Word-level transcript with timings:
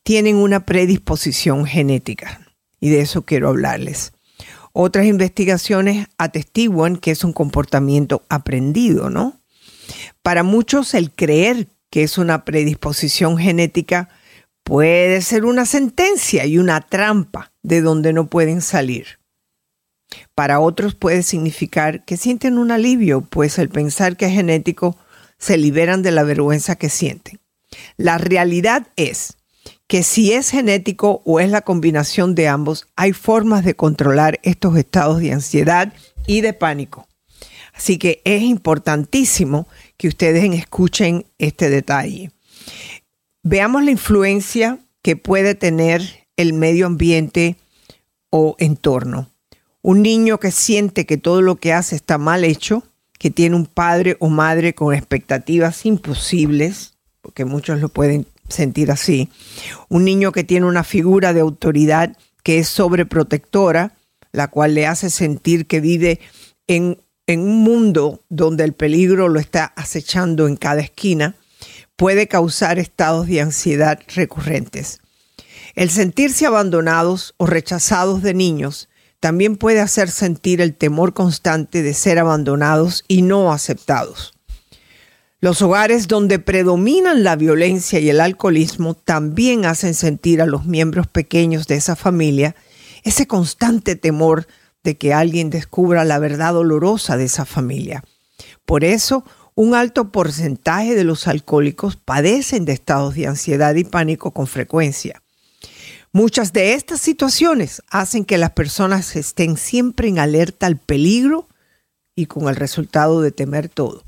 tienen 0.03 0.35
una 0.35 0.67
predisposición 0.67 1.65
genética. 1.65 2.41
Y 2.79 2.89
de 2.89 3.01
eso 3.01 3.23
quiero 3.23 3.49
hablarles. 3.49 4.13
Otras 4.71 5.07
investigaciones 5.07 6.07
atestiguan 6.19 6.95
que 6.95 7.09
es 7.09 7.23
un 7.23 7.33
comportamiento 7.33 8.23
aprendido, 8.29 9.09
¿no? 9.09 9.41
Para 10.21 10.43
muchos 10.43 10.93
el 10.93 11.11
creer 11.11 11.67
que 11.89 12.03
es 12.03 12.19
una 12.19 12.45
predisposición 12.45 13.39
genética 13.39 14.09
puede 14.63 15.21
ser 15.21 15.43
una 15.43 15.65
sentencia 15.65 16.45
y 16.45 16.59
una 16.59 16.81
trampa 16.81 17.51
de 17.63 17.81
donde 17.81 18.13
no 18.13 18.27
pueden 18.27 18.61
salir. 18.61 19.18
Para 20.35 20.59
otros 20.59 20.95
puede 20.95 21.23
significar 21.23 22.03
que 22.05 22.17
sienten 22.17 22.57
un 22.57 22.71
alivio, 22.71 23.21
pues 23.21 23.59
al 23.59 23.69
pensar 23.69 24.17
que 24.17 24.25
es 24.25 24.33
genético 24.33 24.97
se 25.37 25.57
liberan 25.57 26.01
de 26.01 26.11
la 26.11 26.23
vergüenza 26.23 26.75
que 26.75 26.89
sienten. 26.89 27.39
La 27.97 28.17
realidad 28.17 28.87
es 28.95 29.37
que 29.87 30.03
si 30.03 30.33
es 30.33 30.51
genético 30.51 31.21
o 31.25 31.39
es 31.39 31.49
la 31.49 31.61
combinación 31.61 32.35
de 32.35 32.47
ambos, 32.47 32.87
hay 32.95 33.13
formas 33.13 33.63
de 33.65 33.75
controlar 33.75 34.39
estos 34.43 34.77
estados 34.77 35.19
de 35.19 35.33
ansiedad 35.33 35.93
y 36.27 36.41
de 36.41 36.53
pánico. 36.53 37.07
Así 37.73 37.97
que 37.97 38.21
es 38.25 38.41
importantísimo 38.41 39.67
que 39.97 40.07
ustedes 40.07 40.43
escuchen 40.53 41.25
este 41.37 41.69
detalle. 41.69 42.31
Veamos 43.41 43.83
la 43.83 43.91
influencia 43.91 44.79
que 45.01 45.15
puede 45.15 45.55
tener 45.55 46.27
el 46.35 46.53
medio 46.53 46.85
ambiente 46.85 47.55
o 48.29 48.55
entorno. 48.59 49.28
Un 49.81 50.01
niño 50.01 50.39
que 50.39 50.51
siente 50.51 51.05
que 51.05 51.17
todo 51.17 51.41
lo 51.41 51.55
que 51.55 51.73
hace 51.73 51.95
está 51.95 52.17
mal 52.17 52.43
hecho, 52.43 52.83
que 53.17 53.29
tiene 53.29 53.55
un 53.55 53.65
padre 53.65 54.17
o 54.19 54.29
madre 54.29 54.73
con 54.73 54.93
expectativas 54.93 55.85
imposibles, 55.85 56.93
porque 57.21 57.45
muchos 57.45 57.79
lo 57.79 57.89
pueden 57.89 58.27
sentir 58.49 58.91
así. 58.91 59.29
Un 59.87 60.03
niño 60.05 60.31
que 60.31 60.43
tiene 60.43 60.65
una 60.65 60.83
figura 60.83 61.33
de 61.33 61.41
autoridad 61.41 62.17
que 62.43 62.59
es 62.59 62.67
sobreprotectora, 62.67 63.95
la 64.31 64.47
cual 64.49 64.75
le 64.75 64.85
hace 64.85 65.09
sentir 65.09 65.65
que 65.65 65.79
vive 65.79 66.19
en, 66.67 67.01
en 67.25 67.41
un 67.41 67.63
mundo 67.63 68.23
donde 68.29 68.63
el 68.63 68.73
peligro 68.73 69.29
lo 69.29 69.39
está 69.39 69.65
acechando 69.75 70.47
en 70.47 70.55
cada 70.55 70.81
esquina, 70.81 71.35
puede 71.95 72.27
causar 72.27 72.79
estados 72.79 73.27
de 73.27 73.41
ansiedad 73.41 73.99
recurrentes. 74.13 74.99
El 75.75 75.89
sentirse 75.89 76.45
abandonados 76.45 77.33
o 77.37 77.45
rechazados 77.45 78.21
de 78.21 78.33
niños 78.33 78.88
también 79.19 79.57
puede 79.57 79.81
hacer 79.81 80.09
sentir 80.09 80.61
el 80.61 80.75
temor 80.75 81.13
constante 81.13 81.81
de 81.81 81.93
ser 81.93 82.19
abandonados 82.19 83.03
y 83.07 83.21
no 83.21 83.51
aceptados. 83.51 84.33
Los 85.41 85.61
hogares 85.61 86.07
donde 86.07 86.39
predominan 86.39 87.23
la 87.23 87.35
violencia 87.35 87.99
y 87.99 88.09
el 88.09 88.19
alcoholismo 88.19 88.93
también 88.93 89.65
hacen 89.65 89.93
sentir 89.93 90.41
a 90.41 90.45
los 90.45 90.65
miembros 90.65 91.07
pequeños 91.07 91.67
de 91.67 91.75
esa 91.75 91.95
familia 91.95 92.55
ese 93.03 93.27
constante 93.27 93.95
temor 93.95 94.47
de 94.83 94.97
que 94.97 95.13
alguien 95.13 95.49
descubra 95.49 96.03
la 96.05 96.19
verdad 96.19 96.53
dolorosa 96.53 97.17
de 97.17 97.25
esa 97.25 97.45
familia. 97.45 98.03
Por 98.65 98.83
eso, 98.83 99.23
un 99.55 99.75
alto 99.75 100.11
porcentaje 100.11 100.95
de 100.95 101.03
los 101.03 101.27
alcohólicos 101.27 101.95
padecen 101.97 102.65
de 102.65 102.73
estados 102.73 103.15
de 103.15 103.27
ansiedad 103.27 103.75
y 103.75 103.83
pánico 103.83 104.31
con 104.31 104.47
frecuencia. 104.47 105.21
Muchas 106.11 106.53
de 106.53 106.73
estas 106.73 106.99
situaciones 106.99 107.83
hacen 107.89 108.25
que 108.25 108.39
las 108.39 108.51
personas 108.51 109.15
estén 109.15 109.57
siempre 109.57 110.07
en 110.07 110.17
alerta 110.17 110.65
al 110.65 110.77
peligro 110.77 111.47
y 112.15 112.25
con 112.25 112.49
el 112.49 112.55
resultado 112.55 113.21
de 113.21 113.31
temer 113.31 113.69
todo. 113.69 114.03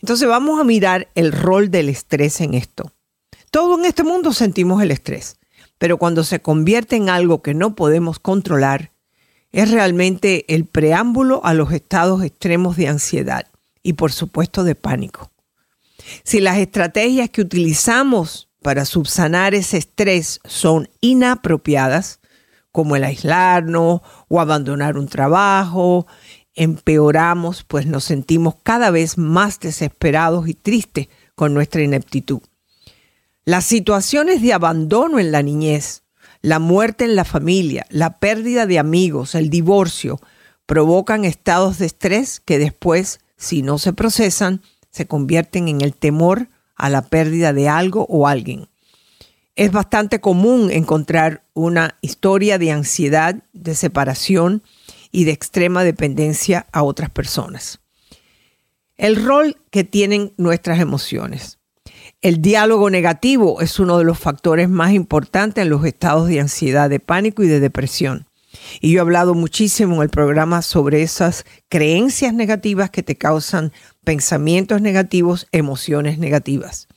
Entonces 0.00 0.28
vamos 0.28 0.60
a 0.60 0.64
mirar 0.64 1.08
el 1.16 1.32
rol 1.32 1.70
del 1.72 1.88
estrés 1.88 2.40
en 2.40 2.54
esto. 2.54 2.92
Todo 3.50 3.76
en 3.78 3.84
este 3.84 4.04
mundo 4.04 4.32
sentimos 4.32 4.80
el 4.80 4.92
estrés, 4.92 5.36
pero 5.78 5.98
cuando 5.98 6.22
se 6.22 6.40
convierte 6.40 6.94
en 6.94 7.08
algo 7.08 7.42
que 7.42 7.54
no 7.54 7.74
podemos 7.74 8.20
controlar, 8.20 8.92
es 9.50 9.70
realmente 9.72 10.52
el 10.54 10.66
preámbulo 10.66 11.44
a 11.44 11.52
los 11.54 11.72
estados 11.72 12.22
extremos 12.22 12.76
de 12.76 12.88
ansiedad 12.88 13.46
y 13.82 13.94
por 13.94 14.12
supuesto 14.12 14.62
de 14.62 14.76
pánico. 14.76 15.32
Si 16.22 16.40
las 16.40 16.58
estrategias 16.58 17.30
que 17.30 17.40
utilizamos 17.40 18.48
para 18.64 18.86
subsanar 18.86 19.54
ese 19.54 19.76
estrés 19.76 20.40
son 20.46 20.88
inapropiadas, 21.02 22.20
como 22.72 22.96
el 22.96 23.04
aislarnos 23.04 24.00
o 24.26 24.40
abandonar 24.40 24.96
un 24.96 25.06
trabajo, 25.06 26.06
empeoramos, 26.54 27.62
pues 27.62 27.84
nos 27.84 28.04
sentimos 28.04 28.54
cada 28.62 28.90
vez 28.90 29.18
más 29.18 29.60
desesperados 29.60 30.48
y 30.48 30.54
tristes 30.54 31.08
con 31.34 31.52
nuestra 31.52 31.82
ineptitud. 31.82 32.40
Las 33.44 33.66
situaciones 33.66 34.40
de 34.40 34.54
abandono 34.54 35.18
en 35.18 35.30
la 35.30 35.42
niñez, 35.42 36.02
la 36.40 36.58
muerte 36.58 37.04
en 37.04 37.16
la 37.16 37.26
familia, 37.26 37.84
la 37.90 38.18
pérdida 38.18 38.64
de 38.64 38.78
amigos, 38.78 39.34
el 39.34 39.50
divorcio, 39.50 40.22
provocan 40.64 41.26
estados 41.26 41.76
de 41.76 41.84
estrés 41.84 42.40
que 42.40 42.58
después, 42.58 43.20
si 43.36 43.60
no 43.60 43.76
se 43.76 43.92
procesan, 43.92 44.62
se 44.90 45.06
convierten 45.06 45.68
en 45.68 45.82
el 45.82 45.94
temor 45.94 46.48
a 46.76 46.88
la 46.88 47.02
pérdida 47.02 47.52
de 47.52 47.68
algo 47.68 48.06
o 48.08 48.26
alguien. 48.26 48.68
Es 49.56 49.70
bastante 49.70 50.20
común 50.20 50.70
encontrar 50.70 51.44
una 51.54 51.96
historia 52.00 52.58
de 52.58 52.72
ansiedad, 52.72 53.36
de 53.52 53.74
separación 53.74 54.62
y 55.12 55.24
de 55.24 55.30
extrema 55.30 55.84
dependencia 55.84 56.66
a 56.72 56.82
otras 56.82 57.10
personas. 57.10 57.80
El 58.96 59.24
rol 59.24 59.56
que 59.70 59.84
tienen 59.84 60.34
nuestras 60.36 60.80
emociones. 60.80 61.58
El 62.20 62.40
diálogo 62.40 62.90
negativo 62.90 63.60
es 63.60 63.78
uno 63.78 63.98
de 63.98 64.04
los 64.04 64.18
factores 64.18 64.68
más 64.68 64.92
importantes 64.92 65.62
en 65.62 65.68
los 65.68 65.84
estados 65.84 66.28
de 66.28 66.40
ansiedad, 66.40 66.90
de 66.90 67.00
pánico 67.00 67.42
y 67.42 67.48
de 67.48 67.60
depresión. 67.60 68.26
Y 68.80 68.92
yo 68.92 68.98
he 68.98 69.00
hablado 69.00 69.34
muchísimo 69.34 69.96
en 69.96 70.02
el 70.02 70.08
programa 70.10 70.62
sobre 70.62 71.02
esas 71.02 71.44
creencias 71.68 72.32
negativas 72.32 72.90
que 72.90 73.02
te 73.02 73.16
causan 73.16 73.72
pensamientos 74.04 74.80
negativos, 74.80 75.48
emociones 75.52 76.18
negativas. 76.18 76.88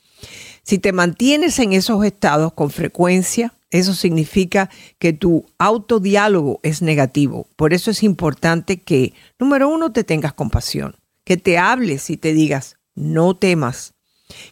Si 0.62 0.78
te 0.78 0.92
mantienes 0.92 1.58
en 1.58 1.72
esos 1.72 2.04
estados 2.04 2.52
con 2.52 2.70
frecuencia, 2.70 3.54
eso 3.70 3.94
significa 3.94 4.70
que 4.98 5.12
tu 5.12 5.46
autodiálogo 5.58 6.60
es 6.62 6.82
negativo. 6.82 7.46
Por 7.56 7.72
eso 7.72 7.90
es 7.90 8.02
importante 8.02 8.78
que, 8.78 9.14
número 9.38 9.68
uno, 9.68 9.92
te 9.92 10.04
tengas 10.04 10.32
compasión, 10.32 10.96
que 11.24 11.36
te 11.36 11.58
hables 11.58 12.10
y 12.10 12.16
te 12.16 12.32
digas, 12.32 12.76
no 12.94 13.36
temas, 13.36 13.94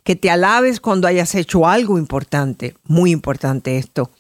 que 0.05 0.17
te 0.17 0.31
alabes 0.31 0.81
cuando 0.81 1.07
hayas 1.09 1.35
hecho 1.35 1.67
algo 1.67 1.99
importante, 1.99 2.75
muy 2.85 3.11
importante 3.11 3.79
esto, 3.79 4.11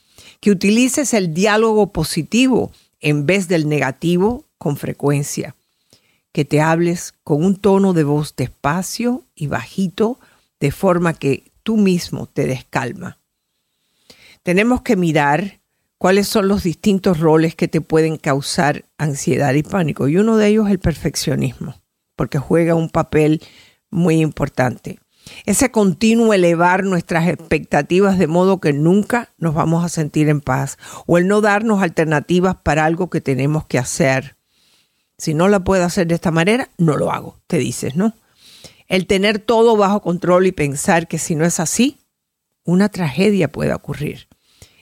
que 0.40 0.50
utilices 0.50 1.14
el 1.14 1.32
diálogo 1.34 1.92
positivo 1.92 2.72
en 3.00 3.26
vez 3.26 3.48
del 3.48 3.68
negativo 3.68 4.44
con 4.58 4.76
frecuencia, 4.76 5.54
que 6.36 6.44
te 6.44 6.60
hables 6.60 7.14
con 7.24 7.42
un 7.42 7.56
tono 7.56 7.94
de 7.94 8.04
voz 8.04 8.36
despacio 8.36 9.24
y 9.34 9.46
bajito, 9.46 10.20
de 10.60 10.70
forma 10.70 11.14
que 11.14 11.50
tú 11.62 11.78
mismo 11.78 12.26
te 12.26 12.46
descalma. 12.46 13.16
Tenemos 14.42 14.82
que 14.82 14.96
mirar 14.96 15.60
cuáles 15.96 16.28
son 16.28 16.46
los 16.46 16.62
distintos 16.62 17.20
roles 17.20 17.54
que 17.54 17.68
te 17.68 17.80
pueden 17.80 18.18
causar 18.18 18.84
ansiedad 18.98 19.54
y 19.54 19.62
pánico, 19.62 20.08
y 20.08 20.18
uno 20.18 20.36
de 20.36 20.48
ellos 20.48 20.66
es 20.66 20.72
el 20.72 20.78
perfeccionismo, 20.78 21.80
porque 22.16 22.38
juega 22.38 22.74
un 22.74 22.90
papel 22.90 23.42
muy 23.88 24.20
importante. 24.20 24.98
Ese 25.46 25.70
continuo 25.70 26.34
elevar 26.34 26.84
nuestras 26.84 27.28
expectativas 27.28 28.18
de 28.18 28.26
modo 28.26 28.60
que 28.60 28.74
nunca 28.74 29.30
nos 29.38 29.54
vamos 29.54 29.86
a 29.86 29.88
sentir 29.88 30.28
en 30.28 30.42
paz. 30.42 30.76
O 31.06 31.16
el 31.16 31.28
no 31.28 31.40
darnos 31.40 31.82
alternativas 31.82 32.56
para 32.62 32.84
algo 32.84 33.08
que 33.08 33.22
tenemos 33.22 33.64
que 33.66 33.78
hacer. 33.78 34.35
Si 35.18 35.34
no 35.34 35.48
la 35.48 35.60
puedo 35.60 35.84
hacer 35.84 36.06
de 36.06 36.14
esta 36.14 36.30
manera, 36.30 36.70
no 36.78 36.96
lo 36.96 37.10
hago, 37.10 37.38
te 37.46 37.58
dices, 37.58 37.96
¿no? 37.96 38.14
El 38.88 39.06
tener 39.06 39.38
todo 39.38 39.76
bajo 39.76 40.02
control 40.02 40.46
y 40.46 40.52
pensar 40.52 41.08
que 41.08 41.18
si 41.18 41.34
no 41.34 41.44
es 41.44 41.58
así, 41.58 41.98
una 42.64 42.88
tragedia 42.88 43.50
puede 43.50 43.72
ocurrir. 43.72 44.28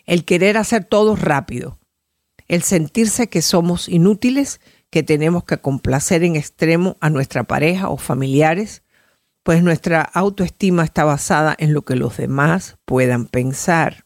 El 0.07 0.25
querer 0.25 0.57
hacer 0.57 0.85
todo 0.85 1.17
rápido. 1.17 1.79
El 2.49 2.63
sentirse 2.63 3.29
que 3.29 3.41
somos 3.41 3.89
inútiles, 3.89 4.61
que 4.91 5.03
tenemos 5.03 5.45
que 5.45 5.59
complacer 5.59 6.25
en 6.25 6.37
extremo 6.37 6.99
a 7.01 7.09
nuestra 7.11 7.45
pareja 7.45 7.89
o 7.89 7.97
familiares, 7.97 8.83
pues 9.43 9.63
nuestra 9.63 10.03
autoestima 10.03 10.85
está 10.85 11.05
basada 11.05 11.55
en 11.59 11.73
lo 11.73 11.83
que 11.83 11.97
los 11.97 12.17
demás 12.17 12.77
puedan 12.85 13.27
pensar. 13.27 14.05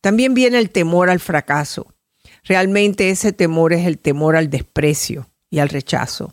También 0.00 0.34
viene 0.34 0.58
el 0.58 0.70
temor 0.70 1.08
al 1.08 1.20
fracaso. 1.20 1.93
Realmente 2.44 3.10
ese 3.10 3.32
temor 3.32 3.72
es 3.72 3.86
el 3.86 3.98
temor 3.98 4.36
al 4.36 4.50
desprecio 4.50 5.28
y 5.50 5.58
al 5.58 5.68
rechazo 5.68 6.32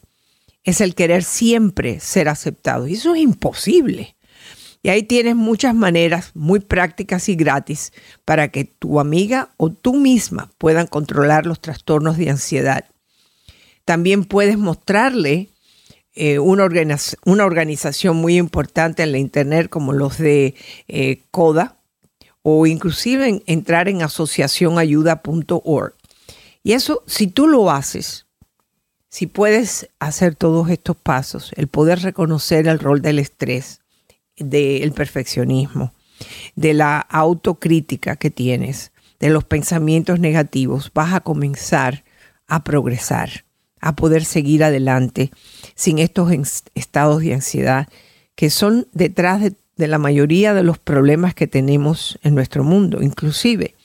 es 0.64 0.82
el 0.82 0.96
querer 0.96 1.24
siempre 1.24 2.00
ser 2.00 2.30
aceptado. 2.30 2.88
Y 2.88 2.94
eso 2.94 3.16
es 3.16 3.22
imposible. 3.22 4.16
Y 4.84 4.90
ahí 4.90 5.04
tienes 5.04 5.36
muchas 5.36 5.76
maneras 5.76 6.32
muy 6.34 6.60
prácticas 6.60 7.30
y 7.30 7.36
gratis 7.36 7.94
para 8.26 8.48
que 8.50 8.66
tu 8.66 9.00
amiga 9.00 9.50
o 9.58 9.72
tú 9.72 9.94
misma 9.94 10.50
puedan 10.58 10.88
controlar 10.88 11.46
los 11.46 11.60
trastornos 11.60 12.18
de 12.18 12.32
ansiedad. 12.32 12.86
También 13.86 14.26
puedes 14.26 14.58
mostrarle 14.58 15.50
eh, 16.14 16.40
una, 16.40 16.66
organización 16.66 18.18
muy 18.18 18.38
importante 18.38 19.04
en 19.04 19.12
la 19.12 19.20
internet 19.20 19.70
como 19.70 19.94
los 19.94 20.18
de 20.18 20.56
eh, 20.88 21.22
CODA 21.32 21.78
o 22.42 22.66
inclusive 22.66 23.44
entrar 23.46 23.88
en 23.88 24.02
asociacionayuda.org. 24.02 25.94
Y 26.64 26.74
eso, 26.74 27.04
si 27.08 27.28
tú 27.28 27.48
lo 27.48 27.72
haces, 27.72 28.28
si 29.10 29.28
puedes 29.28 29.90
hacer 30.00 30.36
todos 30.36 30.70
estos 30.70 30.96
pasos, 30.96 31.52
el 31.56 31.68
poder 31.68 32.00
reconocer 32.00 32.68
el 32.68 32.80
rol 32.80 33.02
del 33.02 33.20
estrés, 33.20 33.82
del 34.38 34.92
perfeccionismo, 34.94 35.94
de 36.56 36.74
la 36.74 37.00
autocrítica 37.00 38.16
que 38.16 38.30
tienes, 38.30 38.92
de 39.20 39.30
los 39.30 39.44
pensamientos 39.44 40.20
negativos, 40.20 40.92
vas 40.94 41.14
a 41.14 41.22
comenzar 41.22 42.04
a 42.48 42.64
progresar, 42.64 43.46
a 43.80 43.96
poder 43.96 44.24
seguir 44.24 44.64
adelante 44.64 45.32
sin 45.76 46.00
estos 46.00 46.32
estados 46.76 47.22
de 47.22 47.34
ansiedad 47.34 47.88
que 48.36 48.50
son 48.50 48.88
detrás 48.94 49.42
de, 49.42 49.54
de 49.78 49.88
la 49.88 49.98
mayoría 49.98 50.54
de 50.54 50.64
los 50.64 50.80
problemas 50.80 51.34
que 51.36 51.48
tenemos 51.48 52.18
en 52.24 52.34
nuestro 52.34 52.64
mundo. 52.64 53.02
Inclusive 53.02 53.76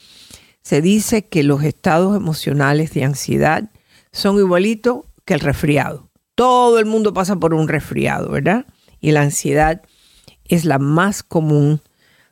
se 0.67 0.83
dice 0.83 1.29
que 1.29 1.45
los 1.45 1.63
estados 1.63 2.17
emocionales 2.17 2.93
de 2.93 3.05
ansiedad 3.05 3.71
son 4.11 4.37
igualitos 4.37 5.05
que 5.25 5.35
el 5.35 5.39
resfriado. 5.39 6.11
Todo 6.35 6.81
el 6.81 6.87
mundo 6.87 7.15
pasa 7.15 7.37
por 7.37 7.55
un 7.55 7.69
resfriado, 7.69 8.31
¿verdad? 8.31 8.67
Y 9.01 9.13
la 9.13 9.23
ansiedad 9.23 9.83
es 10.45 10.65
la 10.65 10.81
más 10.81 11.23
común 11.23 11.83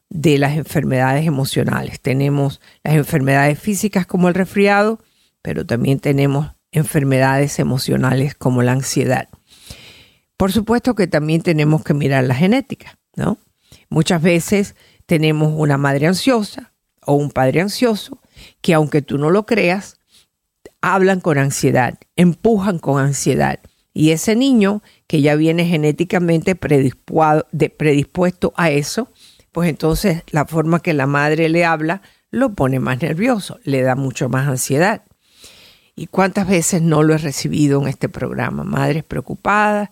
de 0.09 0.39
las 0.39 0.57
enfermedades 0.57 1.29
emocionales. 1.29 2.01
Tenemos 2.01 2.61
las 2.83 2.97
enfermedades 2.97 3.57
físicas 3.57 4.05
como 4.05 4.27
el 4.27 4.35
resfriado, 4.35 4.99
pero 5.41 5.65
también 5.65 6.01
tenemos 6.01 6.51
enfermedades 6.73 7.61
emocionales 7.61 8.35
como 8.35 8.65
la 8.65 8.73
ansiedad. 8.73 9.29
Por 10.37 10.51
supuesto 10.51 10.97
que 10.97 11.07
también 11.07 11.43
tenemos 11.43 11.85
que 11.85 11.95
mirar 11.95 12.25
la 12.25 12.35
genética, 12.35 12.99
¿no? 13.15 13.39
Muchas 13.91 14.21
veces 14.21 14.75
tenemos 15.07 15.53
una 15.57 15.79
madre 15.79 16.09
ansiosa 16.09 16.73
o 17.01 17.15
un 17.15 17.31
padre 17.31 17.61
ansioso 17.61 18.19
que 18.61 18.75
aunque 18.75 19.03
tú 19.03 19.19
no 19.19 19.31
lo 19.31 19.47
creas, 19.47 19.99
hablan 20.81 21.21
con 21.21 21.39
ansiedad, 21.39 21.99
empujan 22.17 22.79
con 22.79 23.01
ansiedad. 23.01 23.61
Y 23.93 24.11
ese 24.11 24.35
niño 24.37 24.83
que 25.07 25.23
ya 25.23 25.37
viene 25.37 25.65
genéticamente 25.67 26.57
predispuesto 26.57 28.53
a 28.57 28.71
eso, 28.71 29.09
pues 29.53 29.69
entonces 29.71 30.23
la 30.31 30.47
forma 30.47 30.81
que 30.81 30.95
la 30.95 31.07
madre 31.07 31.49
le 31.49 31.65
habla 31.65 32.03
lo 32.31 32.55
pone 32.55 32.81
más 32.81 33.01
nervioso, 33.01 33.61
le 33.63 33.83
da 33.83 33.95
mucho 33.95 34.29
más 34.29 34.49
ansiedad. 34.49 35.03
¿Y 35.97 36.09
cuántas 36.09 36.49
veces 36.49 36.83
no 36.83 37.05
lo 37.05 37.15
he 37.15 37.19
recibido 37.19 37.81
en 37.81 37.89
este 37.89 38.09
programa? 38.09 38.65
Madres 38.65 39.05
preocupadas, 39.05 39.91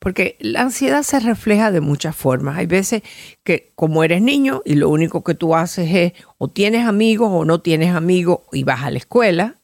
porque 0.00 0.36
la 0.40 0.62
ansiedad 0.62 1.04
se 1.04 1.20
refleja 1.20 1.70
de 1.70 1.80
muchas 1.80 2.16
formas. 2.16 2.58
Hay 2.58 2.66
veces 2.66 3.02
que 3.44 3.70
como 3.76 4.02
eres 4.02 4.20
niño 4.20 4.62
y 4.64 4.74
lo 4.74 4.88
único 4.88 5.22
que 5.22 5.34
tú 5.34 5.54
haces 5.54 5.88
es 5.94 6.12
o 6.38 6.48
tienes 6.48 6.86
amigos 6.86 7.30
o 7.32 7.44
no 7.44 7.60
tienes 7.60 7.94
amigos 7.94 8.40
y 8.52 8.64
vas 8.64 8.82
a 8.82 8.90
la 8.90 8.98
escuela, 8.98 9.60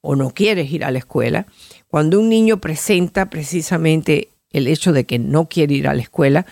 o 0.00 0.16
no 0.16 0.30
quieres 0.30 0.70
ir 0.70 0.84
a 0.84 0.90
la 0.90 0.98
escuela, 0.98 1.46
cuando 1.88 2.20
un 2.20 2.28
niño 2.28 2.60
presenta 2.60 3.28
precisamente 3.28 4.30
el 4.50 4.68
hecho 4.68 4.92
de 4.92 5.04
que 5.04 5.18
no 5.18 5.48
quiere 5.48 5.74
ir 5.74 5.88
a 5.88 5.94
la 5.94 6.02
escuela, 6.02 6.46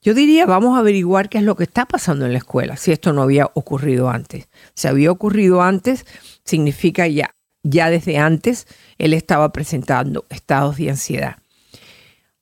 yo 0.00 0.14
diría, 0.14 0.46
vamos 0.46 0.76
a 0.76 0.80
averiguar 0.80 1.28
qué 1.28 1.38
es 1.38 1.44
lo 1.44 1.56
que 1.56 1.64
está 1.64 1.86
pasando 1.86 2.24
en 2.24 2.32
la 2.32 2.38
escuela, 2.38 2.76
si 2.76 2.92
esto 2.92 3.12
no 3.12 3.22
había 3.22 3.50
ocurrido 3.52 4.08
antes. 4.08 4.48
Si 4.74 4.88
había 4.88 5.10
ocurrido 5.10 5.60
antes, 5.60 6.06
significa 6.44 7.06
ya, 7.06 7.34
ya 7.62 7.90
desde 7.90 8.18
antes 8.18 8.66
él 8.98 9.14
estaba 9.14 9.52
presentando 9.52 10.26
estados 10.30 10.76
de 10.76 10.90
ansiedad. 10.90 11.36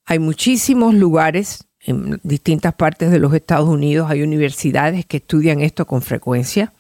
Hay 0.05 0.19
muchísimos 0.19 0.95
lugares 0.95 1.67
en 1.81 2.21
distintas 2.23 2.75
partes 2.75 3.11
de 3.11 3.19
los 3.19 3.33
Estados 3.35 3.69
Unidos, 3.69 4.11
hay 4.11 4.23
universidades 4.23 5.07
que 5.07 5.19
estudian 5.19 5.61
esto 5.61 5.87
con 5.87 6.03
frecuencia. 6.03 6.73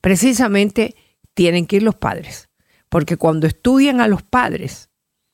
Precisamente 0.00 0.94
tienen 1.34 1.66
que 1.66 1.76
ir 1.76 1.82
los 1.82 1.94
padres 1.94 2.48
porque 2.94 3.16
cuando 3.16 3.48
estudian 3.48 4.00
a 4.00 4.06
los 4.06 4.22
padres 4.22 4.88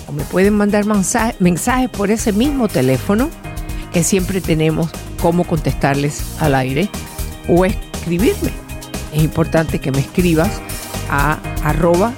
o 0.09 0.11
me 0.11 0.25
pueden 0.25 0.55
mandar 0.55 0.83
mensajes 1.39 1.89
por 1.89 2.11
ese 2.11 2.33
mismo 2.33 2.67
teléfono 2.67 3.29
que 3.93 4.03
siempre 4.03 4.41
tenemos 4.41 4.89
cómo 5.21 5.45
contestarles 5.45 6.21
al 6.41 6.55
aire 6.55 6.89
o 7.47 7.63
escribirme. 7.63 8.51
Es 9.13 9.23
importante 9.23 9.79
que 9.79 9.93
me 9.93 9.99
escribas 9.99 10.51
a 11.09 11.39
arroba 11.63 12.11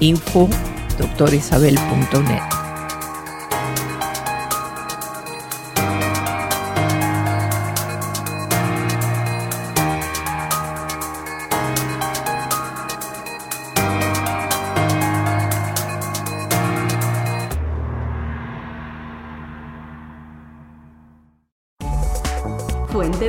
info 0.00 0.48
doctorisabel.net. 0.98 2.59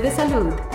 de 0.01 0.11
salud. 0.11 0.70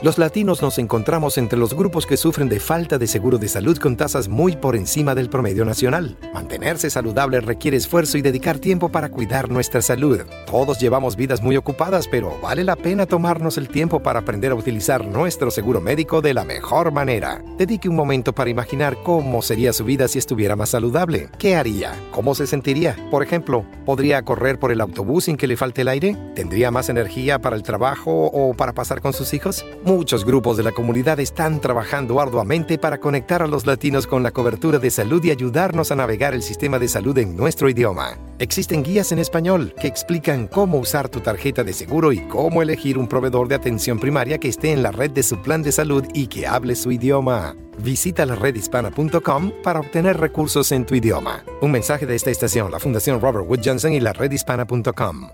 Los 0.00 0.16
latinos 0.16 0.62
nos 0.62 0.78
encontramos 0.78 1.38
entre 1.38 1.58
los 1.58 1.74
grupos 1.74 2.06
que 2.06 2.16
sufren 2.16 2.48
de 2.48 2.60
falta 2.60 2.98
de 2.98 3.08
seguro 3.08 3.36
de 3.36 3.48
salud 3.48 3.76
con 3.78 3.96
tasas 3.96 4.28
muy 4.28 4.54
por 4.54 4.76
encima 4.76 5.16
del 5.16 5.28
promedio 5.28 5.64
nacional. 5.64 6.16
Mantenerse 6.32 6.88
saludable 6.88 7.40
requiere 7.40 7.76
esfuerzo 7.76 8.16
y 8.16 8.22
dedicar 8.22 8.60
tiempo 8.60 8.90
para 8.90 9.08
cuidar 9.08 9.50
nuestra 9.50 9.82
salud. 9.82 10.20
Todos 10.46 10.78
llevamos 10.78 11.16
vidas 11.16 11.42
muy 11.42 11.56
ocupadas, 11.56 12.06
pero 12.06 12.38
vale 12.40 12.62
la 12.62 12.76
pena 12.76 13.06
tomarnos 13.06 13.58
el 13.58 13.68
tiempo 13.68 14.00
para 14.00 14.20
aprender 14.20 14.52
a 14.52 14.54
utilizar 14.54 15.04
nuestro 15.04 15.50
seguro 15.50 15.80
médico 15.80 16.22
de 16.22 16.32
la 16.32 16.44
mejor 16.44 16.92
manera. 16.92 17.42
Dedique 17.56 17.88
un 17.88 17.96
momento 17.96 18.32
para 18.32 18.50
imaginar 18.50 18.98
cómo 19.02 19.42
sería 19.42 19.72
su 19.72 19.84
vida 19.84 20.06
si 20.06 20.20
estuviera 20.20 20.54
más 20.54 20.68
saludable. 20.68 21.28
¿Qué 21.40 21.56
haría? 21.56 21.92
¿Cómo 22.12 22.36
se 22.36 22.46
sentiría? 22.46 22.94
Por 23.10 23.24
ejemplo, 23.24 23.64
¿podría 23.84 24.22
correr 24.22 24.60
por 24.60 24.70
el 24.70 24.80
autobús 24.80 25.24
sin 25.24 25.36
que 25.36 25.48
le 25.48 25.56
falte 25.56 25.82
el 25.82 25.88
aire? 25.88 26.16
¿Tendría 26.36 26.70
más 26.70 26.88
energía 26.88 27.40
para 27.40 27.56
el 27.56 27.64
trabajo 27.64 28.26
o 28.26 28.54
para 28.54 28.74
pasar 28.74 29.00
con 29.00 29.12
sus 29.12 29.34
hijos? 29.34 29.64
Muchos 29.88 30.26
grupos 30.26 30.58
de 30.58 30.62
la 30.62 30.72
comunidad 30.72 31.18
están 31.18 31.62
trabajando 31.62 32.20
arduamente 32.20 32.76
para 32.76 33.00
conectar 33.00 33.40
a 33.40 33.46
los 33.46 33.64
latinos 33.64 34.06
con 34.06 34.22
la 34.22 34.32
cobertura 34.32 34.78
de 34.78 34.90
salud 34.90 35.24
y 35.24 35.30
ayudarnos 35.30 35.90
a 35.90 35.96
navegar 35.96 36.34
el 36.34 36.42
sistema 36.42 36.78
de 36.78 36.88
salud 36.88 37.16
en 37.16 37.34
nuestro 37.34 37.70
idioma. 37.70 38.18
Existen 38.38 38.82
guías 38.82 39.12
en 39.12 39.18
español 39.18 39.74
que 39.80 39.88
explican 39.88 40.46
cómo 40.46 40.76
usar 40.76 41.08
tu 41.08 41.20
tarjeta 41.20 41.64
de 41.64 41.72
seguro 41.72 42.12
y 42.12 42.18
cómo 42.28 42.60
elegir 42.60 42.98
un 42.98 43.08
proveedor 43.08 43.48
de 43.48 43.54
atención 43.54 43.98
primaria 43.98 44.36
que 44.36 44.48
esté 44.48 44.72
en 44.72 44.82
la 44.82 44.90
red 44.90 45.10
de 45.10 45.22
su 45.22 45.40
plan 45.40 45.62
de 45.62 45.72
salud 45.72 46.04
y 46.12 46.26
que 46.26 46.46
hable 46.46 46.76
su 46.76 46.92
idioma. 46.92 47.56
Visita 47.78 48.26
la 48.26 48.34
redhispana.com 48.34 49.52
para 49.62 49.80
obtener 49.80 50.18
recursos 50.18 50.70
en 50.70 50.84
tu 50.84 50.96
idioma. 50.96 51.44
Un 51.62 51.70
mensaje 51.70 52.04
de 52.04 52.14
esta 52.14 52.30
estación, 52.30 52.70
la 52.70 52.78
Fundación 52.78 53.22
Robert 53.22 53.48
Wood 53.48 53.60
Johnson 53.64 53.94
y 53.94 54.00
la 54.00 54.12
redhispana.com. 54.12 55.30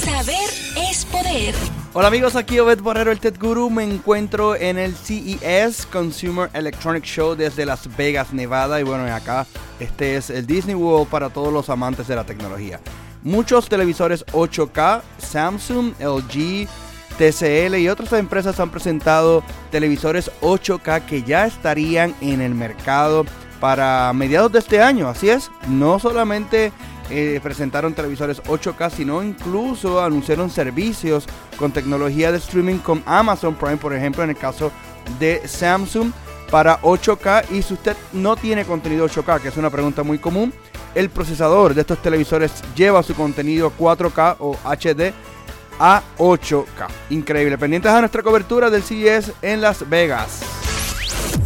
Saber 0.00 0.48
es 0.88 1.04
poder. 1.04 1.54
Hola 1.94 2.08
amigos, 2.08 2.36
aquí 2.36 2.58
Obed 2.58 2.80
Borrero, 2.80 3.12
el 3.12 3.20
Ted 3.20 3.34
Guru. 3.38 3.68
Me 3.68 3.84
encuentro 3.84 4.56
en 4.56 4.78
el 4.78 4.94
CES 4.96 5.84
Consumer 5.84 6.48
Electronic 6.54 7.04
Show 7.04 7.34
desde 7.34 7.66
Las 7.66 7.94
Vegas, 7.98 8.32
Nevada. 8.32 8.80
Y 8.80 8.82
bueno, 8.82 9.04
acá 9.14 9.46
este 9.78 10.16
es 10.16 10.30
el 10.30 10.46
Disney 10.46 10.74
World 10.74 11.10
para 11.10 11.28
todos 11.28 11.52
los 11.52 11.68
amantes 11.68 12.08
de 12.08 12.16
la 12.16 12.24
tecnología. 12.24 12.80
Muchos 13.22 13.68
televisores 13.68 14.24
8K, 14.32 15.02
Samsung, 15.18 15.92
LG, 16.00 16.66
TCL 17.18 17.76
y 17.76 17.90
otras 17.90 18.14
empresas 18.14 18.58
han 18.58 18.70
presentado 18.70 19.44
televisores 19.70 20.30
8K 20.40 21.04
que 21.04 21.22
ya 21.24 21.44
estarían 21.46 22.14
en 22.22 22.40
el 22.40 22.54
mercado 22.54 23.26
para 23.60 24.10
mediados 24.14 24.50
de 24.50 24.60
este 24.60 24.80
año. 24.80 25.10
Así 25.10 25.28
es, 25.28 25.50
no 25.68 25.98
solamente 25.98 26.72
eh, 27.12 27.40
presentaron 27.42 27.92
televisores 27.92 28.42
8K, 28.42 28.90
sino 28.90 29.22
incluso 29.22 30.02
anunciaron 30.02 30.48
servicios 30.48 31.26
con 31.58 31.70
tecnología 31.70 32.32
de 32.32 32.38
streaming 32.38 32.78
con 32.78 33.02
Amazon 33.04 33.54
Prime, 33.54 33.76
por 33.76 33.94
ejemplo, 33.94 34.24
en 34.24 34.30
el 34.30 34.36
caso 34.36 34.72
de 35.18 35.46
Samsung 35.46 36.10
para 36.50 36.80
8K. 36.80 37.50
Y 37.50 37.62
si 37.62 37.74
usted 37.74 37.96
no 38.12 38.34
tiene 38.36 38.64
contenido 38.64 39.06
8K, 39.06 39.40
que 39.40 39.48
es 39.48 39.56
una 39.58 39.70
pregunta 39.70 40.02
muy 40.02 40.18
común, 40.18 40.52
el 40.94 41.10
procesador 41.10 41.74
de 41.74 41.82
estos 41.82 42.00
televisores 42.00 42.52
lleva 42.74 43.02
su 43.02 43.14
contenido 43.14 43.72
4K 43.78 44.36
o 44.38 44.56
HD 44.64 45.12
a 45.78 46.02
8K. 46.18 46.88
Increíble. 47.10 47.58
Pendientes 47.58 47.92
a 47.92 48.00
nuestra 48.00 48.22
cobertura 48.22 48.70
del 48.70 48.82
CES 48.82 49.32
en 49.42 49.60
Las 49.60 49.88
Vegas. 49.88 50.61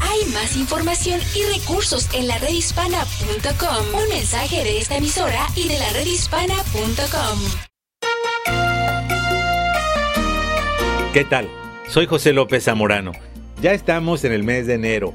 Hay 0.00 0.32
más 0.32 0.56
información 0.56 1.20
y 1.34 1.42
recursos 1.58 2.08
en 2.14 2.28
la 2.28 2.38
redhispana.com. 2.38 4.02
Un 4.02 4.08
mensaje 4.08 4.64
de 4.64 4.78
esta 4.78 4.96
emisora 4.96 5.46
y 5.54 5.68
de 5.68 5.78
la 5.78 5.90
redhispana.com. 5.90 7.38
¿Qué 11.12 11.24
tal? 11.24 11.48
Soy 11.88 12.06
José 12.06 12.32
López 12.32 12.64
Zamorano. 12.64 13.12
Ya 13.62 13.72
estamos 13.72 14.24
en 14.24 14.32
el 14.32 14.44
mes 14.44 14.66
de 14.66 14.74
enero, 14.74 15.14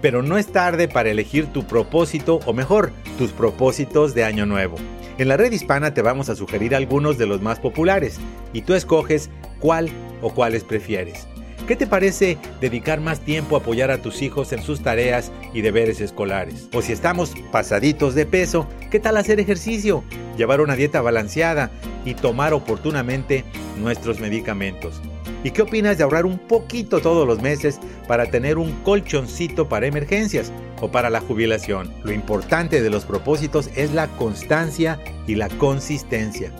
pero 0.00 0.22
no 0.22 0.38
es 0.38 0.46
tarde 0.52 0.86
para 0.86 1.10
elegir 1.10 1.46
tu 1.46 1.66
propósito 1.66 2.40
o 2.46 2.52
mejor, 2.52 2.92
tus 3.18 3.32
propósitos 3.32 4.14
de 4.14 4.24
año 4.24 4.46
nuevo. 4.46 4.76
En 5.18 5.28
la 5.28 5.36
red 5.36 5.52
hispana 5.52 5.92
te 5.92 6.02
vamos 6.02 6.28
a 6.28 6.36
sugerir 6.36 6.74
algunos 6.74 7.18
de 7.18 7.26
los 7.26 7.42
más 7.42 7.58
populares 7.58 8.18
y 8.52 8.62
tú 8.62 8.74
escoges 8.74 9.28
cuál 9.58 9.90
o 10.22 10.32
cuáles 10.32 10.64
prefieres. 10.64 11.26
¿Qué 11.66 11.76
te 11.76 11.86
parece 11.86 12.38
dedicar 12.60 13.00
más 13.00 13.20
tiempo 13.20 13.56
a 13.56 13.60
apoyar 13.60 13.90
a 13.90 14.02
tus 14.02 14.22
hijos 14.22 14.52
en 14.52 14.62
sus 14.62 14.82
tareas 14.82 15.30
y 15.54 15.60
deberes 15.60 16.00
escolares? 16.00 16.68
O 16.74 16.82
si 16.82 16.92
estamos 16.92 17.34
pasaditos 17.52 18.14
de 18.14 18.26
peso, 18.26 18.66
¿qué 18.90 18.98
tal 18.98 19.16
hacer 19.16 19.38
ejercicio, 19.38 20.02
llevar 20.36 20.60
una 20.60 20.76
dieta 20.76 21.00
balanceada 21.00 21.70
y 22.04 22.14
tomar 22.14 22.54
oportunamente 22.54 23.44
nuestros 23.78 24.20
medicamentos? 24.20 25.00
¿Y 25.42 25.52
qué 25.52 25.62
opinas 25.62 25.96
de 25.96 26.04
ahorrar 26.04 26.26
un 26.26 26.38
poquito 26.38 27.00
todos 27.00 27.26
los 27.26 27.40
meses 27.40 27.80
para 28.06 28.26
tener 28.26 28.58
un 28.58 28.72
colchoncito 28.82 29.68
para 29.68 29.86
emergencias 29.86 30.52
o 30.80 30.90
para 30.90 31.08
la 31.08 31.20
jubilación? 31.20 31.90
Lo 32.02 32.12
importante 32.12 32.82
de 32.82 32.90
los 32.90 33.06
propósitos 33.06 33.70
es 33.74 33.92
la 33.92 34.08
constancia 34.08 34.98
y 35.26 35.36
la 35.36 35.48
consistencia. 35.48 36.52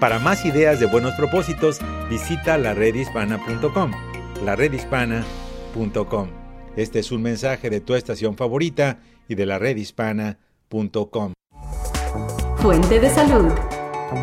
Para 0.00 0.18
más 0.18 0.44
ideas 0.44 0.80
de 0.80 0.86
buenos 0.86 1.14
propósitos, 1.14 1.80
visita 2.10 2.58
la 2.58 2.74
redhispana.com. 2.74 3.92
La 4.44 4.56
redhispana.com. 4.56 6.28
Este 6.76 6.98
es 6.98 7.12
un 7.12 7.22
mensaje 7.22 7.70
de 7.70 7.80
tu 7.80 7.94
estación 7.94 8.36
favorita 8.36 8.98
y 9.28 9.34
de 9.34 9.46
la 9.46 9.58
redhispana.com. 9.58 11.32
Fuente 12.56 13.00
de 13.00 13.10
salud. 13.10 13.52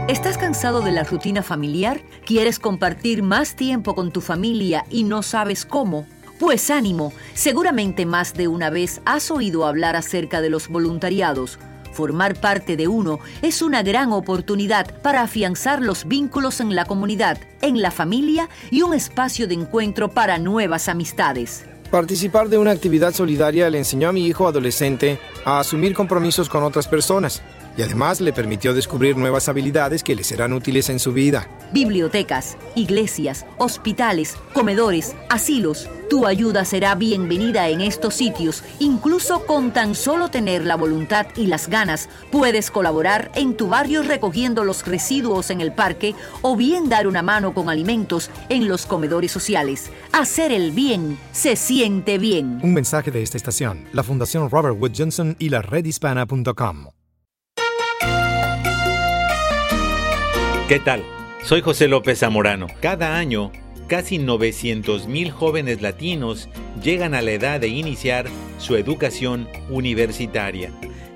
¿Estás 0.08 0.38
cansado 0.38 0.82
de 0.82 0.92
la 0.92 1.04
rutina 1.04 1.42
familiar? 1.42 2.02
¿Quieres 2.26 2.60
compartir 2.60 3.24
más 3.24 3.56
tiempo 3.56 3.96
con 3.96 4.12
tu 4.12 4.22
familia 4.22 4.86
y 4.90 5.04
no 5.04 5.24
sabes 5.24 5.66
cómo? 5.66 6.06
Pues 6.40 6.70
ánimo, 6.70 7.14
seguramente 7.34 8.06
más 8.06 8.34
de 8.34 8.48
una 8.48 8.70
vez 8.70 9.02
has 9.06 9.32
oído 9.32 9.66
hablar 9.66 9.96
acerca 9.96 10.42
de 10.42 10.50
los 10.50 10.70
voluntariados. 10.70 11.60
Formar 11.92 12.40
parte 12.40 12.78
de 12.78 12.88
uno 12.88 13.20
es 13.42 13.62
una 13.62 13.84
gran 13.84 14.12
oportunidad 14.12 15.02
para 15.02 15.22
afianzar 15.22 15.82
los 15.82 16.08
vínculos 16.08 16.60
en 16.60 16.76
la 16.76 16.86
comunidad, 16.86 17.38
en 17.62 17.82
la 17.82 17.92
familia 17.92 18.50
y 18.70 18.82
un 18.82 18.94
espacio 18.94 19.48
de 19.48 19.56
encuentro 19.56 20.10
para 20.10 20.38
nuevas 20.38 20.88
amistades. 20.88 21.66
Participar 21.92 22.48
de 22.48 22.58
una 22.58 22.72
actividad 22.72 23.14
solidaria 23.14 23.70
le 23.70 23.78
enseñó 23.78 24.10
a 24.10 24.14
mi 24.14 24.26
hijo 24.26 24.48
adolescente 24.48 25.20
a 25.44 25.60
asumir 25.60 25.94
compromisos 25.94 26.48
con 26.48 26.64
otras 26.64 26.88
personas 26.88 27.42
y 27.78 27.82
además 27.82 28.22
le 28.22 28.34
permitió 28.34 28.74
descubrir 28.74 29.18
nuevas 29.18 29.50
habilidades 29.50 30.04
que 30.04 30.16
le 30.16 30.24
serán 30.24 30.54
útiles 30.54 30.90
en 30.90 31.00
su 31.00 31.14
vida. 31.14 31.48
Bibliotecas, 31.74 32.58
iglesias, 32.76 33.46
hospitales, 33.58 34.36
comedores, 34.54 35.16
asilos. 35.30 35.90
Tu 36.10 36.26
ayuda 36.26 36.66
será 36.66 36.94
bienvenida 36.96 37.70
en 37.70 37.80
estos 37.80 38.16
sitios. 38.16 38.64
Incluso 38.80 39.46
con 39.46 39.72
tan 39.72 39.96
solo 39.96 40.28
tener 40.30 40.66
la 40.66 40.76
voluntad 40.76 41.28
y 41.38 41.48
las 41.48 41.70
ganas, 41.70 42.10
puedes 42.32 42.70
colaborar 42.70 43.32
en 43.36 43.56
tu 43.56 43.70
barrio 43.70 44.04
recogiendo 44.04 44.66
los 44.66 44.86
residuos 44.86 45.50
en 45.50 45.62
el 45.62 45.72
parque 45.72 46.14
o 46.42 46.58
bien 46.58 46.90
dar 46.90 47.08
una 47.08 47.22
mano 47.22 47.54
con 47.54 47.70
alimentos 47.70 48.30
en 48.50 48.68
los 48.68 48.86
comedores 48.86 49.32
sociales. 49.32 49.90
Hacer 50.12 50.52
el 50.52 50.72
bien 50.72 51.18
se 51.32 51.56
siente 51.56 52.18
bien. 52.18 52.60
Un 52.62 52.74
mensaje 52.74 53.12
de 53.12 53.24
esta 53.24 53.38
estación, 53.38 53.88
la 53.94 54.04
Fundación 54.04 54.50
Robert 54.50 54.76
Wood 54.78 54.92
Johnson 54.98 55.38
y 55.40 55.48
la 55.48 55.62
redhispana.com. 55.62 57.01
¿Qué 60.72 60.80
tal? 60.80 61.04
Soy 61.44 61.60
José 61.60 61.90
López 61.90 62.20
Zamorano. 62.20 62.68
Cada 62.80 63.18
año, 63.18 63.52
casi 63.88 64.20
900.000 64.20 65.30
jóvenes 65.30 65.82
latinos 65.82 66.48
llegan 66.82 67.14
a 67.14 67.22
la 67.22 67.32
edad 67.32 67.60
de 67.60 67.68
iniciar 67.68 68.28
su 68.58 68.78
educación 68.78 69.50
universitaria. 69.70 70.72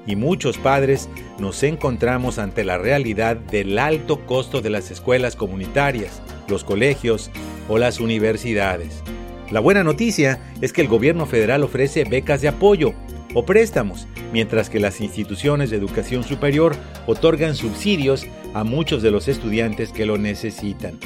Y 0.06 0.18
muchos 0.18 0.58
padres 0.58 1.08
nos 1.40 1.64
encontramos 1.64 2.38
ante 2.38 2.66
la 2.66 2.78
realidad 2.78 3.38
del 3.38 3.80
alto 3.80 4.26
costo 4.26 4.60
de 4.60 4.72
las 4.72 4.92
escuelas 4.92 5.38
comunitarias, 5.38 6.22
los 6.50 6.66
colegios 6.66 7.32
o 7.70 7.78
las 7.78 8.02
universidades. 8.02 9.04
La 9.52 9.62
buena 9.62 9.86
noticia 9.86 10.42
es 10.60 10.74
que 10.74 10.82
el 10.82 10.90
gobierno 10.90 11.28
federal 11.28 11.64
ofrece 11.64 12.04
becas 12.04 12.42
de 12.42 12.50
apoyo 12.50 12.94
o 13.34 13.46
préstamos, 13.46 14.06
mientras 14.34 14.70
que 14.70 14.82
las 14.82 15.00
instituciones 15.00 15.70
de 15.70 15.78
educación 15.78 16.26
superior 16.26 16.76
otorgan 17.08 17.56
subsidios 17.56 18.28
a 18.56 18.64
muchos 18.64 19.04
de 19.04 19.12
los 19.12 19.28
estudiantes 19.28 19.92
que 19.92 20.06
lo 20.06 20.18
necesitan. 20.18 20.98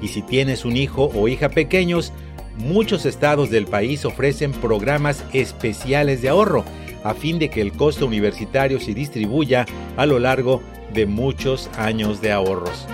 Y 0.00 0.08
si 0.08 0.22
tienes 0.22 0.64
un 0.64 0.76
hijo 0.78 1.10
o 1.14 1.28
hija 1.28 1.50
pequeños, 1.50 2.12
muchos 2.56 3.04
estados 3.04 3.50
del 3.50 3.66
país 3.66 4.06
ofrecen 4.06 4.52
programas 4.52 5.22
especiales 5.34 6.22
de 6.22 6.30
ahorro 6.30 6.64
a 7.04 7.12
fin 7.14 7.38
de 7.38 7.50
que 7.50 7.60
el 7.60 7.72
costo 7.72 8.06
universitario 8.06 8.80
se 8.80 8.94
distribuya 8.94 9.66
a 9.96 10.06
lo 10.06 10.18
largo 10.18 10.62
de 10.94 11.04
muchos 11.06 11.68
años 11.76 12.22
de 12.22 12.32
ahorros. 12.32 12.86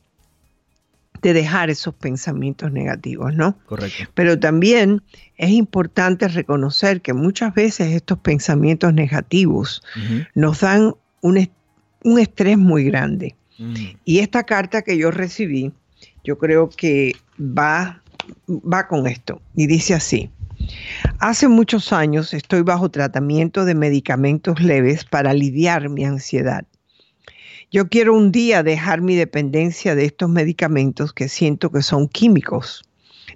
de 1.22 1.32
dejar 1.32 1.70
esos 1.70 1.94
pensamientos 1.94 2.72
negativos, 2.72 3.34
¿no? 3.34 3.56
Correcto. 3.66 4.04
Pero 4.14 4.38
también 4.38 5.02
es 5.36 5.50
importante 5.50 6.28
reconocer 6.28 7.00
que 7.00 7.12
muchas 7.12 7.54
veces 7.54 7.92
estos 7.92 8.18
pensamientos 8.18 8.92
negativos 8.94 9.82
nos 10.34 10.60
dan 10.60 10.94
un, 11.20 11.48
un, 12.04 12.18
estrés 12.18 12.58
muy 12.58 12.84
grande. 12.84 13.34
Mm. 13.58 13.74
Y 14.04 14.18
esta 14.18 14.44
carta 14.44 14.82
que 14.82 14.96
yo 14.96 15.10
recibí, 15.10 15.72
yo 16.24 16.38
creo 16.38 16.68
que 16.68 17.12
va, 17.38 18.02
va 18.48 18.88
con 18.88 19.06
esto. 19.06 19.40
Y 19.54 19.66
dice 19.66 19.94
así. 19.94 20.30
Hace 21.18 21.48
muchos 21.48 21.92
años 21.92 22.34
estoy 22.34 22.62
bajo 22.62 22.90
tratamiento 22.90 23.64
de 23.64 23.74
medicamentos 23.74 24.60
leves 24.60 25.04
para 25.04 25.30
aliviar 25.30 25.88
mi 25.88 26.04
ansiedad. 26.04 26.64
Yo 27.72 27.88
quiero 27.88 28.14
un 28.14 28.30
día 28.30 28.62
dejar 28.62 29.00
mi 29.00 29.16
dependencia 29.16 29.96
de 29.96 30.04
estos 30.04 30.30
medicamentos 30.30 31.12
que 31.12 31.28
siento 31.28 31.70
que 31.70 31.82
son 31.82 32.08
químicos, 32.08 32.84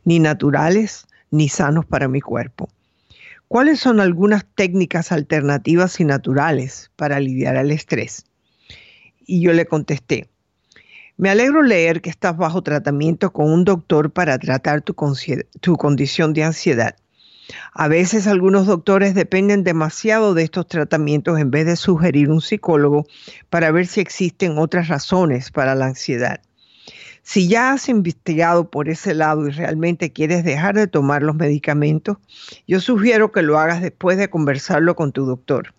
ni 0.04 0.20
naturales 0.20 1.06
ni 1.32 1.48
sanos 1.48 1.84
para 1.84 2.06
mi 2.06 2.20
cuerpo. 2.20 2.68
¿Cuáles 3.48 3.80
son 3.80 3.98
algunas 3.98 4.46
técnicas 4.54 5.10
alternativas 5.10 5.98
y 5.98 6.04
naturales 6.04 6.92
para 6.94 7.16
aliviar 7.16 7.56
el 7.56 7.72
estrés? 7.72 8.24
Y 9.26 9.42
yo 9.42 9.52
le 9.52 9.66
contesté, 9.66 10.28
me 11.16 11.28
alegro 11.28 11.62
leer 11.62 12.00
que 12.00 12.08
estás 12.08 12.36
bajo 12.36 12.62
tratamiento 12.62 13.32
con 13.32 13.50
un 13.50 13.64
doctor 13.64 14.12
para 14.12 14.38
tratar 14.38 14.80
tu, 14.80 14.94
tu, 15.60 15.76
condición 15.76 16.32
de 16.32 16.44
ansiedad. 16.44 16.96
A 17.72 17.88
veces 17.88 18.26
algunos 18.26 18.66
doctores 18.66 19.14
dependen 19.14 19.64
demasiado 19.64 20.34
de 20.34 20.42
estos 20.42 20.66
tratamientos 20.66 21.38
en 21.38 21.50
vez 21.50 21.66
de 21.66 21.76
sugerir 21.76 22.30
un 22.30 22.40
psicólogo 22.40 23.06
para 23.48 23.70
ver 23.70 23.86
si 23.86 24.00
existen 24.00 24.58
otras 24.58 24.88
razones 24.88 25.50
para 25.50 25.74
la 25.74 25.86
ansiedad. 25.86 26.40
Si 27.22 27.48
ya 27.48 27.72
has 27.72 27.88
investigado 27.88 28.70
por 28.70 28.88
ese 28.88 29.14
lado 29.14 29.46
y 29.46 29.50
realmente 29.50 30.12
quieres 30.12 30.44
dejar 30.44 30.74
de 30.74 30.86
tomar 30.86 31.22
los 31.22 31.36
medicamentos, 31.36 32.16
yo 32.66 32.80
sugiero 32.80 33.30
que 33.30 33.42
lo 33.42 33.58
hagas 33.58 33.82
después 33.82 34.18
de 34.18 34.30
conversarlo 34.30 34.96
con 34.96 35.12
tu 35.12 35.26
doctor. 35.26 35.74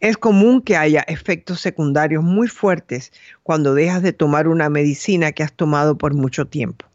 Es 0.00 0.16
común 0.16 0.62
que 0.62 0.76
haya 0.76 1.00
efectos 1.08 1.60
secundarios 1.60 2.22
muy 2.22 2.48
fuertes 2.48 3.12
cuando 3.42 3.74
dejas 3.74 4.02
de 4.02 4.12
tomar 4.12 4.46
una 4.46 4.68
medicina 4.68 5.32
que 5.32 5.42
has 5.42 5.52
tomado 5.52 5.98
por 5.98 6.14
mucho 6.14 6.46
tiempo. 6.46 6.87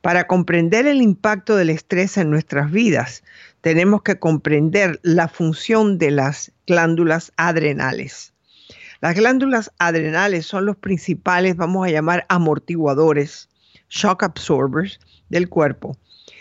Para 0.00 0.26
comprender 0.26 0.86
el 0.86 1.02
impacto 1.02 1.56
del 1.56 1.68
estrés 1.68 2.16
en 2.16 2.30
nuestras 2.30 2.70
vidas, 2.70 3.22
tenemos 3.60 4.02
que 4.02 4.18
comprender 4.18 4.98
la 5.02 5.28
función 5.28 5.98
de 5.98 6.10
las 6.10 6.52
glándulas 6.66 7.32
adrenales. 7.36 8.32
Las 9.02 9.14
glándulas 9.14 9.72
adrenales 9.78 10.46
son 10.46 10.64
los 10.64 10.76
principales, 10.76 11.56
vamos 11.56 11.86
a 11.86 11.90
llamar, 11.90 12.24
amortiguadores, 12.30 13.50
shock 13.90 14.22
absorbers 14.22 15.00
del 15.28 15.48
cuerpo. 15.50 15.98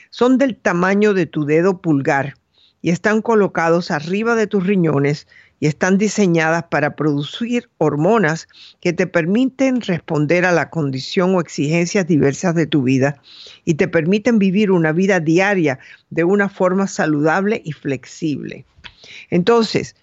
Son 0.09 0.37
del 0.37 0.55
tamaño 0.55 1.13
de 1.13 1.25
tu 1.25 1.45
dedo 1.45 1.81
pulgar 1.81 2.35
y 2.81 2.91
están 2.91 3.21
colocados 3.21 3.91
arriba 3.91 4.35
de 4.35 4.47
tus 4.47 4.65
riñones 4.65 5.27
y 5.59 5.67
están 5.67 5.97
diseñadas 5.97 6.63
para 6.63 6.95
producir 6.95 7.69
hormonas 7.77 8.47
que 8.79 8.93
te 8.93 9.07
permiten 9.07 9.81
responder 9.81 10.45
a 10.45 10.51
la 10.51 10.69
condición 10.69 11.35
o 11.35 11.41
exigencias 11.41 12.07
diversas 12.07 12.55
de 12.55 12.67
tu 12.67 12.83
vida 12.83 13.21
y 13.65 13.75
te 13.75 13.87
permiten 13.87 14.39
vivir 14.39 14.71
una 14.71 14.91
vida 14.91 15.19
diaria 15.19 15.79
de 16.09 16.23
una 16.23 16.49
forma 16.49 16.87
saludable 16.87 17.61
y 17.65 17.73
flexible. 17.73 18.65
Entonces, 19.29 19.95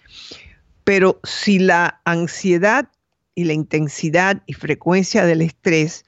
pero 0.83 1.19
si 1.23 1.59
la 1.59 2.01
ansiedad 2.05 2.87
y 3.35 3.43
la 3.43 3.53
intensidad 3.53 4.41
y 4.45 4.53
frecuencia 4.53 5.25
del 5.25 5.41
estrés 5.41 6.05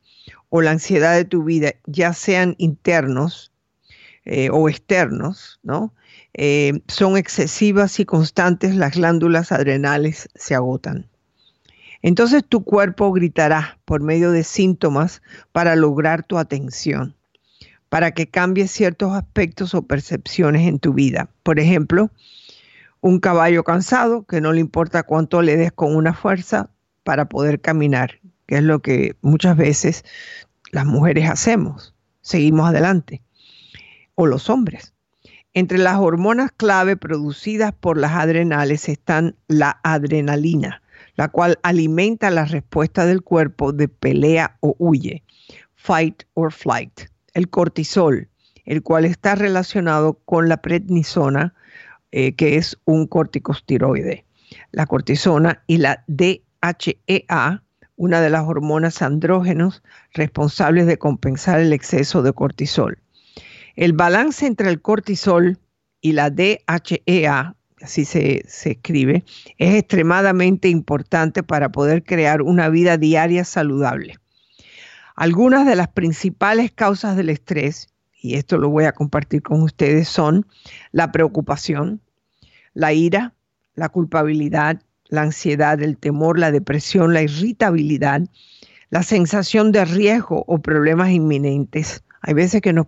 o 0.49 0.61
la 0.61 0.71
ansiedad 0.71 1.15
de 1.15 1.25
tu 1.25 1.43
vida 1.43 1.73
ya 1.85 2.13
sean 2.13 2.55
internos 2.57 3.51
eh, 4.25 4.49
o 4.51 4.69
externos, 4.69 5.59
¿no? 5.63 5.93
Eh, 6.41 6.83
son 6.87 7.17
excesivas 7.17 7.99
y 7.99 8.05
constantes, 8.05 8.73
las 8.73 8.95
glándulas 8.95 9.51
adrenales 9.51 10.29
se 10.35 10.55
agotan. 10.55 11.09
Entonces 12.01 12.45
tu 12.47 12.63
cuerpo 12.63 13.11
gritará 13.11 13.77
por 13.83 14.01
medio 14.01 14.31
de 14.31 14.45
síntomas 14.45 15.21
para 15.51 15.75
lograr 15.75 16.23
tu 16.23 16.37
atención, 16.37 17.13
para 17.89 18.11
que 18.11 18.29
cambies 18.29 18.71
ciertos 18.71 19.11
aspectos 19.11 19.75
o 19.75 19.81
percepciones 19.81 20.65
en 20.65 20.79
tu 20.79 20.93
vida. 20.93 21.29
Por 21.43 21.59
ejemplo, 21.59 22.09
un 23.01 23.19
caballo 23.19 23.65
cansado 23.65 24.23
que 24.23 24.39
no 24.39 24.53
le 24.53 24.61
importa 24.61 25.03
cuánto 25.03 25.41
le 25.41 25.57
des 25.57 25.73
con 25.73 25.93
una 25.93 26.13
fuerza 26.13 26.69
para 27.03 27.27
poder 27.27 27.59
caminar, 27.59 28.21
que 28.47 28.59
es 28.59 28.63
lo 28.63 28.79
que 28.79 29.17
muchas 29.19 29.57
veces 29.57 30.05
las 30.71 30.85
mujeres 30.85 31.29
hacemos. 31.29 31.93
Seguimos 32.21 32.69
adelante. 32.69 33.21
O 34.15 34.25
los 34.25 34.49
hombres. 34.49 34.93
Entre 35.55 35.79
las 35.79 35.97
hormonas 35.97 36.51
clave 36.51 36.95
producidas 36.95 37.73
por 37.73 37.97
las 37.97 38.11
adrenales 38.11 38.87
están 38.87 39.35
la 39.47 39.79
adrenalina, 39.83 40.83
la 41.15 41.29
cual 41.29 41.57
alimenta 41.63 42.29
la 42.29 42.45
respuesta 42.45 43.07
del 43.07 43.23
cuerpo 43.23 43.73
de 43.73 43.87
pelea 43.87 44.57
o 44.59 44.75
huye, 44.77 45.23
fight 45.73 46.23
or 46.35 46.53
flight. 46.53 47.01
El 47.33 47.49
cortisol, 47.49 48.29
el 48.65 48.83
cual 48.83 49.05
está 49.05 49.33
relacionado 49.33 50.19
con 50.25 50.49
la 50.49 50.57
prednisona, 50.57 51.55
eh, 52.11 52.35
que 52.35 52.57
es 52.57 52.77
un 52.85 53.07
corticosteroide. 53.07 54.25
La 54.71 54.85
cortisona 54.85 55.63
y 55.65 55.77
la 55.77 56.03
DHEA, 56.07 57.63
una 57.95 58.21
de 58.21 58.29
las 58.29 58.43
hormonas 58.47 59.01
andrógenos 59.01 59.81
responsables 60.13 60.85
de 60.85 60.99
compensar 60.99 61.59
el 61.59 61.73
exceso 61.73 62.21
de 62.21 62.33
cortisol. 62.33 62.99
El 63.79 63.93
balance 63.93 64.45
entre 64.45 64.69
el 64.69 64.81
cortisol 64.81 65.57
y 66.01 66.11
la 66.11 66.29
DHEA, 66.29 67.55
así 67.81 68.03
se, 68.03 68.43
se, 68.45 68.71
escribe, 68.71 69.23
es 69.57 69.75
extremadamente 69.75 70.67
importante 70.67 71.43
para 71.43 71.71
poder 71.71 72.03
crear 72.03 72.41
una 72.41 72.67
vida 72.67 72.97
diaria 72.97 73.45
saludable. 73.45 74.17
Algunas 75.15 75.65
de 75.65 75.77
las 75.77 75.87
principales 75.87 76.73
causas 76.73 77.15
del 77.15 77.29
estrés, 77.29 77.87
y 78.21 78.35
esto 78.35 78.57
lo 78.57 78.67
voy 78.67 78.83
a 78.83 78.91
compartir 78.91 79.43
con 79.43 79.61
ustedes, 79.61 80.09
son 80.09 80.45
la 80.91 81.13
preocupación, 81.13 82.01
la 82.73 82.91
ira, 82.91 83.33
la 83.75 83.87
culpabilidad, 83.87 84.81
la 85.07 85.21
ansiedad, 85.21 85.81
el 85.81 85.97
temor, 85.97 86.37
la 86.37 86.51
depresión, 86.51 87.13
la 87.13 87.21
irritabilidad, 87.21 88.23
la 88.89 89.03
sensación 89.03 89.71
de 89.71 89.85
riesgo 89.85 90.43
o 90.47 90.57
problemas 90.57 91.11
inminentes. 91.11 92.03
Hay 92.21 92.33
veces 92.33 92.61
que 92.61 92.73
nos 92.73 92.87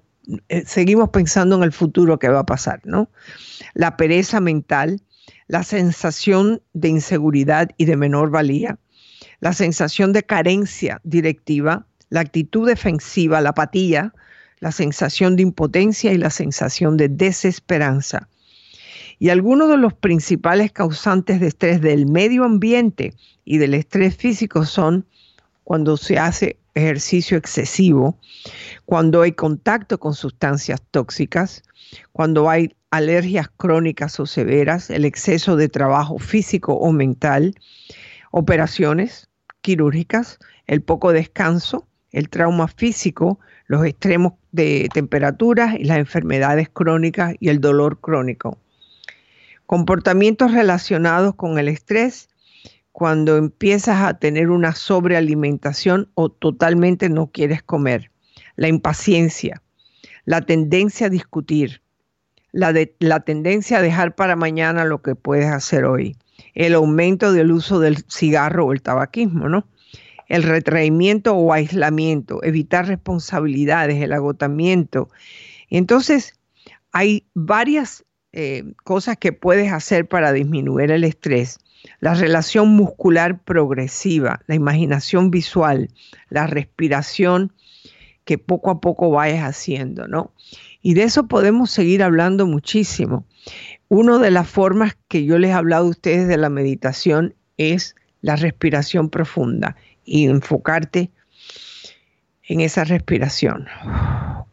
seguimos 0.65 1.09
pensando 1.09 1.55
en 1.55 1.63
el 1.63 1.71
futuro 1.71 2.19
que 2.19 2.29
va 2.29 2.39
a 2.39 2.45
pasar, 2.45 2.81
¿no? 2.83 3.09
La 3.73 3.97
pereza 3.97 4.39
mental, 4.39 5.01
la 5.47 5.63
sensación 5.63 6.61
de 6.73 6.89
inseguridad 6.89 7.69
y 7.77 7.85
de 7.85 7.97
menor 7.97 8.29
valía, 8.29 8.77
la 9.39 9.53
sensación 9.53 10.13
de 10.13 10.23
carencia 10.23 11.01
directiva, 11.03 11.85
la 12.09 12.21
actitud 12.21 12.67
defensiva, 12.67 13.41
la 13.41 13.49
apatía, 13.49 14.13
la 14.59 14.71
sensación 14.71 15.35
de 15.35 15.43
impotencia 15.43 16.13
y 16.13 16.17
la 16.17 16.29
sensación 16.29 16.95
de 16.95 17.09
desesperanza. 17.09 18.29
Y 19.17 19.29
algunos 19.29 19.69
de 19.69 19.77
los 19.77 19.93
principales 19.93 20.71
causantes 20.71 21.39
de 21.39 21.47
estrés 21.47 21.81
del 21.81 22.05
medio 22.05 22.43
ambiente 22.43 23.13
y 23.43 23.57
del 23.57 23.73
estrés 23.73 24.15
físico 24.15 24.65
son 24.65 25.05
cuando 25.63 25.97
se 25.97 26.17
hace 26.17 26.57
ejercicio 26.75 27.37
excesivo, 27.37 28.17
cuando 28.85 29.21
hay 29.21 29.33
contacto 29.33 29.99
con 29.99 30.13
sustancias 30.13 30.81
tóxicas, 30.91 31.63
cuando 32.11 32.49
hay 32.49 32.75
alergias 32.89 33.49
crónicas 33.57 34.19
o 34.19 34.25
severas, 34.25 34.89
el 34.89 35.05
exceso 35.05 35.55
de 35.55 35.69
trabajo 35.69 36.19
físico 36.19 36.73
o 36.73 36.91
mental, 36.91 37.55
operaciones 38.31 39.29
quirúrgicas, 39.61 40.39
el 40.67 40.81
poco 40.81 41.11
descanso, 41.13 41.87
el 42.11 42.29
trauma 42.29 42.67
físico, 42.67 43.39
los 43.67 43.85
extremos 43.85 44.33
de 44.51 44.89
temperaturas 44.93 45.75
y 45.77 45.85
las 45.85 45.97
enfermedades 45.97 46.69
crónicas 46.69 47.35
y 47.39 47.49
el 47.49 47.61
dolor 47.61 47.99
crónico. 47.99 48.57
Comportamientos 49.65 50.51
relacionados 50.51 51.35
con 51.35 51.57
el 51.57 51.69
estrés 51.69 52.27
cuando 52.91 53.37
empiezas 53.37 54.01
a 54.01 54.17
tener 54.19 54.49
una 54.49 54.73
sobrealimentación 54.73 56.09
o 56.13 56.29
totalmente 56.29 57.09
no 57.09 57.27
quieres 57.27 57.63
comer, 57.63 58.11
la 58.55 58.67
impaciencia, 58.67 59.61
la 60.25 60.41
tendencia 60.41 61.07
a 61.07 61.09
discutir, 61.09 61.81
la, 62.51 62.73
la 62.99 63.19
tendencia 63.21 63.77
a 63.77 63.81
dejar 63.81 64.15
para 64.15 64.35
mañana 64.35 64.83
lo 64.85 65.01
que 65.01 65.15
puedes 65.15 65.47
hacer 65.47 65.85
hoy, 65.85 66.17
el 66.53 66.73
aumento 66.73 67.31
del 67.31 67.51
uso 67.51 67.79
del 67.79 68.03
cigarro 68.09 68.67
o 68.67 68.73
el 68.73 68.81
tabaquismo, 68.81 69.47
¿no? 69.47 69.67
El 70.27 70.43
retraimiento 70.43 71.35
o 71.35 71.53
aislamiento, 71.53 72.43
evitar 72.43 72.87
responsabilidades, 72.87 74.01
el 74.01 74.13
agotamiento. 74.13 75.09
Entonces, 75.69 76.39
hay 76.91 77.25
varias 77.33 78.05
eh, 78.33 78.63
cosas 78.83 79.17
que 79.17 79.33
puedes 79.33 79.71
hacer 79.73 80.07
para 80.07 80.31
disminuir 80.31 80.91
el 80.91 81.03
estrés. 81.03 81.57
La 81.99 82.13
relación 82.13 82.69
muscular 82.69 83.39
progresiva, 83.43 84.41
la 84.47 84.55
imaginación 84.55 85.31
visual, 85.31 85.89
la 86.29 86.47
respiración 86.47 87.53
que 88.25 88.37
poco 88.37 88.69
a 88.71 88.81
poco 88.81 89.09
vayas 89.09 89.43
haciendo, 89.43 90.07
¿no? 90.07 90.33
Y 90.81 90.93
de 90.93 91.03
eso 91.03 91.27
podemos 91.27 91.71
seguir 91.71 92.03
hablando 92.03 92.45
muchísimo. 92.45 93.25
Una 93.87 94.19
de 94.19 94.31
las 94.31 94.47
formas 94.47 94.97
que 95.07 95.25
yo 95.25 95.37
les 95.37 95.51
he 95.51 95.53
hablado 95.53 95.85
a 95.85 95.89
ustedes 95.89 96.27
de 96.27 96.37
la 96.37 96.49
meditación 96.49 97.35
es 97.57 97.95
la 98.21 98.35
respiración 98.35 99.09
profunda 99.09 99.75
y 100.05 100.27
enfocarte 100.27 101.11
en 102.43 102.61
esa 102.61 102.83
respiración, 102.83 103.67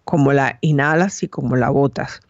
como 0.05 0.33
la 0.33 0.59
inhalas 0.61 1.23
y 1.23 1.29
como 1.29 1.57
la 1.57 1.71
botas. 1.71 2.21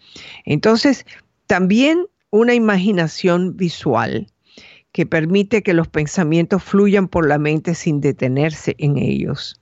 Entonces, 0.45 1.07
también 1.47 2.07
una 2.31 2.55
imaginación 2.55 3.57
visual 3.57 4.29
que 4.99 5.07
permite 5.07 5.63
que 5.63 5.75
los 5.75 5.87
pensamientos 5.87 6.61
fluyan 6.65 7.07
por 7.07 7.29
la 7.29 7.39
mente 7.39 7.77
sin 7.77 8.01
detenerse 8.01 8.75
en 8.79 8.99
ellos. 8.99 9.61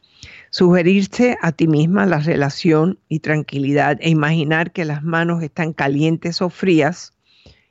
Sugerirse 0.49 1.37
a 1.42 1.53
ti 1.53 1.68
misma 1.68 2.07
la 2.07 2.20
relación 2.20 2.99
y 3.11 3.18
tranquilidad 3.18 3.99
e 4.01 4.09
imaginar 4.09 4.72
que 4.72 4.87
las 4.87 5.03
manos 5.03 5.42
están 5.42 5.75
calientes 5.75 6.40
o 6.40 6.49
frías 6.49 7.12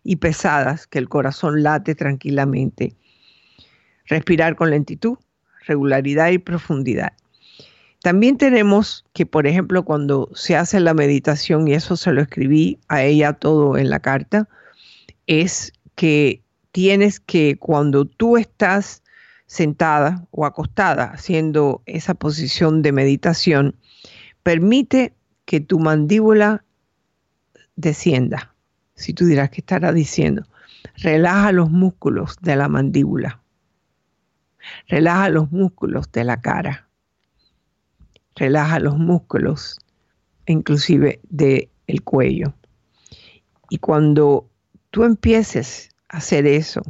y 0.04 0.18
pesadas, 0.18 0.86
que 0.86 1.00
el 1.00 1.10
corazón 1.10 1.64
late 1.64 1.96
tranquilamente. 1.96 2.94
Respirar 4.06 4.56
con 4.56 4.70
lentitud, 4.70 5.18
regularidad 5.66 6.30
y 6.30 6.38
profundidad. 6.38 7.14
También 8.04 8.38
tenemos 8.38 9.06
que, 9.12 9.26
por 9.26 9.48
ejemplo, 9.48 9.86
cuando 9.86 10.30
se 10.36 10.56
hace 10.56 10.80
la 10.80 10.94
meditación, 10.94 11.68
y 11.68 11.74
eso 11.74 11.98
se 11.98 12.12
lo 12.12 12.22
escribí 12.22 12.78
a 12.90 13.02
ella 13.02 13.34
todo 13.34 13.76
en 13.76 13.90
la 13.90 14.02
carta, 14.02 14.48
es 15.26 15.74
que 15.96 16.45
tienes 16.76 17.22
que 17.22 17.58
cuando 17.58 18.04
tú 18.04 18.36
estás 18.36 19.02
sentada 19.46 20.28
o 20.32 20.46
acostada 20.46 21.06
haciendo 21.06 21.82
esa 21.86 22.16
posición 22.16 22.82
de 22.82 22.92
meditación, 22.92 23.78
permite 24.44 25.14
que 25.46 25.62
tu 25.62 25.80
mandíbula 25.80 26.66
descienda. 27.78 28.54
Si 28.94 29.14
tú 29.14 29.26
dirás 29.26 29.52
que 29.52 29.62
estará 29.62 29.94
diciendo, 29.94 30.44
relaja 30.98 31.54
los 31.54 31.72
músculos 31.72 32.36
de 32.42 32.58
la 32.58 32.68
mandíbula, 32.68 33.42
relaja 34.90 35.30
los 35.30 35.54
músculos 35.54 36.12
de 36.12 36.26
la 36.26 36.42
cara, 36.42 36.90
relaja 38.36 38.82
los 38.82 38.98
músculos 38.98 39.80
inclusive 40.46 41.22
del 41.30 41.70
el 41.88 42.04
cuello. 42.04 42.54
Y 43.70 43.78
cuando 43.78 44.50
tú 44.92 45.06
empieces 45.06 45.95
hacer 46.16 46.48
eso, 46.48 46.82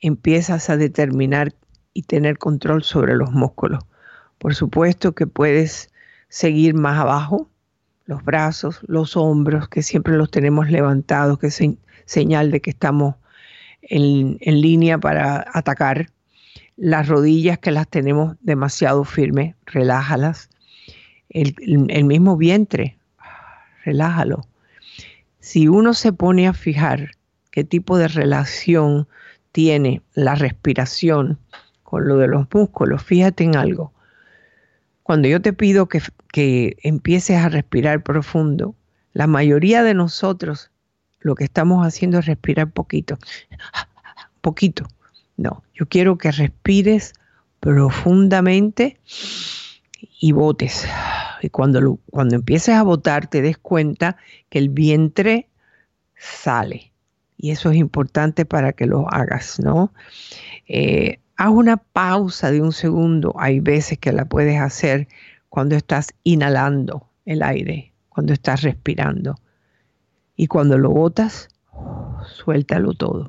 empiezas 0.00 0.70
a 0.70 0.76
determinar 0.76 1.54
y 1.92 2.02
tener 2.02 2.38
control 2.38 2.82
sobre 2.82 3.14
los 3.14 3.32
músculos. 3.32 3.84
Por 4.38 4.54
supuesto 4.54 5.14
que 5.14 5.26
puedes 5.26 5.90
seguir 6.28 6.74
más 6.74 6.98
abajo, 6.98 7.48
los 8.06 8.22
brazos, 8.24 8.80
los 8.86 9.16
hombros, 9.16 9.68
que 9.68 9.82
siempre 9.82 10.16
los 10.16 10.30
tenemos 10.30 10.70
levantados, 10.70 11.38
que 11.38 11.46
es 11.46 11.60
señal 12.04 12.50
de 12.50 12.60
que 12.60 12.70
estamos 12.70 13.14
en, 13.82 14.38
línea 14.40 14.98
para 14.98 15.46
atacar. 15.52 16.10
Las 16.76 17.06
rodillas 17.06 17.58
que 17.60 17.70
las 17.70 17.88
tenemos 17.88 18.36
demasiado 18.40 19.04
firmes, 19.04 19.54
relájalas. 19.64 20.50
El, 21.28 21.54
mismo 22.04 22.36
vientre, 22.36 22.98
relájalo. 23.84 24.46
Si 25.38 25.68
uno 25.68 25.94
se 25.94 26.12
pone 26.12 26.48
a 26.48 26.52
fijar 26.52 27.12
qué 27.54 27.62
tipo 27.62 27.96
de 27.98 28.08
relación 28.08 29.06
tiene 29.52 30.02
la 30.14 30.34
respiración 30.34 31.38
con 31.84 32.08
lo 32.08 32.16
de 32.16 32.26
los 32.26 32.48
músculos, 32.52 33.00
fíjate 33.04 33.44
en 33.44 33.54
algo. 33.54 33.92
Cuando 35.04 35.28
yo 35.28 35.40
te 35.40 35.52
pido 35.52 35.86
que, 35.86 36.02
que 36.32 36.76
empieces 36.82 37.36
a 37.36 37.48
respirar 37.48 38.02
profundo, 38.02 38.74
la 39.12 39.28
mayoría 39.28 39.84
de 39.84 39.94
nosotros 39.94 40.72
lo 41.20 41.36
que 41.36 41.44
estamos 41.44 41.86
haciendo 41.86 42.18
es 42.18 42.26
respirar 42.26 42.72
poquito, 42.72 43.18
poquito. 44.40 44.88
No, 45.36 45.62
yo 45.74 45.86
quiero 45.86 46.18
que 46.18 46.32
respires 46.32 47.12
profundamente 47.60 48.98
y 50.20 50.32
botes. 50.32 50.88
Y 51.40 51.50
cuando, 51.50 52.00
cuando 52.10 52.34
empieces 52.34 52.74
a 52.74 52.82
botar, 52.82 53.28
te 53.28 53.42
des 53.42 53.58
cuenta 53.58 54.16
que 54.48 54.58
el 54.58 54.70
vientre 54.70 55.48
sale. 56.16 56.93
Y 57.36 57.50
eso 57.50 57.70
es 57.70 57.76
importante 57.76 58.44
para 58.44 58.72
que 58.72 58.86
lo 58.86 59.12
hagas, 59.12 59.58
¿no? 59.60 59.92
Eh, 60.66 61.18
haz 61.36 61.50
una 61.50 61.76
pausa 61.76 62.50
de 62.50 62.60
un 62.60 62.72
segundo. 62.72 63.34
Hay 63.38 63.60
veces 63.60 63.98
que 63.98 64.12
la 64.12 64.24
puedes 64.24 64.60
hacer 64.60 65.08
cuando 65.48 65.76
estás 65.76 66.14
inhalando 66.22 67.08
el 67.24 67.42
aire, 67.42 67.92
cuando 68.08 68.32
estás 68.32 68.62
respirando. 68.62 69.36
Y 70.36 70.46
cuando 70.46 70.78
lo 70.78 70.90
botas, 70.90 71.48
suéltalo 72.26 72.92
todo. 72.94 73.28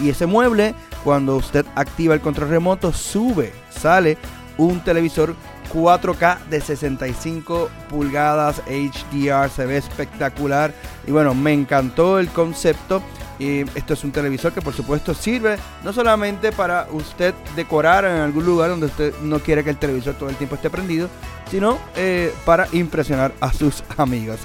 Y 0.00 0.10
ese 0.10 0.26
mueble, 0.26 0.76
cuando 1.02 1.34
usted 1.34 1.66
activa 1.74 2.14
el 2.14 2.20
control 2.20 2.50
remoto, 2.50 2.92
sube, 2.92 3.52
sale 3.70 4.16
un 4.58 4.78
televisor 4.84 5.34
4K 5.74 6.44
de 6.50 6.60
65 6.60 7.68
pulgadas 7.90 8.62
HDR. 8.68 9.50
Se 9.50 9.66
ve 9.66 9.76
espectacular. 9.76 10.72
Y 11.04 11.10
bueno, 11.10 11.34
me 11.34 11.52
encantó 11.52 12.20
el 12.20 12.28
concepto. 12.28 13.02
Y 13.38 13.60
esto 13.76 13.94
es 13.94 14.04
un 14.04 14.10
televisor 14.10 14.52
que 14.52 14.60
por 14.60 14.74
supuesto 14.74 15.14
sirve 15.14 15.58
no 15.84 15.92
solamente 15.92 16.50
para 16.52 16.88
usted 16.90 17.34
decorar 17.54 18.04
en 18.04 18.16
algún 18.20 18.44
lugar 18.44 18.70
donde 18.70 18.86
usted 18.86 19.14
no 19.22 19.38
quiere 19.38 19.62
que 19.62 19.70
el 19.70 19.76
televisor 19.76 20.14
todo 20.14 20.28
el 20.28 20.36
tiempo 20.36 20.56
esté 20.56 20.70
prendido, 20.70 21.08
sino 21.50 21.78
eh, 21.94 22.34
para 22.44 22.68
impresionar 22.72 23.32
a 23.40 23.52
sus 23.52 23.84
amigos. 23.96 24.40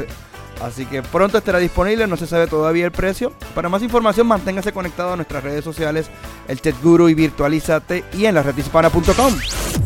Así 0.61 0.85
que 0.85 1.01
pronto 1.01 1.37
estará 1.37 1.59
disponible, 1.59 2.07
no 2.07 2.15
se 2.15 2.25
sabe 2.27 2.47
todavía 2.47 2.85
el 2.85 2.91
precio. 2.91 3.33
Para 3.53 3.67
más 3.69 3.81
información, 3.83 4.27
manténgase 4.27 4.71
conectado 4.71 5.11
a 5.13 5.15
nuestras 5.15 5.43
redes 5.43 5.63
sociales, 5.63 6.07
el 6.47 6.61
Chat 6.61 6.75
Guru 6.81 7.09
y 7.09 7.13
Virtualízate 7.13 8.05
y 8.13 8.25
en 8.25 8.35
la 8.35 8.43
redhispana.com. 8.43 9.33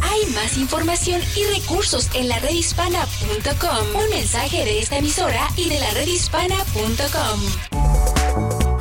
Hay 0.01 0.25
más 0.33 0.57
información 0.57 1.21
y 1.35 1.45
recursos 1.59 2.09
en 2.13 2.27
la 2.27 2.37
redhispana.com. 2.39 4.03
Un 4.03 4.09
mensaje 4.09 4.65
de 4.65 4.79
esta 4.79 4.97
emisora 4.97 5.47
y 5.55 5.69
de 5.69 5.79
la 5.79 5.89
redhispana.com. 5.91 7.39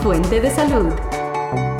Fuente 0.07 0.40
de 0.40 0.51
salud. 0.53 0.95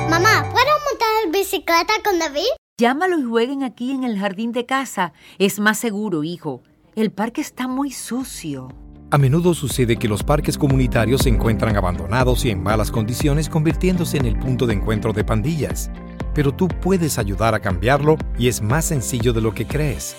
Mamá, 0.09 0.43
¿puedo 0.51 0.73
montar 0.85 1.31
bicicleta 1.31 1.93
con 2.03 2.19
David? 2.19 2.49
Llámalo 2.77 3.17
y 3.17 3.23
jueguen 3.23 3.63
aquí 3.63 3.91
en 3.91 4.03
el 4.03 4.19
jardín 4.19 4.51
de 4.51 4.65
casa. 4.65 5.13
Es 5.39 5.61
más 5.61 5.79
seguro, 5.79 6.25
hijo. 6.25 6.61
El 6.97 7.13
parque 7.13 7.39
está 7.39 7.69
muy 7.69 7.89
sucio. 7.89 8.67
A 9.11 9.17
menudo 9.17 9.53
sucede 9.53 9.95
que 9.95 10.09
los 10.09 10.23
parques 10.23 10.57
comunitarios 10.57 11.21
se 11.21 11.29
encuentran 11.29 11.77
abandonados 11.77 12.43
y 12.43 12.49
en 12.49 12.61
malas 12.61 12.91
condiciones 12.91 13.47
convirtiéndose 13.47 14.17
en 14.17 14.25
el 14.25 14.37
punto 14.37 14.67
de 14.67 14.73
encuentro 14.73 15.13
de 15.13 15.23
pandillas. 15.23 15.89
Pero 16.33 16.53
tú 16.53 16.67
puedes 16.67 17.17
ayudar 17.19 17.55
a 17.55 17.61
cambiarlo 17.61 18.17
y 18.37 18.49
es 18.49 18.61
más 18.61 18.83
sencillo 18.83 19.31
de 19.31 19.39
lo 19.39 19.53
que 19.53 19.65
crees. 19.65 20.17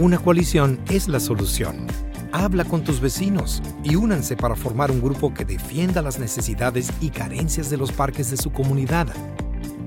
Una 0.00 0.18
coalición 0.18 0.80
es 0.90 1.06
la 1.06 1.20
solución. 1.20 1.86
Habla 2.32 2.64
con 2.64 2.82
tus 2.82 3.00
vecinos 3.00 3.62
y 3.82 3.96
únanse 3.96 4.36
para 4.36 4.56
formar 4.56 4.90
un 4.90 5.00
grupo 5.00 5.32
que 5.32 5.44
defienda 5.44 6.02
las 6.02 6.18
necesidades 6.18 6.92
y 7.00 7.10
carencias 7.10 7.70
de 7.70 7.76
los 7.76 7.92
parques 7.92 8.30
de 8.30 8.36
su 8.36 8.50
comunidad. 8.50 9.08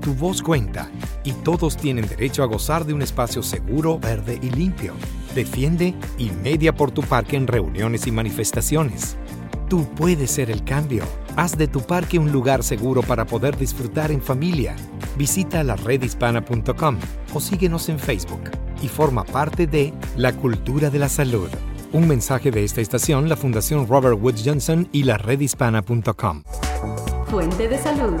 Tu 0.00 0.14
voz 0.14 0.42
cuenta 0.42 0.90
y 1.24 1.32
todos 1.32 1.76
tienen 1.76 2.08
derecho 2.08 2.42
a 2.42 2.46
gozar 2.46 2.86
de 2.86 2.94
un 2.94 3.02
espacio 3.02 3.42
seguro, 3.42 3.98
verde 3.98 4.38
y 4.40 4.50
limpio. 4.50 4.94
Defiende 5.34 5.94
y 6.18 6.30
media 6.42 6.74
por 6.74 6.90
tu 6.90 7.02
parque 7.02 7.36
en 7.36 7.46
reuniones 7.46 8.06
y 8.06 8.10
manifestaciones. 8.10 9.16
Tú 9.68 9.86
puedes 9.94 10.30
ser 10.30 10.50
el 10.50 10.64
cambio. 10.64 11.04
Haz 11.36 11.56
de 11.56 11.68
tu 11.68 11.80
parque 11.80 12.18
un 12.18 12.32
lugar 12.32 12.64
seguro 12.64 13.02
para 13.02 13.26
poder 13.26 13.56
disfrutar 13.56 14.10
en 14.10 14.22
familia. 14.22 14.74
Visita 15.16 15.62
la 15.62 15.76
redhispana.com 15.76 16.98
o 17.34 17.40
síguenos 17.40 17.88
en 17.88 17.98
Facebook 17.98 18.50
y 18.82 18.88
forma 18.88 19.24
parte 19.24 19.66
de 19.66 19.92
la 20.16 20.32
cultura 20.32 20.90
de 20.90 20.98
la 20.98 21.08
salud. 21.08 21.48
Un 21.92 22.06
mensaje 22.06 22.50
de 22.50 22.64
esta 22.64 22.80
estación, 22.80 23.28
la 23.28 23.36
Fundación 23.36 23.86
Robert 23.88 24.18
Woods 24.20 24.42
Johnson 24.44 24.88
y 24.92 25.02
la 25.02 25.18
redhispana.com. 25.18 26.42
Fuente 27.28 27.68
de 27.68 27.78
salud. 27.78 28.20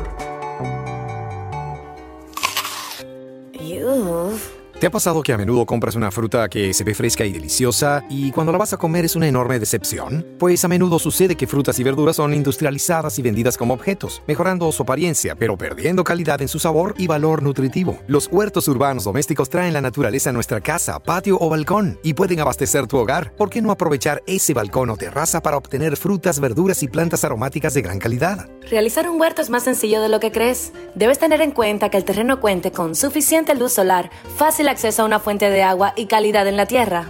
¿Te 4.80 4.86
ha 4.86 4.90
pasado 4.90 5.22
que 5.22 5.34
a 5.34 5.36
menudo 5.36 5.66
compras 5.66 5.94
una 5.94 6.10
fruta 6.10 6.48
que 6.48 6.72
se 6.72 6.84
ve 6.84 6.94
fresca 6.94 7.26
y 7.26 7.32
deliciosa 7.32 8.02
y 8.08 8.32
cuando 8.32 8.50
la 8.50 8.56
vas 8.56 8.72
a 8.72 8.78
comer 8.78 9.04
es 9.04 9.14
una 9.14 9.28
enorme 9.28 9.58
decepción? 9.58 10.26
Pues 10.38 10.64
a 10.64 10.68
menudo 10.68 10.98
sucede 10.98 11.36
que 11.36 11.46
frutas 11.46 11.78
y 11.78 11.82
verduras 11.82 12.16
son 12.16 12.32
industrializadas 12.32 13.18
y 13.18 13.22
vendidas 13.22 13.58
como 13.58 13.74
objetos, 13.74 14.22
mejorando 14.26 14.72
su 14.72 14.84
apariencia, 14.84 15.34
pero 15.34 15.58
perdiendo 15.58 16.02
calidad 16.02 16.40
en 16.40 16.48
su 16.48 16.58
sabor 16.58 16.94
y 16.96 17.08
valor 17.08 17.42
nutritivo. 17.42 17.98
Los 18.06 18.28
huertos 18.32 18.68
urbanos 18.68 19.04
domésticos 19.04 19.50
traen 19.50 19.74
la 19.74 19.82
naturaleza 19.82 20.30
a 20.30 20.32
nuestra 20.32 20.62
casa, 20.62 20.98
patio 20.98 21.36
o 21.38 21.50
balcón 21.50 22.00
y 22.02 22.14
pueden 22.14 22.40
abastecer 22.40 22.86
tu 22.86 22.96
hogar. 22.96 23.34
¿Por 23.36 23.50
qué 23.50 23.60
no 23.60 23.72
aprovechar 23.72 24.22
ese 24.26 24.54
balcón 24.54 24.88
o 24.88 24.96
terraza 24.96 25.42
para 25.42 25.58
obtener 25.58 25.98
frutas, 25.98 26.40
verduras 26.40 26.82
y 26.82 26.88
plantas 26.88 27.22
aromáticas 27.22 27.74
de 27.74 27.82
gran 27.82 27.98
calidad? 27.98 28.48
Realizar 28.70 29.10
un 29.10 29.20
huerto 29.20 29.42
es 29.42 29.50
más 29.50 29.64
sencillo 29.64 30.00
de 30.00 30.08
lo 30.08 30.20
que 30.20 30.32
crees. 30.32 30.72
Debes 30.94 31.18
tener 31.18 31.42
en 31.42 31.50
cuenta 31.50 31.90
que 31.90 31.98
el 31.98 32.04
terreno 32.06 32.40
cuente 32.40 32.72
con 32.72 32.94
suficiente 32.94 33.54
luz 33.54 33.72
solar, 33.72 34.08
fácil 34.38 34.69
acceso 34.70 35.02
a 35.02 35.04
una 35.04 35.18
fuente 35.18 35.50
de 35.50 35.62
agua 35.62 35.92
y 35.96 36.06
calidad 36.06 36.46
en 36.46 36.56
la 36.56 36.66
tierra. 36.66 37.06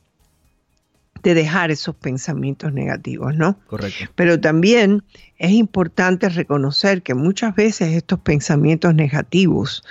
de 1.23 1.33
dejar 1.33 1.71
esos 1.71 1.95
pensamientos 1.95 2.73
negativos, 2.73 3.35
¿no? 3.35 3.57
Correcto. 3.67 4.05
Pero 4.15 4.39
también 4.39 5.03
es 5.37 5.51
importante 5.51 6.29
reconocer 6.29 7.01
que 7.01 7.13
muchas 7.13 7.55
veces 7.55 7.93
estos 7.93 8.19
pensamientos 8.19 8.93
negativos 8.95 9.83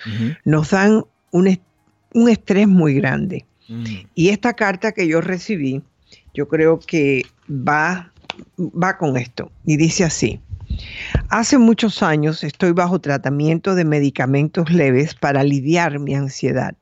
nos 0.45 0.71
dan 0.71 1.05
un, 1.31 1.59
un, 2.15 2.29
estrés 2.29 2.69
muy 2.69 2.95
grande. 2.95 3.45
Mm. 3.69 3.85
Y 4.15 4.29
esta 4.29 4.55
carta 4.55 4.93
que 4.93 5.07
yo 5.07 5.21
recibí, 5.21 5.83
yo 6.35 6.49
creo 6.49 6.79
que 6.81 7.23
va, 7.49 8.12
va 8.59 8.99
con 8.99 9.17
esto. 9.17 9.51
Y 9.65 9.77
dice 9.77 10.05
así. 10.05 10.41
Hace 11.29 11.59
muchos 11.59 12.03
años 12.03 12.45
estoy 12.45 12.73
bajo 12.73 13.01
tratamiento 13.01 13.75
de 13.75 13.85
medicamentos 13.85 14.71
leves 14.71 15.15
para 15.15 15.41
aliviar 15.41 15.99
mi 15.99 16.15
ansiedad. 16.15 16.75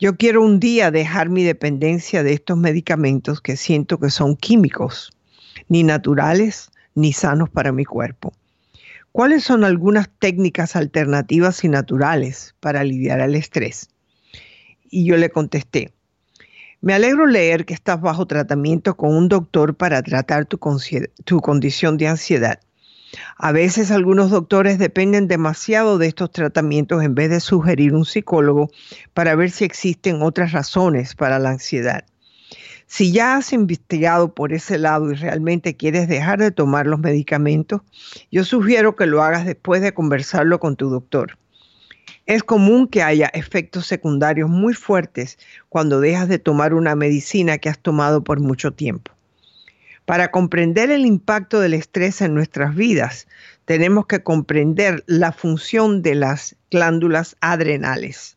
Yo 0.00 0.16
quiero 0.16 0.42
un 0.42 0.58
día 0.58 0.90
dejar 0.90 1.28
mi 1.28 1.44
dependencia 1.44 2.24
de 2.24 2.32
estos 2.32 2.58
medicamentos 2.58 3.40
que 3.40 3.56
siento 3.56 3.98
que 3.98 4.10
son 4.10 4.34
químicos, 4.36 5.12
ni 5.68 5.84
naturales 5.84 6.70
ni 6.96 7.12
sanos 7.12 7.48
para 7.48 7.70
mi 7.70 7.84
cuerpo. 7.84 8.32
¿Cuáles 9.12 9.44
son 9.44 9.62
algunas 9.62 10.10
técnicas 10.18 10.74
alternativas 10.74 11.62
y 11.62 11.68
naturales 11.68 12.56
para 12.58 12.80
aliviar 12.80 13.20
el 13.20 13.36
estrés? 13.36 13.88
Y 14.90 15.06
yo 15.06 15.16
le 15.16 15.30
contesté, 15.30 15.92
me 16.80 16.92
alegro 16.92 17.26
leer 17.26 17.64
que 17.64 17.72
estás 17.72 18.00
bajo 18.00 18.26
tratamiento 18.26 18.96
con 18.96 19.14
un 19.14 19.28
doctor 19.28 19.76
para 19.76 20.02
tratar 20.02 20.44
tu, 20.44 20.58
tu, 21.24 21.40
condición 21.40 21.96
de 21.96 22.08
ansiedad. 22.08 22.60
A 23.36 23.52
veces 23.52 23.90
algunos 23.90 24.30
doctores 24.30 24.78
dependen 24.78 25.28
demasiado 25.28 25.98
de 25.98 26.06
estos 26.06 26.30
tratamientos 26.30 27.02
en 27.02 27.14
vez 27.14 27.30
de 27.30 27.40
sugerir 27.40 27.94
un 27.94 28.04
psicólogo 28.04 28.70
para 29.12 29.34
ver 29.34 29.50
si 29.50 29.64
existen 29.64 30.22
otras 30.22 30.52
razones 30.52 31.14
para 31.14 31.38
la 31.38 31.50
ansiedad. 31.50 32.04
Si 32.86 33.12
ya 33.12 33.36
has 33.36 33.52
investigado 33.52 34.34
por 34.34 34.52
ese 34.52 34.78
lado 34.78 35.10
y 35.10 35.14
realmente 35.14 35.76
quieres 35.76 36.08
dejar 36.08 36.38
de 36.38 36.50
tomar 36.50 36.86
los 36.86 37.00
medicamentos, 37.00 37.80
yo 38.30 38.44
sugiero 38.44 38.94
que 38.94 39.06
lo 39.06 39.22
hagas 39.22 39.46
después 39.46 39.82
de 39.82 39.94
conversarlo 39.94 40.60
con 40.60 40.76
tu 40.76 40.90
doctor. 40.90 41.38
Es 42.26 42.42
común 42.42 42.88
que 42.88 43.02
haya 43.02 43.26
efectos 43.34 43.86
secundarios 43.86 44.48
muy 44.48 44.74
fuertes 44.74 45.38
cuando 45.68 46.00
dejas 46.00 46.28
de 46.28 46.38
tomar 46.38 46.72
una 46.72 46.94
medicina 46.94 47.58
que 47.58 47.68
has 47.68 47.78
tomado 47.78 48.24
por 48.24 48.40
mucho 48.40 48.72
tiempo. 48.72 49.13
Para 50.06 50.30
comprender 50.30 50.90
el 50.90 51.06
impacto 51.06 51.60
del 51.60 51.72
estrés 51.72 52.20
en 52.20 52.34
nuestras 52.34 52.74
vidas, 52.74 53.26
tenemos 53.64 54.06
que 54.06 54.22
comprender 54.22 55.02
la 55.06 55.32
función 55.32 56.02
de 56.02 56.14
las 56.14 56.56
glándulas 56.70 57.36
adrenales. 57.40 58.36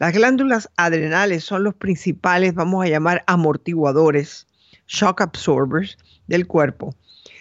Las 0.00 0.12
glándulas 0.12 0.70
adrenales 0.76 1.44
son 1.44 1.62
los 1.62 1.74
principales, 1.74 2.54
vamos 2.54 2.84
a 2.84 2.88
llamar, 2.88 3.22
amortiguadores, 3.28 4.48
shock 4.88 5.20
absorbers 5.20 5.98
del 6.26 6.46
cuerpo. 6.48 6.94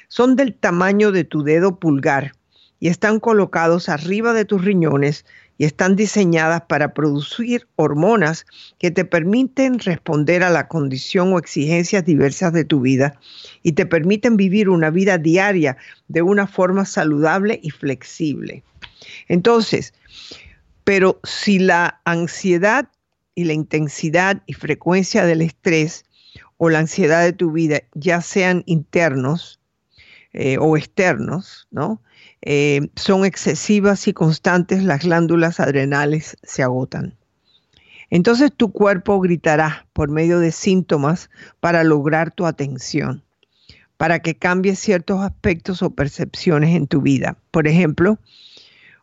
Son 0.08 0.36
del 0.36 0.54
tamaño 0.54 1.12
de 1.12 1.24
tu 1.24 1.43
dedo 1.43 1.80
pulgar 1.80 2.34
y 2.80 2.89
están 2.89 3.20
colocados 3.20 3.89
arriba 3.89 4.34
de 4.34 4.46
tus 4.46 4.63
riñones 4.63 5.26
y 5.58 5.65
están 5.65 5.96
diseñadas 5.96 6.62
para 6.62 6.93
producir 6.93 7.67
hormonas 7.76 8.46
que 8.78 8.91
te 8.91 9.06
permiten 9.06 9.80
responder 9.80 10.43
a 10.43 10.50
la 10.50 10.67
condición 10.67 11.34
o 11.34 11.39
exigencias 11.39 12.06
diversas 12.06 12.54
de 12.54 12.65
tu 12.65 12.82
vida 12.82 13.20
y 13.63 13.74
te 13.74 13.86
permiten 13.86 14.38
vivir 14.38 14.70
una 14.70 14.89
vida 14.89 15.17
diaria 15.17 15.78
de 16.08 16.22
una 16.22 16.48
forma 16.48 16.86
saludable 16.86 17.60
y 17.63 17.72
flexible. 17.72 18.63
Entonces, 19.28 19.93
pero 20.84 21.20
si 21.24 21.60
la 21.60 22.02
ansiedad 22.06 22.89
y 23.36 23.43
la 23.46 23.54
intensidad 23.54 24.41
y 24.46 24.54
frecuencia 24.54 25.26
del 25.26 25.41
estrés 25.41 26.06
o 26.58 26.70
la 26.70 26.80
ansiedad 26.80 27.24
de 27.24 27.34
tu 27.34 27.52
vida 27.52 27.82
ya 27.93 28.22
sean 28.22 28.63
internos 28.65 29.60
eh, 30.34 30.58
o 30.60 30.78
externos, 30.78 31.67
¿no? 31.72 32.02
Eh, 32.50 32.92
son 32.96 33.26
excesivas 33.26 34.08
y 34.08 34.14
constantes, 34.14 34.82
las 34.82 35.04
glándulas 35.04 35.60
adrenales 35.60 36.38
se 36.44 36.64
agotan. 36.64 37.18
Entonces 38.10 38.54
tu 38.56 38.72
cuerpo 38.72 39.20
gritará 39.20 39.86
por 39.92 40.10
medio 40.10 40.40
de 40.40 40.54
síntomas 40.54 41.30
para 41.60 41.84
lograr 41.84 42.32
tu 42.32 42.46
atención, 42.46 43.22
para 43.98 44.20
que 44.20 44.38
cambies 44.38 44.80
ciertos 44.80 45.20
aspectos 45.20 45.84
o 45.84 45.90
percepciones 45.90 46.74
en 46.74 46.88
tu 46.88 47.02
vida. 47.02 47.38
Por 47.52 47.68
ejemplo, 47.68 48.18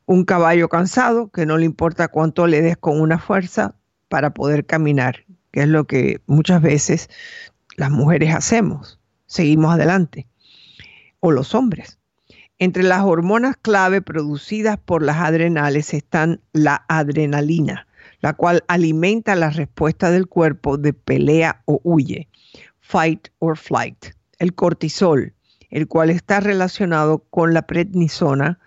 un 0.06 0.24
caballo 0.24 0.70
cansado 0.70 1.28
que 1.28 1.44
no 1.44 1.58
le 1.58 1.66
importa 1.66 2.08
cuánto 2.08 2.46
le 2.46 2.62
des 2.62 2.78
con 2.78 2.98
una 2.98 3.18
fuerza 3.18 3.74
para 4.08 4.32
poder 4.32 4.64
caminar, 4.64 5.26
que 5.52 5.64
es 5.64 5.68
lo 5.68 5.84
que 5.84 6.22
muchas 6.24 6.62
veces 6.62 7.10
las 7.76 7.90
mujeres 7.90 8.34
hacemos. 8.34 8.98
Seguimos 9.26 9.74
adelante. 9.74 10.26
O 11.20 11.30
los 11.30 11.54
hombres. 11.54 11.98
Entre 12.60 12.84
las 12.84 13.02
hormonas 13.02 13.56
clave 13.56 14.00
producidas 14.00 14.78
por 14.78 15.02
las 15.02 15.16
adrenales 15.16 15.92
están 15.92 16.40
la 16.52 16.84
adrenalina, 16.88 17.88
la 18.20 18.34
cual 18.34 18.62
alimenta 18.68 19.34
la 19.34 19.50
respuesta 19.50 20.12
del 20.12 20.28
cuerpo 20.28 20.78
de 20.78 20.92
pelea 20.92 21.62
o 21.64 21.80
huye, 21.82 22.28
fight 22.78 23.28
or 23.40 23.58
flight. 23.58 24.06
El 24.38 24.54
cortisol, 24.54 25.34
el 25.70 25.88
cual 25.88 26.10
está 26.10 26.38
relacionado 26.38 27.24
con 27.30 27.54
la 27.54 27.62
prednisona, 27.62 28.60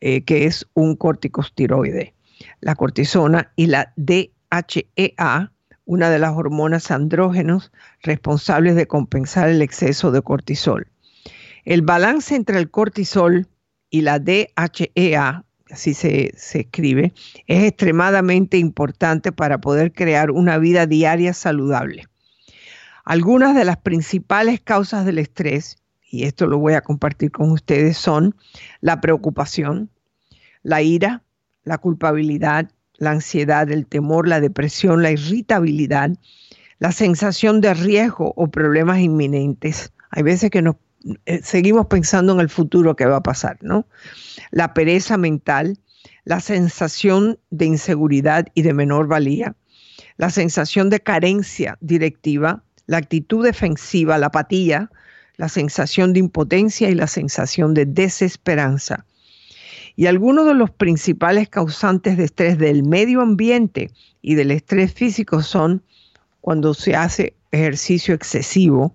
eh, 0.00 0.24
que 0.24 0.46
es 0.46 0.66
un 0.74 0.96
corticosteroide. 0.96 2.14
La 2.60 2.74
cortisona 2.74 3.52
y 3.54 3.66
la 3.66 3.92
DHEA, 3.96 5.52
una 5.84 6.10
de 6.10 6.18
las 6.18 6.32
hormonas 6.32 6.90
andrógenos 6.90 7.70
responsables 8.02 8.74
de 8.74 8.88
compensar 8.88 9.48
el 9.48 9.62
exceso 9.62 10.10
de 10.10 10.22
cortisol. 10.22 10.88
El 11.68 11.82
balance 11.82 12.34
entre 12.34 12.58
el 12.58 12.70
cortisol 12.70 13.46
y 13.90 14.00
la 14.00 14.18
DHEA, 14.18 15.44
así 15.70 15.92
se, 15.92 16.32
se, 16.34 16.60
escribe, 16.60 17.12
es 17.46 17.64
extremadamente 17.64 18.56
importante 18.56 19.32
para 19.32 19.60
poder 19.60 19.92
crear 19.92 20.30
una 20.30 20.56
vida 20.56 20.86
diaria 20.86 21.34
saludable. 21.34 22.06
Algunas 23.04 23.54
de 23.54 23.66
las 23.66 23.76
principales 23.76 24.62
causas 24.62 25.04
del 25.04 25.18
estrés, 25.18 25.76
y 26.10 26.24
esto 26.24 26.46
lo 26.46 26.56
voy 26.56 26.72
a 26.72 26.80
compartir 26.80 27.32
con 27.32 27.50
ustedes, 27.50 27.98
son 27.98 28.34
la 28.80 29.02
preocupación, 29.02 29.90
la 30.62 30.80
ira, 30.80 31.22
la 31.64 31.76
culpabilidad, 31.76 32.70
la 32.96 33.10
ansiedad, 33.10 33.70
el 33.70 33.86
temor, 33.86 34.26
la 34.26 34.40
depresión, 34.40 35.02
la 35.02 35.10
irritabilidad, 35.10 36.12
la 36.78 36.92
sensación 36.92 37.60
de 37.60 37.74
riesgo 37.74 38.32
o 38.36 38.46
problemas 38.48 39.00
inminentes. 39.00 39.92
Hay 40.10 40.22
veces 40.22 40.50
que 40.50 40.62
nos 40.62 40.76
seguimos 41.42 41.86
pensando 41.86 42.32
en 42.32 42.40
el 42.40 42.48
futuro 42.48 42.96
que 42.96 43.06
va 43.06 43.16
a 43.16 43.22
pasar, 43.22 43.58
¿no? 43.60 43.86
La 44.50 44.74
pereza 44.74 45.16
mental, 45.16 45.78
la 46.24 46.40
sensación 46.40 47.38
de 47.50 47.66
inseguridad 47.66 48.46
y 48.54 48.62
de 48.62 48.74
menor 48.74 49.06
valía, 49.06 49.54
la 50.16 50.30
sensación 50.30 50.90
de 50.90 51.00
carencia 51.00 51.78
directiva, 51.80 52.62
la 52.86 52.98
actitud 52.98 53.44
defensiva, 53.44 54.18
la 54.18 54.26
apatía, 54.26 54.90
la 55.36 55.48
sensación 55.48 56.12
de 56.12 56.20
impotencia 56.20 56.90
y 56.90 56.94
la 56.94 57.06
sensación 57.06 57.72
de 57.72 57.86
desesperanza. 57.86 59.06
Y 59.94 60.06
algunos 60.06 60.46
de 60.46 60.54
los 60.54 60.70
principales 60.70 61.48
causantes 61.48 62.16
de 62.16 62.24
estrés 62.24 62.58
del 62.58 62.82
medio 62.82 63.20
ambiente 63.20 63.90
y 64.20 64.34
del 64.34 64.50
estrés 64.50 64.92
físico 64.92 65.42
son 65.42 65.82
cuando 66.40 66.74
se 66.74 66.94
hace 66.94 67.34
ejercicio 67.52 68.14
excesivo, 68.14 68.94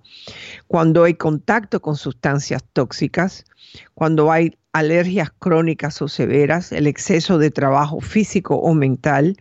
cuando 0.68 1.04
hay 1.04 1.16
contacto 1.16 1.82
con 1.82 1.96
sustancias 1.96 2.64
tóxicas, 2.74 3.46
cuando 3.94 4.32
hay 4.32 4.58
alergias 4.72 5.32
crónicas 5.38 6.02
o 6.02 6.08
severas, 6.08 6.72
el 6.72 6.88
exceso 6.88 7.38
de 7.38 7.52
trabajo 7.52 8.02
físico 8.02 8.56
o 8.56 8.74
mental, 8.74 9.38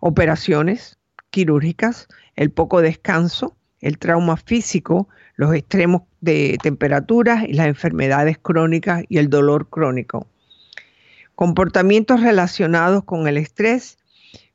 operaciones 0.00 0.98
quirúrgicas, 1.30 2.08
el 2.36 2.50
poco 2.50 2.80
descanso, 2.80 3.56
el 3.80 3.98
trauma 3.98 4.36
físico, 4.36 5.08
los 5.36 5.54
extremos 5.54 6.02
de 6.20 6.58
temperaturas 6.62 7.44
y 7.46 7.54
las 7.54 7.66
enfermedades 7.66 8.38
crónicas 8.38 9.04
y 9.08 9.18
el 9.18 9.30
dolor 9.30 9.68
crónico. 9.68 10.26
Comportamientos 11.34 12.20
relacionados 12.20 13.04
con 13.04 13.26
el 13.26 13.38
estrés 13.38 13.96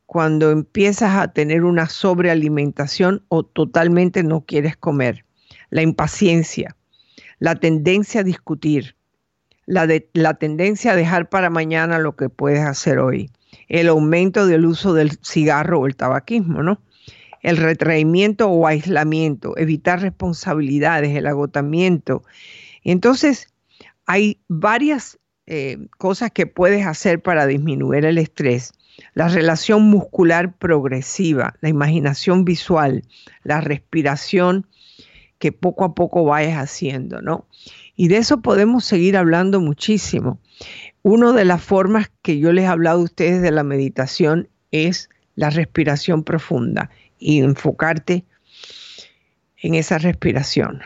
cuando 0.06 0.52
empiezas 0.52 1.16
a 1.16 1.32
tener 1.34 1.64
una 1.64 1.88
sobrealimentación 1.88 3.24
o 3.28 3.44
totalmente 3.44 4.24
no 4.24 4.42
quieres 4.42 4.78
comer, 4.78 5.26
la 5.70 5.82
impaciencia, 5.82 6.76
la 7.40 7.56
tendencia 7.56 8.22
a 8.22 8.24
discutir, 8.24 8.96
la, 9.66 9.88
la 10.14 10.34
tendencia 10.36 10.92
a 10.92 10.96
dejar 10.96 11.30
para 11.30 11.50
mañana 11.50 12.00
lo 12.00 12.16
que 12.16 12.30
puedes 12.30 12.62
hacer 12.62 13.00
hoy, 13.00 13.32
el 13.68 13.88
aumento 13.88 14.46
del 14.46 14.66
uso 14.66 14.94
del 14.94 15.18
cigarro 15.24 15.82
o 15.82 15.88
el 15.88 15.96
tabaquismo, 15.96 16.62
¿no? 16.62 16.82
El 17.42 17.58
retraimiento 17.58 18.50
o 18.50 18.68
aislamiento, 18.68 19.58
evitar 19.58 20.02
responsabilidades, 20.02 21.16
el 21.16 21.28
agotamiento. 21.28 22.24
Entonces, 22.84 23.54
hay 24.06 24.40
varias 24.48 25.20
eh, 25.48 25.78
cosas 25.98 26.32
que 26.32 26.48
puedes 26.48 26.86
hacer 26.88 27.22
para 27.22 27.46
disminuir 27.46 28.06
el 28.06 28.18
estrés. 28.18 28.72
La 29.14 29.28
relación 29.28 29.84
muscular 29.84 30.54
progresiva, 30.58 31.56
la 31.62 31.70
imaginación 31.70 32.46
visual, 32.46 33.04
la 33.44 33.62
respiración 33.62 34.68
que 35.40 35.52
poco 35.52 35.84
a 35.86 35.96
poco 35.96 36.24
vayas 36.24 36.58
haciendo, 36.58 37.22
¿no? 37.22 37.48
Y 37.96 38.08
de 38.08 38.18
eso 38.18 38.42
podemos 38.42 38.86
seguir 38.86 39.18
hablando 39.18 39.60
muchísimo. 39.60 40.40
Una 41.02 41.34
de 41.34 41.46
las 41.46 41.62
formas 41.62 42.12
que 42.22 42.40
yo 42.40 42.52
les 42.52 42.66
he 42.66 42.68
hablado 42.68 43.00
a 43.00 43.04
ustedes 43.04 43.42
de 43.42 43.52
la 43.52 43.64
meditación 43.64 44.50
es 44.72 45.10
la 45.36 45.50
respiración 45.50 46.24
profunda 46.24 46.90
y 47.20 47.40
enfocarte 47.40 48.26
en 49.58 49.76
esa 49.76 49.98
respiración, 49.98 50.82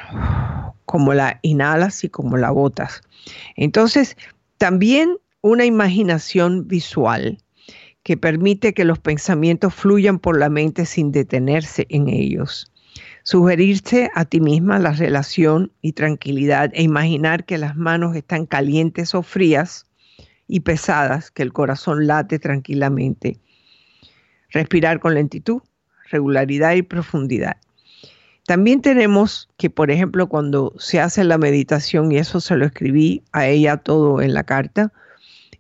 como 0.86 1.14
la 1.14 1.39
inhalas 1.41 2.03
y 2.03 2.10
como 2.10 2.38
la 2.38 2.51
botas. 2.51 3.01
Entonces, 3.55 4.18
también 4.57 5.18
una 5.41 5.66
imaginación 5.66 6.68
visual 6.68 7.39
que 8.10 8.18
permite 8.18 8.74
que 8.74 8.86
los 8.86 8.97
pensamientos 8.97 9.72
fluyan 9.76 10.18
por 10.18 10.39
la 10.39 10.49
mente 10.49 10.88
sin 10.88 11.12
detenerse 11.12 11.86
en 11.89 12.10
ellos. 12.10 12.72
Sugerirse 13.22 14.10
a 14.16 14.26
ti 14.26 14.39
misma 14.39 14.80
la 14.80 14.93
relación 14.93 15.72
y 15.84 15.91
tranquilidad 15.91 16.72
e 16.74 16.82
imaginar 16.82 17.45
que 17.45 17.60
las 17.60 17.76
manos 17.76 18.16
están 18.16 18.47
calientes 18.47 19.14
o 19.14 19.22
frías 19.22 19.86
y 20.47 20.62
pesadas, 20.62 21.30
que 21.30 21.43
el 21.43 21.53
corazón 21.53 22.07
late 22.07 22.39
tranquilamente. 22.39 23.38
Respirar 24.49 24.99
con 24.99 25.14
lentitud, 25.14 25.62
regularidad 26.10 26.74
y 26.74 26.82
profundidad. 26.82 27.57
También 28.47 28.82
tenemos 28.82 29.49
que, 29.55 29.70
por 29.70 29.91
ejemplo, 29.91 30.30
cuando 30.30 30.74
se 30.80 30.99
hace 30.99 31.24
la 31.24 31.38
meditación, 31.38 32.12
y 32.12 32.18
eso 32.18 32.41
se 32.41 32.55
lo 32.55 32.66
escribí 32.66 33.22
a 33.34 33.45
ella 33.45 33.78
todo 33.78 34.20
en 34.20 34.34
la 34.34 34.45
carta, 34.45 34.91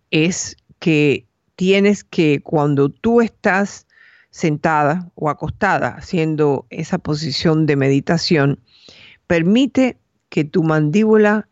es 0.09 0.57
que 0.79 1.28
tienes 1.59 2.05
que 2.05 2.41
cuando 2.41 2.87
tú 2.87 3.19
estás 3.19 3.85
sentada 4.29 5.11
o 5.15 5.29
acostada 5.29 5.89
haciendo 5.89 6.65
esa 6.69 6.99
posición 6.99 7.65
de 7.65 7.75
meditación, 7.75 8.61
permite 9.27 9.97
que 10.29 10.45
tu 10.45 10.63
mandíbula 10.63 11.49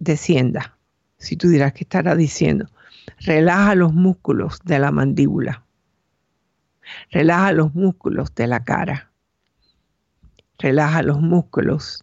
descienda. 0.00 0.76
Si 1.16 1.36
tú 1.36 1.48
dirás 1.48 1.74
que 1.74 1.84
estará 1.84 2.16
diciendo, 2.16 2.66
relaja 3.20 3.76
los 3.76 3.94
músculos 3.94 4.58
de 4.64 4.80
la 4.80 4.90
mandíbula, 4.90 5.64
relaja 7.12 7.52
los 7.52 7.76
músculos 7.76 8.34
de 8.34 8.48
la 8.48 8.64
cara, 8.64 9.12
relaja 10.58 11.04
los 11.04 11.20
músculos 11.20 12.02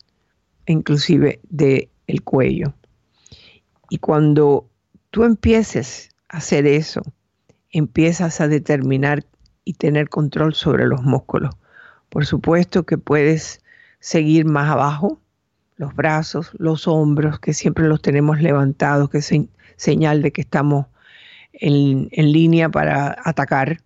inclusive 0.65 1.41
del 1.49 1.89
el 2.07 2.23
cuello. 2.23 2.73
Y 3.89 3.97
cuando 3.97 4.69
tú 5.11 5.25
empieces 5.25 6.14
hacer 6.35 6.67
eso, 6.67 7.01
empiezas 7.71 8.41
a 8.41 8.47
determinar 8.47 9.25
y 9.63 9.73
tener 9.73 10.09
control 10.09 10.53
sobre 10.53 10.85
los 10.85 11.03
músculos. 11.03 11.55
Por 12.09 12.25
supuesto 12.25 12.85
que 12.85 12.97
puedes 12.97 13.61
seguir 13.99 14.45
más 14.45 14.69
abajo, 14.69 15.19
los 15.77 15.95
brazos, 15.95 16.51
los 16.57 16.87
hombros, 16.87 17.39
que 17.39 17.53
siempre 17.53 17.87
los 17.87 18.01
tenemos 18.01 18.41
levantados, 18.41 19.09
que 19.09 19.17
es 19.17 19.31
señal 19.75 20.21
de 20.21 20.31
que 20.31 20.41
estamos 20.41 20.85
en, 21.53 22.09
línea 22.11 22.69
para 22.69 23.17
atacar. 23.23 23.79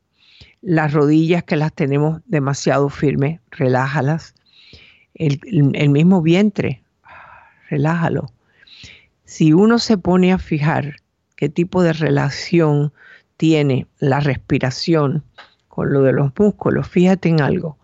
Las 0.62 0.92
rodillas 0.92 1.44
que 1.44 1.56
las 1.56 1.74
tenemos 1.74 2.22
demasiado 2.26 2.90
firmes, 2.90 3.40
relájalas. 3.50 4.36
El, 5.14 5.40
mismo 5.90 6.22
vientre, 6.22 6.84
relájalo. 7.70 8.32
Si 9.24 9.54
uno 9.54 9.80
se 9.80 9.98
pone 9.98 10.34
a 10.34 10.38
fijar 10.38 10.98
qué 11.40 11.48
tipo 11.48 11.82
de 11.84 11.94
relación 11.94 12.92
tiene 13.38 13.88
la 14.00 14.20
respiración 14.20 15.24
con 15.70 15.94
lo 15.94 16.02
de 16.02 16.12
los 16.12 16.34
músculos, 16.38 16.90
fíjate 16.90 17.30
en 17.30 17.40
algo. 17.40 17.78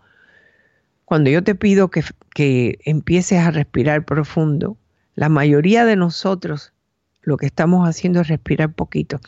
Cuando 1.06 1.30
yo 1.30 1.42
te 1.42 1.54
pido 1.54 1.88
que, 1.88 2.04
que 2.34 2.78
empieces 2.84 3.38
a 3.38 3.50
respirar 3.50 4.04
profundo, 4.04 4.76
la 5.14 5.30
mayoría 5.30 5.86
de 5.86 5.96
nosotros 5.96 6.74
lo 7.22 7.38
que 7.38 7.46
estamos 7.46 7.88
haciendo 7.88 8.20
es 8.20 8.28
respirar 8.28 8.74
poquito, 8.74 9.20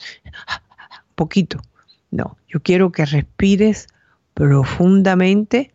poquito. 1.14 1.62
No, 2.11 2.37
yo 2.49 2.61
quiero 2.61 2.93
que 2.93 3.07
respires 3.07 3.87
profundamente 4.35 5.72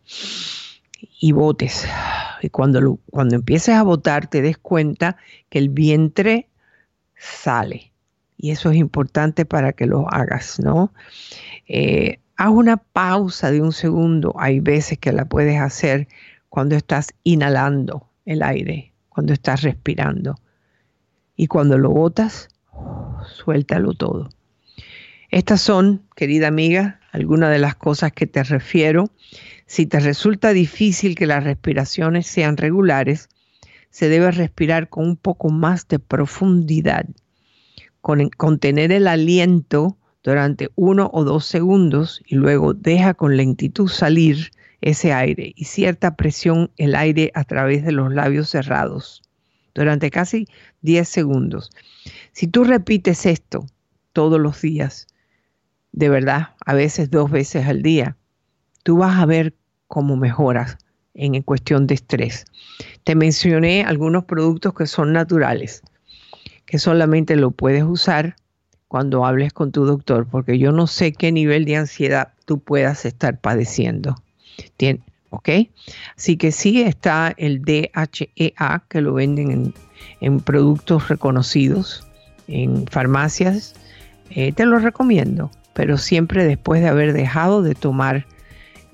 y 1.20 1.32
botes. 1.32 1.88
Y 2.40 2.50
cuando, 2.50 3.00
cuando 3.10 3.34
empieces 3.34 3.74
a 3.74 3.82
botar, 3.82 4.28
te 4.28 4.42
des 4.42 4.58
cuenta 4.58 5.16
que 5.48 5.58
el 5.58 5.70
vientre 5.70 6.48
sale. 7.16 7.93
Y 8.36 8.50
eso 8.50 8.70
es 8.70 8.76
importante 8.76 9.44
para 9.44 9.72
que 9.72 9.86
lo 9.86 10.12
hagas, 10.12 10.58
¿no? 10.60 10.92
Eh, 11.66 12.18
haz 12.36 12.50
una 12.50 12.76
pausa 12.76 13.50
de 13.50 13.60
un 13.60 13.72
segundo. 13.72 14.34
Hay 14.38 14.60
veces 14.60 14.98
que 14.98 15.12
la 15.12 15.24
puedes 15.24 15.60
hacer 15.60 16.08
cuando 16.48 16.76
estás 16.76 17.14
inhalando 17.22 18.08
el 18.24 18.42
aire, 18.42 18.92
cuando 19.08 19.32
estás 19.32 19.62
respirando. 19.62 20.36
Y 21.36 21.46
cuando 21.46 21.78
lo 21.78 21.90
botas, 21.90 22.48
suéltalo 23.26 23.92
todo. 23.94 24.30
Estas 25.30 25.60
son, 25.60 26.02
querida 26.14 26.46
amiga, 26.46 27.00
algunas 27.10 27.50
de 27.50 27.58
las 27.58 27.74
cosas 27.74 28.12
que 28.12 28.26
te 28.26 28.44
refiero. 28.44 29.10
Si 29.66 29.86
te 29.86 29.98
resulta 29.98 30.52
difícil 30.52 31.16
que 31.16 31.26
las 31.26 31.42
respiraciones 31.42 32.26
sean 32.26 32.56
regulares, 32.56 33.28
se 33.90 34.08
debe 34.08 34.30
respirar 34.30 34.88
con 34.88 35.06
un 35.06 35.16
poco 35.16 35.50
más 35.50 35.88
de 35.88 35.98
profundidad, 35.98 37.06
con 38.04 38.28
contener 38.28 38.92
el 38.92 39.08
aliento 39.08 39.96
durante 40.22 40.68
uno 40.74 41.08
o 41.14 41.24
dos 41.24 41.46
segundos 41.46 42.20
y 42.26 42.34
luego 42.34 42.74
deja 42.74 43.14
con 43.14 43.38
lentitud 43.38 43.88
salir 43.88 44.50
ese 44.82 45.14
aire 45.14 45.54
y 45.56 45.64
cierta 45.64 46.14
presión 46.14 46.70
el 46.76 46.96
aire 46.96 47.30
a 47.32 47.44
través 47.44 47.82
de 47.82 47.92
los 47.92 48.12
labios 48.12 48.50
cerrados 48.50 49.22
durante 49.74 50.10
casi 50.10 50.46
10 50.82 51.08
segundos. 51.08 51.70
Si 52.32 52.46
tú 52.46 52.64
repites 52.64 53.24
esto 53.24 53.64
todos 54.12 54.38
los 54.38 54.60
días, 54.60 55.06
de 55.92 56.10
verdad, 56.10 56.50
a 56.66 56.74
veces 56.74 57.10
dos 57.10 57.30
veces 57.30 57.66
al 57.66 57.80
día, 57.80 58.18
tú 58.82 58.98
vas 58.98 59.18
a 59.18 59.24
ver 59.24 59.54
cómo 59.86 60.14
mejoras 60.14 60.76
en 61.14 61.40
cuestión 61.40 61.86
de 61.86 61.94
estrés. 61.94 62.44
Te 63.02 63.14
mencioné 63.14 63.82
algunos 63.82 64.26
productos 64.26 64.74
que 64.74 64.86
son 64.86 65.14
naturales, 65.14 65.82
que 66.66 66.78
solamente 66.78 67.36
lo 67.36 67.50
puedes 67.50 67.84
usar 67.84 68.36
cuando 68.88 69.26
hables 69.26 69.52
con 69.52 69.72
tu 69.72 69.84
doctor, 69.84 70.26
porque 70.30 70.58
yo 70.58 70.70
no 70.70 70.86
sé 70.86 71.12
qué 71.12 71.32
nivel 71.32 71.64
de 71.64 71.76
ansiedad 71.76 72.28
tú 72.44 72.60
puedas 72.60 73.04
estar 73.04 73.40
padeciendo. 73.40 74.14
¿Ok? 75.30 75.48
Así 76.16 76.36
que 76.36 76.52
sí 76.52 76.82
está 76.82 77.34
el 77.36 77.62
DHEA, 77.62 78.84
que 78.88 79.00
lo 79.00 79.14
venden 79.14 79.74
en, 80.20 80.40
productos 80.40 81.08
reconocidos, 81.08 82.06
en 82.46 82.86
farmacias. 82.86 83.74
Eh, 84.30 84.52
te 84.52 84.64
lo 84.64 84.78
recomiendo, 84.78 85.50
pero 85.72 85.98
siempre 85.98 86.44
después 86.44 86.80
de 86.80 86.88
haber 86.88 87.14
dejado 87.14 87.62
de 87.62 87.74
tomar 87.74 88.26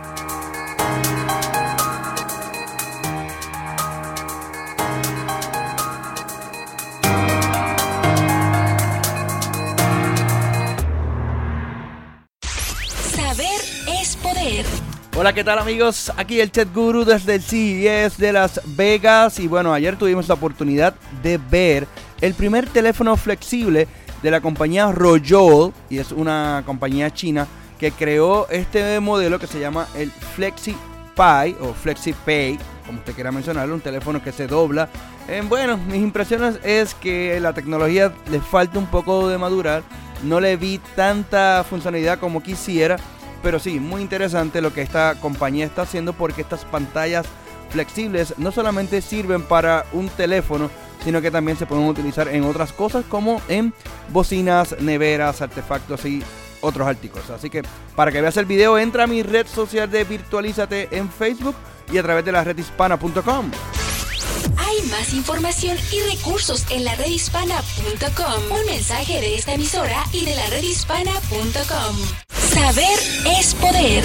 Hola, 15.23 15.31
¿qué 15.31 15.45
tal 15.45 15.57
amigos? 15.57 16.11
Aquí 16.17 16.41
el 16.41 16.51
Chat 16.51 16.67
Guru 16.75 17.05
desde 17.05 17.35
el 17.35 17.41
CES 17.41 18.17
de 18.17 18.33
Las 18.33 18.59
Vegas. 18.75 19.39
Y 19.39 19.47
bueno, 19.47 19.73
ayer 19.73 19.95
tuvimos 19.95 20.27
la 20.27 20.33
oportunidad 20.33 20.95
de 21.21 21.37
ver 21.37 21.87
el 22.19 22.33
primer 22.33 22.67
teléfono 22.67 23.15
flexible 23.15 23.87
de 24.21 24.31
la 24.31 24.41
compañía 24.41 24.91
Royol. 24.91 25.71
Y 25.89 25.99
es 25.99 26.11
una 26.11 26.63
compañía 26.65 27.09
china 27.09 27.47
que 27.79 27.93
creó 27.93 28.49
este 28.49 28.99
modelo 28.99 29.39
que 29.39 29.47
se 29.47 29.61
llama 29.61 29.87
el 29.95 30.11
Flexi 30.11 30.75
Pi 31.15 31.55
o 31.61 31.73
Flexi 31.73 32.11
Pay, 32.11 32.59
como 32.85 32.99
usted 32.99 33.13
quiera 33.13 33.31
mencionarlo, 33.31 33.75
un 33.75 33.79
teléfono 33.79 34.21
que 34.21 34.33
se 34.33 34.45
dobla. 34.45 34.89
Eh, 35.29 35.41
bueno, 35.47 35.77
mis 35.77 36.01
impresiones 36.01 36.59
es 36.65 36.95
que 36.95 37.39
la 37.39 37.53
tecnología 37.53 38.11
le 38.29 38.41
falta 38.41 38.77
un 38.77 38.87
poco 38.87 39.29
de 39.29 39.37
madurar. 39.37 39.83
No 40.21 40.41
le 40.41 40.57
vi 40.57 40.81
tanta 40.97 41.65
funcionalidad 41.69 42.19
como 42.19 42.43
quisiera 42.43 42.97
pero 43.43 43.59
sí, 43.59 43.79
muy 43.79 44.01
interesante 44.01 44.61
lo 44.61 44.73
que 44.73 44.81
esta 44.81 45.15
compañía 45.19 45.65
está 45.65 45.83
haciendo 45.83 46.13
porque 46.13 46.41
estas 46.41 46.63
pantallas 46.65 47.27
flexibles 47.69 48.35
no 48.37 48.51
solamente 48.51 49.01
sirven 49.01 49.43
para 49.43 49.85
un 49.91 50.07
teléfono, 50.07 50.69
sino 51.03 51.21
que 51.21 51.29
también 51.29 51.57
se 51.57 51.65
pueden 51.65 51.85
utilizar 51.85 52.29
en 52.29 52.45
otras 52.45 52.71
cosas 52.71 53.03
como 53.07 53.41
en 53.49 53.73
bocinas, 54.09 54.75
neveras, 54.79 55.41
artefactos 55.41 56.05
y 56.05 56.23
otros 56.61 56.87
artículos. 56.87 57.29
Así 57.29 57.49
que 57.49 57.63
para 57.95 58.11
que 58.11 58.21
veas 58.21 58.37
el 58.37 58.45
video, 58.45 58.77
entra 58.77 59.03
a 59.03 59.07
mi 59.07 59.21
red 59.21 59.45
social 59.45 59.91
de 59.91 60.05
Virtualízate 60.05 60.87
en 60.91 61.09
Facebook 61.09 61.55
y 61.91 61.97
a 61.97 62.03
través 62.03 62.23
de 62.23 62.31
la 62.31 62.43
redhispana.com. 62.43 63.51
Hay 64.57 64.81
más 64.89 65.13
información 65.13 65.77
y 65.91 65.99
recursos 66.15 66.65
en 66.69 66.83
la 66.83 66.95
redhispana.com. 66.95 68.57
Un 68.59 68.65
mensaje 68.65 69.19
de 69.21 69.35
esta 69.35 69.53
emisora 69.53 70.03
y 70.11 70.25
de 70.25 70.35
la 70.35 70.47
redhispana.com. 70.47 71.95
Saber 72.53 72.99
es 73.39 73.55
poder. 73.55 74.03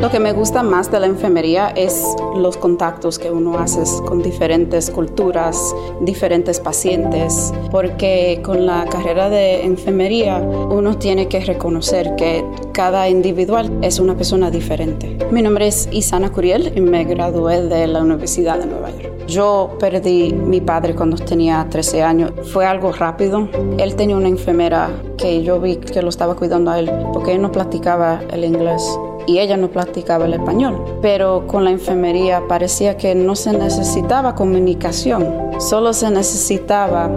Lo 0.00 0.10
que 0.10 0.18
me 0.18 0.32
gusta 0.32 0.62
más 0.62 0.90
de 0.90 1.00
la 1.00 1.06
enfermería 1.06 1.68
es 1.68 2.02
los 2.34 2.56
contactos 2.56 3.18
que 3.18 3.30
uno 3.30 3.58
hace 3.58 3.82
con 4.06 4.22
diferentes 4.22 4.90
culturas, 4.90 5.74
diferentes 6.00 6.60
pacientes, 6.60 7.52
porque 7.70 8.40
con 8.42 8.64
la 8.64 8.86
carrera 8.86 9.28
de 9.28 9.64
enfermería 9.64 10.38
uno 10.38 10.96
tiene 10.96 11.28
que 11.28 11.40
reconocer 11.40 12.16
que 12.16 12.42
cada 12.72 13.08
individual 13.08 13.70
es 13.82 13.98
una 13.98 14.16
persona 14.16 14.50
diferente. 14.50 15.18
Mi 15.30 15.42
nombre 15.42 15.66
es 15.68 15.88
Isana 15.92 16.32
Curiel 16.32 16.72
y 16.74 16.80
me 16.80 17.04
gradué 17.04 17.62
de 17.62 17.86
la 17.86 18.00
Universidad 18.00 18.58
de 18.58 18.66
Nueva 18.66 18.90
York. 18.90 19.26
Yo 19.26 19.76
perdí 19.80 20.32
mi 20.32 20.60
padre 20.60 20.94
cuando 20.94 21.16
tenía 21.16 21.66
13 21.68 22.02
años. 22.02 22.32
Fue 22.52 22.66
algo 22.66 22.92
rápido. 22.92 23.48
Él 23.78 23.96
tenía 23.96 24.16
una 24.16 24.28
enfermera 24.28 24.90
que 25.16 25.42
yo 25.42 25.58
vi 25.58 25.76
que 25.76 26.02
lo 26.02 26.10
estaba 26.10 26.36
cuidando 26.36 26.70
a 26.70 26.78
él 26.78 26.92
porque 27.12 27.32
él 27.32 27.42
no 27.42 27.50
platicaba 27.50 28.20
el 28.30 28.44
inglés 28.44 28.86
y 29.26 29.38
ella 29.38 29.56
no 29.56 29.68
practicaba 29.68 30.26
el 30.26 30.34
español. 30.34 30.84
Pero 31.02 31.46
con 31.46 31.64
la 31.64 31.70
enfermería 31.70 32.42
parecía 32.46 32.96
que 32.96 33.14
no 33.14 33.34
se 33.34 33.52
necesitaba 33.52 34.34
comunicación, 34.34 35.50
solo 35.58 35.92
se 35.92 36.10
necesitaba 36.10 37.10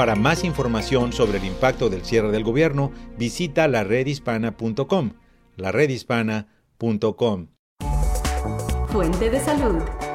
Para 0.00 0.16
más 0.16 0.44
información 0.44 1.12
sobre 1.12 1.36
el 1.36 1.44
impacto 1.44 1.90
del 1.90 2.06
cierre 2.06 2.32
del 2.32 2.42
gobierno, 2.42 2.90
visita 3.18 3.68
la 3.68 3.84
redhispana.com. 3.84 5.10
La 5.56 5.72
redhispana.com. 5.72 7.48
Fuente 8.88 9.28
de 9.28 9.40
salud. 9.40 10.09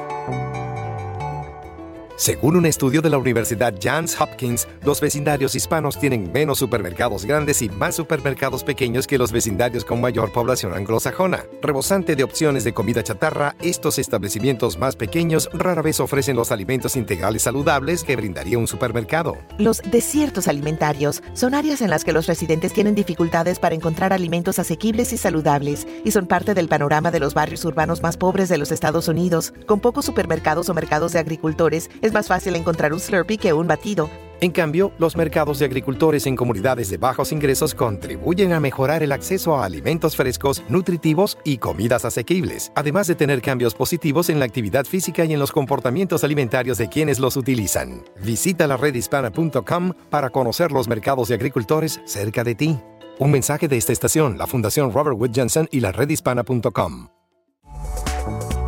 Según 2.16 2.56
un 2.56 2.64
estudio 2.64 3.02
de 3.02 3.10
la 3.10 3.18
Universidad 3.18 3.74
Johns 3.82 4.18
Hopkins, 4.18 4.66
los 4.82 5.02
vecindarios 5.02 5.54
hispanos 5.54 6.00
tienen 6.00 6.32
menos 6.32 6.58
supermercados 6.58 7.26
grandes 7.26 7.60
y 7.60 7.68
más 7.68 7.94
supermercados 7.94 8.64
pequeños 8.64 9.06
que 9.06 9.18
los 9.18 9.32
vecindarios 9.32 9.84
con 9.84 10.00
mayor 10.00 10.32
población 10.32 10.72
anglosajona. 10.72 11.44
Rebosante 11.60 12.16
de 12.16 12.24
opciones 12.24 12.64
de 12.64 12.72
comida 12.72 13.02
chatarra, 13.02 13.54
estos 13.60 13.98
establecimientos 13.98 14.78
más 14.78 14.96
pequeños 14.96 15.50
rara 15.52 15.82
vez 15.82 16.00
ofrecen 16.00 16.36
los 16.36 16.52
alimentos 16.52 16.96
integrales 16.96 17.42
saludables 17.42 18.02
que 18.02 18.16
brindaría 18.16 18.56
un 18.56 18.66
supermercado. 18.66 19.36
Los 19.58 19.82
desiertos 19.82 20.48
alimentarios 20.48 21.22
son 21.34 21.54
áreas 21.54 21.82
en 21.82 21.90
las 21.90 22.02
que 22.02 22.14
los 22.14 22.26
residentes 22.26 22.72
tienen 22.72 22.94
dificultades 22.94 23.58
para 23.58 23.74
encontrar 23.74 24.14
alimentos 24.14 24.58
asequibles 24.58 25.12
y 25.12 25.18
saludables 25.18 25.86
y 26.02 26.12
son 26.12 26.26
parte 26.26 26.54
del 26.54 26.68
panorama 26.68 27.10
de 27.10 27.20
los 27.20 27.34
barrios 27.34 27.62
urbanos 27.66 28.00
más 28.00 28.16
pobres 28.16 28.48
de 28.48 28.56
los 28.56 28.72
Estados 28.72 29.06
Unidos. 29.06 29.52
Con 29.66 29.80
pocos 29.80 30.06
supermercados 30.06 30.70
o 30.70 30.74
mercados 30.74 31.12
de 31.12 31.18
agricultores, 31.18 31.90
es 32.06 32.12
más 32.12 32.28
fácil 32.28 32.56
encontrar 32.56 32.92
un 32.92 33.00
Slurpee 33.00 33.38
que 33.38 33.52
un 33.52 33.66
batido. 33.66 34.08
En 34.40 34.50
cambio, 34.50 34.92
los 34.98 35.16
mercados 35.16 35.58
de 35.58 35.64
agricultores 35.64 36.26
en 36.26 36.36
comunidades 36.36 36.90
de 36.90 36.98
bajos 36.98 37.32
ingresos 37.32 37.74
contribuyen 37.74 38.52
a 38.52 38.60
mejorar 38.60 39.02
el 39.02 39.12
acceso 39.12 39.56
a 39.56 39.64
alimentos 39.64 40.14
frescos, 40.14 40.62
nutritivos 40.68 41.38
y 41.42 41.56
comidas 41.56 42.04
asequibles, 42.04 42.70
además 42.74 43.06
de 43.06 43.14
tener 43.14 43.40
cambios 43.40 43.74
positivos 43.74 44.28
en 44.28 44.38
la 44.38 44.44
actividad 44.44 44.84
física 44.84 45.24
y 45.24 45.32
en 45.32 45.38
los 45.38 45.52
comportamientos 45.52 46.22
alimentarios 46.22 46.76
de 46.76 46.88
quienes 46.88 47.18
los 47.18 47.36
utilizan. 47.36 48.04
Visita 48.22 48.66
la 48.66 48.76
redhispana.com 48.76 49.92
para 50.10 50.28
conocer 50.28 50.70
los 50.70 50.86
mercados 50.86 51.28
de 51.28 51.34
agricultores 51.34 52.00
cerca 52.04 52.44
de 52.44 52.54
ti. 52.54 52.78
Un 53.18 53.30
mensaje 53.30 53.68
de 53.68 53.78
esta 53.78 53.92
estación, 53.92 54.36
la 54.36 54.46
Fundación 54.46 54.92
Robert 54.92 55.16
Wood 55.18 55.30
Johnson 55.34 55.66
y 55.70 55.80
la 55.80 55.92
redhispana.com. 55.92 57.08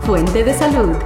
Fuente 0.00 0.42
de 0.42 0.54
salud. 0.54 0.96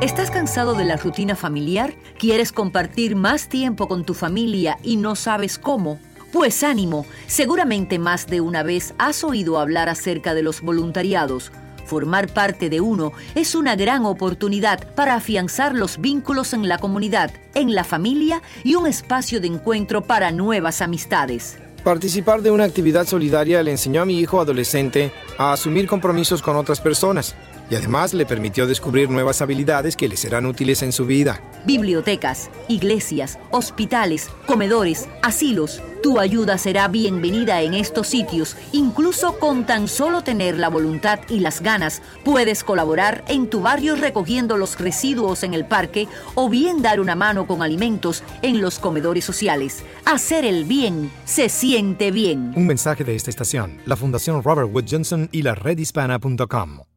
¿Estás 0.00 0.30
cansado 0.30 0.74
de 0.74 0.84
la 0.84 0.96
rutina 0.96 1.36
familiar? 1.36 1.94
¿Quieres 2.18 2.52
compartir 2.52 3.16
más 3.16 3.48
tiempo 3.48 3.86
con 3.86 4.04
tu 4.04 4.14
familia 4.14 4.78
y 4.82 4.96
no 4.96 5.14
sabes 5.14 5.58
cómo? 5.58 5.98
Pues 6.32 6.62
ánimo, 6.62 7.04
seguramente 7.26 7.98
más 7.98 8.26
de 8.26 8.40
una 8.40 8.62
vez 8.62 8.94
has 8.98 9.24
oído 9.24 9.58
hablar 9.58 9.90
acerca 9.90 10.32
de 10.32 10.42
los 10.42 10.62
voluntariados. 10.62 11.52
Formar 11.84 12.28
parte 12.32 12.70
de 12.70 12.80
uno 12.80 13.12
es 13.34 13.54
una 13.54 13.76
gran 13.76 14.06
oportunidad 14.06 14.94
para 14.94 15.16
afianzar 15.16 15.74
los 15.74 16.00
vínculos 16.00 16.54
en 16.54 16.66
la 16.66 16.78
comunidad, 16.78 17.30
en 17.54 17.74
la 17.74 17.84
familia 17.84 18.40
y 18.62 18.76
un 18.76 18.86
espacio 18.86 19.38
de 19.40 19.48
encuentro 19.48 20.02
para 20.02 20.30
nuevas 20.30 20.80
amistades. 20.80 21.58
Participar 21.82 22.40
de 22.40 22.50
una 22.50 22.64
actividad 22.64 23.06
solidaria 23.06 23.62
le 23.62 23.72
enseñó 23.72 24.00
a 24.00 24.06
mi 24.06 24.18
hijo 24.18 24.40
adolescente 24.40 25.12
a 25.36 25.52
asumir 25.52 25.86
compromisos 25.86 26.40
con 26.40 26.56
otras 26.56 26.80
personas 26.80 27.34
y 27.70 27.74
además 27.74 28.14
le 28.14 28.26
permitió 28.26 28.66
descubrir 28.66 29.10
nuevas 29.10 29.42
habilidades 29.42 29.96
que 29.96 30.08
le 30.08 30.16
serán 30.16 30.46
útiles 30.46 30.82
en 30.82 30.92
su 30.92 31.06
vida. 31.06 31.40
Bibliotecas, 31.64 32.50
iglesias, 32.68 33.38
hospitales, 33.50 34.28
comedores, 34.46 35.08
asilos. 35.22 35.82
Tu 36.02 36.18
ayuda 36.18 36.58
será 36.58 36.86
bienvenida 36.88 37.62
en 37.62 37.72
estos 37.72 38.08
sitios. 38.08 38.56
Incluso 38.72 39.38
con 39.38 39.64
tan 39.64 39.88
solo 39.88 40.22
tener 40.22 40.58
la 40.58 40.68
voluntad 40.68 41.20
y 41.30 41.40
las 41.40 41.62
ganas, 41.62 42.02
puedes 42.24 42.62
colaborar 42.62 43.24
en 43.28 43.48
tu 43.48 43.62
barrio 43.62 43.96
recogiendo 43.96 44.58
los 44.58 44.78
residuos 44.78 45.42
en 45.44 45.54
el 45.54 45.64
parque 45.64 46.06
o 46.34 46.50
bien 46.50 46.82
dar 46.82 47.00
una 47.00 47.14
mano 47.14 47.46
con 47.46 47.62
alimentos 47.62 48.22
en 48.42 48.60
los 48.60 48.78
comedores 48.78 49.24
sociales. 49.24 49.82
Hacer 50.04 50.44
el 50.44 50.64
bien 50.64 51.10
se 51.24 51.48
siente 51.48 52.10
bien. 52.10 52.52
Un 52.54 52.66
mensaje 52.66 53.04
de 53.04 53.16
esta 53.16 53.30
estación, 53.30 53.80
la 53.86 53.96
Fundación 53.96 54.42
Robert 54.42 54.68
Wood 54.70 54.84
Johnson 54.90 55.30
y 55.32 55.40
la 55.40 55.54
redhispana.com. 55.54 56.93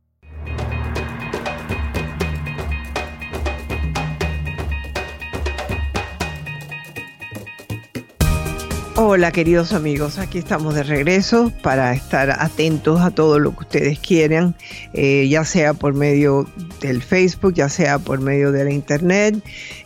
Hola 9.00 9.32
queridos 9.32 9.74
amigos, 9.74 10.18
aquí 10.18 10.40
estamos 10.40 10.74
de 10.74 10.82
regreso 10.82 11.54
para 11.62 11.94
estar 11.94 12.32
atentos 12.32 13.00
a 13.00 13.12
todo 13.12 13.38
lo 13.38 13.52
que 13.52 13.60
ustedes 13.60 14.00
quieran, 14.00 14.56
eh, 14.94 15.28
ya 15.30 15.46
sea 15.46 15.76
por 15.76 15.94
medio 15.94 16.48
del 16.82 17.04
Facebook, 17.04 17.54
ya 17.54 17.70
sea 17.70 18.00
por 18.00 18.22
medio 18.22 18.52
de 18.52 18.64
la 18.64 18.72
internet, 18.72 19.36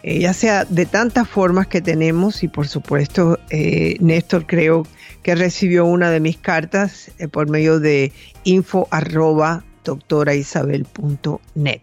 eh, 0.04 0.20
ya 0.20 0.32
sea 0.32 0.64
de 0.64 0.86
tantas 0.86 1.28
formas 1.28 1.68
que 1.68 1.82
tenemos 1.82 2.42
y 2.42 2.48
por 2.48 2.70
supuesto 2.70 3.38
eh, 3.50 3.98
Néstor 4.00 4.46
creo 4.46 4.88
que 5.24 5.36
recibió 5.36 5.84
una 5.84 6.10
de 6.10 6.22
mis 6.22 6.38
cartas 6.38 7.12
por 7.32 7.50
medio 7.50 7.82
de 7.82 8.14
info 8.46 8.88
arroba 8.92 9.66
doctoraisabel.net. 9.84 11.82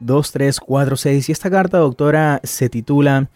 888-787-2346. 0.00 1.28
Y 1.28 1.32
esta 1.32 1.50
carta, 1.50 1.78
doctora, 1.78 2.40
se 2.44 2.68
titula 2.68 3.28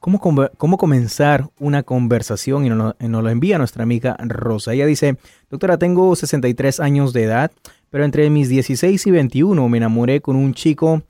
¿Cómo, 0.00 0.18
cómo 0.56 0.78
comenzar 0.78 1.50
una 1.58 1.82
conversación? 1.82 2.64
Y 2.64 2.70
nos, 2.70 2.94
nos 2.98 3.22
lo 3.22 3.28
envía 3.28 3.58
nuestra 3.58 3.82
amiga 3.82 4.16
Rosa. 4.20 4.72
Ella 4.72 4.86
dice, 4.86 5.18
doctora, 5.50 5.76
tengo 5.76 6.16
63 6.16 6.80
años 6.80 7.12
de 7.12 7.24
edad, 7.24 7.52
pero 7.90 8.06
entre 8.06 8.30
mis 8.30 8.48
16 8.48 9.06
y 9.06 9.10
21 9.10 9.68
me 9.68 9.76
enamoré 9.76 10.22
con 10.22 10.34
un 10.34 10.54
chico 10.54 11.02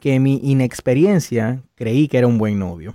que 0.00 0.16
en 0.16 0.22
mi 0.22 0.38
inexperiencia 0.42 1.62
creí 1.76 2.08
que 2.08 2.18
era 2.18 2.26
un 2.26 2.36
buen 2.36 2.58
novio. 2.58 2.94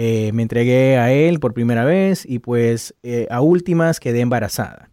Eh, 0.00 0.30
me 0.32 0.42
entregué 0.42 0.96
a 0.96 1.10
él 1.12 1.40
por 1.40 1.54
primera 1.54 1.84
vez 1.84 2.24
y 2.24 2.38
pues 2.38 2.94
eh, 3.02 3.26
a 3.32 3.40
últimas 3.40 3.98
quedé 3.98 4.20
embarazada. 4.20 4.92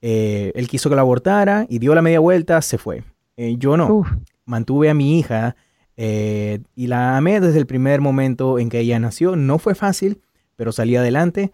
Eh, 0.00 0.52
él 0.54 0.68
quiso 0.68 0.88
que 0.88 0.94
la 0.94 1.02
abortara 1.02 1.66
y 1.68 1.80
dio 1.80 1.92
la 1.92 2.02
media 2.02 2.20
vuelta, 2.20 2.62
se 2.62 2.78
fue. 2.78 3.02
yo 3.36 3.76
no. 3.76 4.04
Mantuve 4.44 4.90
a 4.90 4.94
mi 4.94 5.18
hija 5.18 5.56
y 5.96 6.86
la 6.86 7.16
amé 7.16 7.40
desde 7.40 7.58
el 7.58 7.66
primer 7.66 8.00
momento 8.00 8.60
en 8.60 8.68
que 8.68 8.78
ella 8.78 9.00
nació. 9.00 9.34
No 9.34 9.58
fue 9.58 9.74
fácil, 9.74 10.20
pero 10.54 10.70
salí 10.70 10.94
adelante 10.94 11.50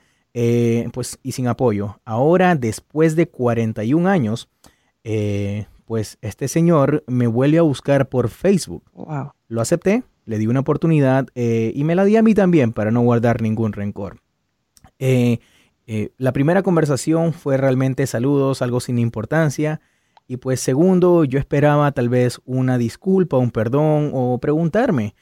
pues 0.92 1.18
y 1.22 1.32
sin 1.32 1.48
apoyo. 1.48 2.00
Ahora, 2.04 2.54
después 2.54 3.16
de 3.16 3.30
41 3.30 4.10
años, 4.10 4.50
pues 5.86 6.18
este 6.20 6.48
señor 6.48 7.02
me 7.06 7.28
vuelve 7.28 7.56
a 7.56 7.62
buscar 7.62 8.10
por 8.10 8.28
Facebook. 8.28 8.82
Lo 9.48 9.62
acepté 9.62 10.02
le 10.30 10.38
di 10.38 10.46
una 10.46 10.60
oportunidad 10.60 11.26
eh, 11.34 11.72
y 11.74 11.82
me 11.82 11.96
la 11.96 12.04
di 12.04 12.16
a 12.16 12.22
mí 12.22 12.34
también 12.34 12.72
para 12.72 12.92
no 12.92 13.00
guardar 13.00 13.42
ningún 13.42 13.72
rencor. 13.72 14.20
Eh, 15.00 15.40
eh, 15.88 16.12
la 16.18 16.32
primera 16.32 16.62
conversación 16.62 17.32
fue 17.32 17.56
realmente 17.56 18.06
saludos, 18.06 18.62
algo 18.62 18.78
sin 18.78 19.00
importancia. 19.00 19.80
Y 20.28 20.36
pues 20.36 20.60
segundo, 20.60 21.24
yo 21.24 21.40
esperaba 21.40 21.90
tal 21.90 22.08
vez 22.08 22.40
una 22.44 22.78
disculpa, 22.78 23.38
un 23.38 23.50
perdón 23.50 24.12
o 24.14 24.38
preguntarme 24.38 25.16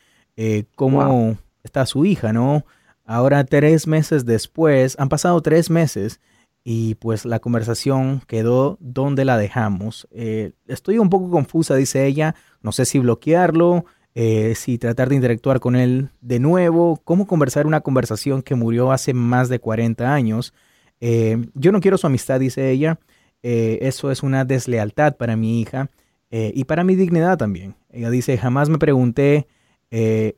cómo 0.77 1.39
está 1.65 1.87
su 1.87 2.05
hija, 2.05 2.35
¿no? 2.35 2.67
Ahora 3.07 3.45
tres 3.45 3.87
meses 3.87 4.27
después, 4.27 4.95
han 5.01 5.09
pasado 5.09 5.41
tres 5.41 5.71
meses 5.71 6.21
y 6.63 6.97
pues 6.97 7.25
la 7.25 7.39
conversación 7.39 8.21
quedó 8.27 8.77
donde 8.79 9.25
la 9.25 9.39
dejamos. 9.39 10.07
estoy 10.13 10.99
un 10.99 11.09
poco 11.09 11.31
confusa, 11.31 11.77
dice 11.77 12.05
ella, 12.05 12.35
no 12.61 12.73
sé 12.73 12.85
si 12.85 12.99
bloquearlo, 12.99 13.87
eh, 14.21 14.57
si 14.57 14.79
tratar 14.79 15.09
de 15.09 15.15
interactuar 15.15 15.61
con 15.61 15.77
él 15.77 16.11
de 16.21 16.41
nuevo, 16.41 17.01
cómo 17.05 17.29
conversar 17.29 17.69
una 17.69 17.83
conversación 17.83 18.43
que 18.43 18.57
murió 18.57 18.91
hace 18.91 19.15
más 19.15 19.49
de 19.49 19.61
40 19.61 20.13
años. 20.13 20.53
Eh, 21.01 21.47
yo 21.55 21.71
no 21.71 21.79
quiero 21.79 21.99
su 21.99 22.09
amistad, 22.09 22.41
dice 22.41 22.69
ella. 22.69 22.99
Eh, 23.45 23.79
eso 23.83 24.11
es 24.11 24.25
una 24.25 24.45
deslealtad 24.45 25.17
para 25.17 25.37
mi 25.37 25.61
hija 25.61 25.89
y 26.31 26.65
para 26.65 26.83
mi 26.83 26.97
dignidad 26.97 27.39
también. 27.39 27.77
Ella 27.91 28.11
dice, 28.11 28.37
jamás 28.37 28.69
me 28.69 28.79
pregunté, 28.79 29.47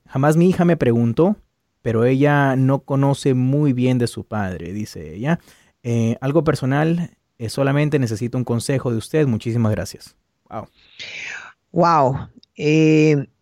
jamás 0.04 0.36
mi 0.36 0.50
hija 0.50 0.66
me 0.66 0.76
preguntó, 0.76 1.36
pero 1.80 2.04
ella 2.04 2.56
no 2.56 2.80
conoce 2.80 3.32
muy 3.32 3.72
bien 3.72 3.96
de 3.96 4.08
su 4.08 4.24
padre, 4.24 4.74
dice 4.74 5.14
ella. 5.14 5.40
algo 6.20 6.44
personal, 6.44 7.16
solamente 7.48 7.98
necesito 7.98 8.36
un 8.36 8.44
consejo 8.44 8.90
de 8.90 8.98
usted. 8.98 9.26
Muchísimas 9.26 9.72
gracias. 9.72 10.14
Wow. 10.50 10.68
Wow 11.72 12.28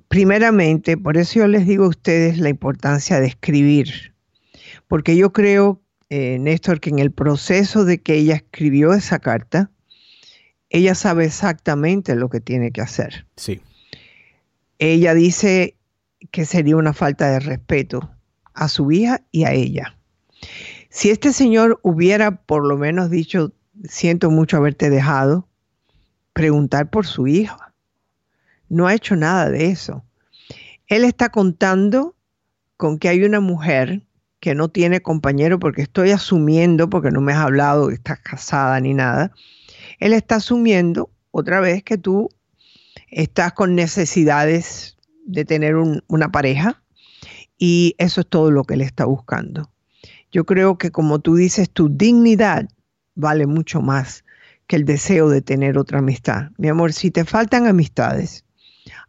primeramente, 0.08 0.96
por 0.96 1.16
eso 1.16 1.40
yo 1.40 1.46
les 1.46 1.66
digo 1.66 1.84
a 1.84 1.88
ustedes 1.88 2.38
la 2.38 2.48
importancia 2.48 3.20
de 3.20 3.26
escribir, 3.26 4.14
porque 4.88 5.16
yo 5.16 5.32
creo, 5.32 5.80
eh, 6.08 6.38
Néstor, 6.38 6.80
que 6.80 6.90
en 6.90 6.98
el 6.98 7.12
proceso 7.12 7.84
de 7.84 8.00
que 8.00 8.14
ella 8.14 8.36
escribió 8.36 8.94
esa 8.94 9.18
carta, 9.18 9.70
ella 10.70 10.94
sabe 10.94 11.26
exactamente 11.26 12.14
lo 12.14 12.28
que 12.28 12.40
tiene 12.40 12.72
que 12.72 12.80
hacer. 12.80 13.26
Sí. 13.36 13.60
Ella 14.78 15.14
dice 15.14 15.76
que 16.30 16.44
sería 16.44 16.76
una 16.76 16.92
falta 16.92 17.30
de 17.30 17.40
respeto 17.40 18.10
a 18.54 18.68
su 18.68 18.90
hija 18.90 19.22
y 19.30 19.44
a 19.44 19.52
ella. 19.52 19.96
Si 20.90 21.10
este 21.10 21.32
señor 21.32 21.78
hubiera 21.82 22.42
por 22.42 22.66
lo 22.66 22.76
menos 22.76 23.10
dicho, 23.10 23.52
siento 23.84 24.30
mucho 24.30 24.56
haberte 24.56 24.90
dejado, 24.90 25.48
preguntar 26.32 26.90
por 26.90 27.06
su 27.06 27.26
hija 27.26 27.67
no 28.68 28.86
ha 28.86 28.94
hecho 28.94 29.16
nada 29.16 29.50
de 29.50 29.66
eso. 29.66 30.04
Él 30.86 31.04
está 31.04 31.28
contando 31.30 32.14
con 32.76 32.98
que 32.98 33.08
hay 33.08 33.24
una 33.24 33.40
mujer 33.40 34.02
que 34.40 34.54
no 34.54 34.68
tiene 34.68 35.00
compañero, 35.00 35.58
porque 35.58 35.82
estoy 35.82 36.12
asumiendo, 36.12 36.88
porque 36.88 37.10
no 37.10 37.20
me 37.20 37.32
has 37.32 37.40
hablado 37.40 37.88
que 37.88 37.94
estás 37.94 38.20
casada 38.20 38.80
ni 38.80 38.94
nada, 38.94 39.32
él 39.98 40.12
está 40.12 40.36
asumiendo 40.36 41.10
otra 41.30 41.60
vez 41.60 41.82
que 41.82 41.98
tú 41.98 42.30
estás 43.10 43.52
con 43.52 43.74
necesidades 43.74 44.96
de 45.24 45.44
tener 45.44 45.76
una 45.76 46.30
pareja 46.30 46.82
y 47.58 47.94
eso 47.98 48.20
es 48.20 48.28
todo 48.28 48.50
lo 48.50 48.64
que 48.64 48.74
él 48.74 48.82
está 48.82 49.04
buscando. 49.04 49.70
Yo 50.30 50.44
creo 50.44 50.78
que 50.78 50.90
como 50.90 51.18
tú 51.18 51.34
dices, 51.34 51.70
tu 51.70 51.88
dignidad 51.88 52.68
vale 53.14 53.46
mucho 53.46 53.82
más 53.82 54.24
que 54.66 54.76
el 54.76 54.84
deseo 54.84 55.28
de 55.28 55.42
tener 55.42 55.78
otra 55.78 55.98
amistad. 55.98 56.50
Mi 56.58 56.68
amor, 56.68 56.92
si 56.92 57.10
te 57.10 57.24
faltan 57.24 57.66
amistades, 57.66 58.44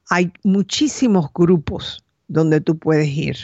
hay 0.10 0.34
muchísimos 0.44 1.32
grupos 1.34 2.04
donde 2.28 2.62
tú 2.62 2.78
puedes 2.78 3.08
ir. 3.08 3.38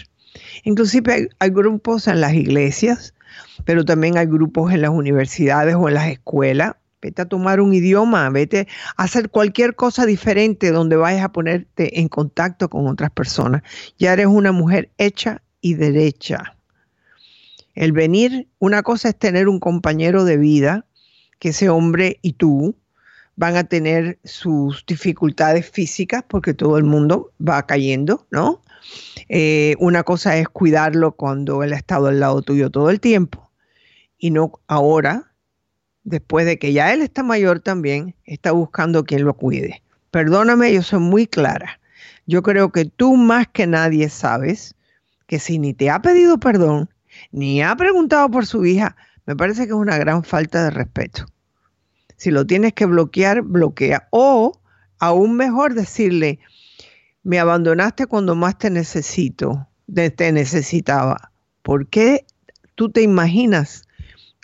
Inclusive 0.64 1.30
hay, 1.40 1.50
grupos 1.50 2.08
en 2.08 2.22
las 2.22 2.34
iglesias, 2.34 3.14
pero 3.64 3.86
también 3.86 4.18
hay 4.18 4.26
grupos 4.26 4.74
en 4.74 4.82
las 4.82 4.92
universidades 4.92 5.76
o 5.76 5.88
en 5.88 5.94
las 5.94 6.10
escuelas. 6.10 6.74
Vete 7.02 7.22
a 7.22 7.26
tomar 7.26 7.62
un 7.62 7.74
idioma, 7.74 8.30
vete 8.30 8.68
a 8.98 9.04
hacer 9.04 9.30
cualquier 9.30 9.76
cosa 9.76 10.06
diferente 10.06 10.72
donde 10.72 10.96
vayas 10.96 11.24
a 11.24 11.32
ponerte 11.32 12.00
en 12.00 12.10
contacto 12.10 12.68
con 12.70 12.88
otras 12.88 13.12
personas. 13.12 13.62
Ya 14.00 14.14
eres 14.14 14.26
una 14.26 14.52
mujer 14.52 14.92
hecha 14.98 15.44
y 15.62 15.76
derecha. 15.76 16.56
El 17.76 17.92
venir, 17.92 18.48
una 18.58 18.82
cosa 18.82 19.10
es 19.10 19.20
tener 19.20 19.48
un 19.48 19.60
compañero 19.60 20.24
de 20.24 20.38
vida, 20.38 20.86
que 21.40 21.50
ese 21.50 21.70
hombre 21.70 22.20
y 22.22 22.34
tú, 22.34 22.76
van 23.36 23.58
a 23.58 23.66
tener 23.66 24.20
sus 24.24 24.86
dificultades 24.86 25.70
físicas 25.70 26.24
porque 26.28 26.54
todo 26.54 26.78
el 26.78 26.84
mundo 26.84 27.32
va 27.46 27.66
cayendo, 27.66 28.26
¿no? 28.32 28.62
Eh, 29.30 29.76
una 29.80 30.04
cosa 30.04 30.38
es 30.38 30.48
cuidarlo 30.48 31.14
cuando 31.14 31.64
él 31.64 31.74
ha 31.74 31.78
estado 31.78 32.08
al 32.08 32.20
lado 32.20 32.42
tuyo 32.42 32.70
todo 32.70 32.90
el 32.90 33.00
tiempo 33.00 33.52
y 34.18 34.32
no 34.32 34.60
ahora, 34.68 35.32
después 36.04 36.46
de 36.46 36.60
que 36.60 36.74
ya 36.74 36.94
él 36.94 37.02
está 37.02 37.24
mayor 37.24 37.60
también, 37.60 38.16
está 38.26 38.52
buscando 38.52 39.04
quien 39.04 39.26
lo 39.26 39.34
cuide. 39.34 39.82
Perdóname, 40.12 40.74
yo 40.74 40.82
soy 40.82 41.00
muy 41.00 41.28
clara. 41.28 41.80
Yo 42.26 42.42
creo 42.42 42.72
que 42.72 42.86
tú 42.86 43.16
más 43.18 43.48
que 43.48 43.68
nadie 43.68 44.10
sabes 44.10 44.76
que 45.28 45.40
si 45.40 45.60
ni 45.60 45.74
te 45.74 45.90
ha 45.90 46.02
pedido 46.02 46.40
perdón, 46.40 46.90
ni 47.32 47.62
ha 47.62 47.76
preguntado 47.76 48.30
por 48.30 48.46
su 48.46 48.66
hija, 48.66 48.96
me 49.26 49.36
parece 49.36 49.64
que 49.64 49.70
es 49.70 49.76
una 49.76 49.98
gran 49.98 50.24
falta 50.24 50.64
de 50.64 50.70
respeto. 50.70 51.26
Si 52.18 52.32
lo 52.32 52.46
tienes 52.46 52.74
que 52.74 52.86
bloquear, 52.86 53.42
bloquea. 53.42 54.08
O 54.12 54.60
aún 55.00 55.36
mejor 55.36 55.74
decirle, 55.74 56.40
me 57.24 57.40
abandonaste 57.40 58.06
cuando 58.06 58.36
más 58.36 58.58
te 58.58 58.70
necesito, 58.70 59.68
te 59.94 60.32
necesitaba. 60.32 61.32
¿Por 61.62 61.88
qué 61.88 62.26
tú 62.76 62.90
te 62.90 63.02
imaginas 63.02 63.88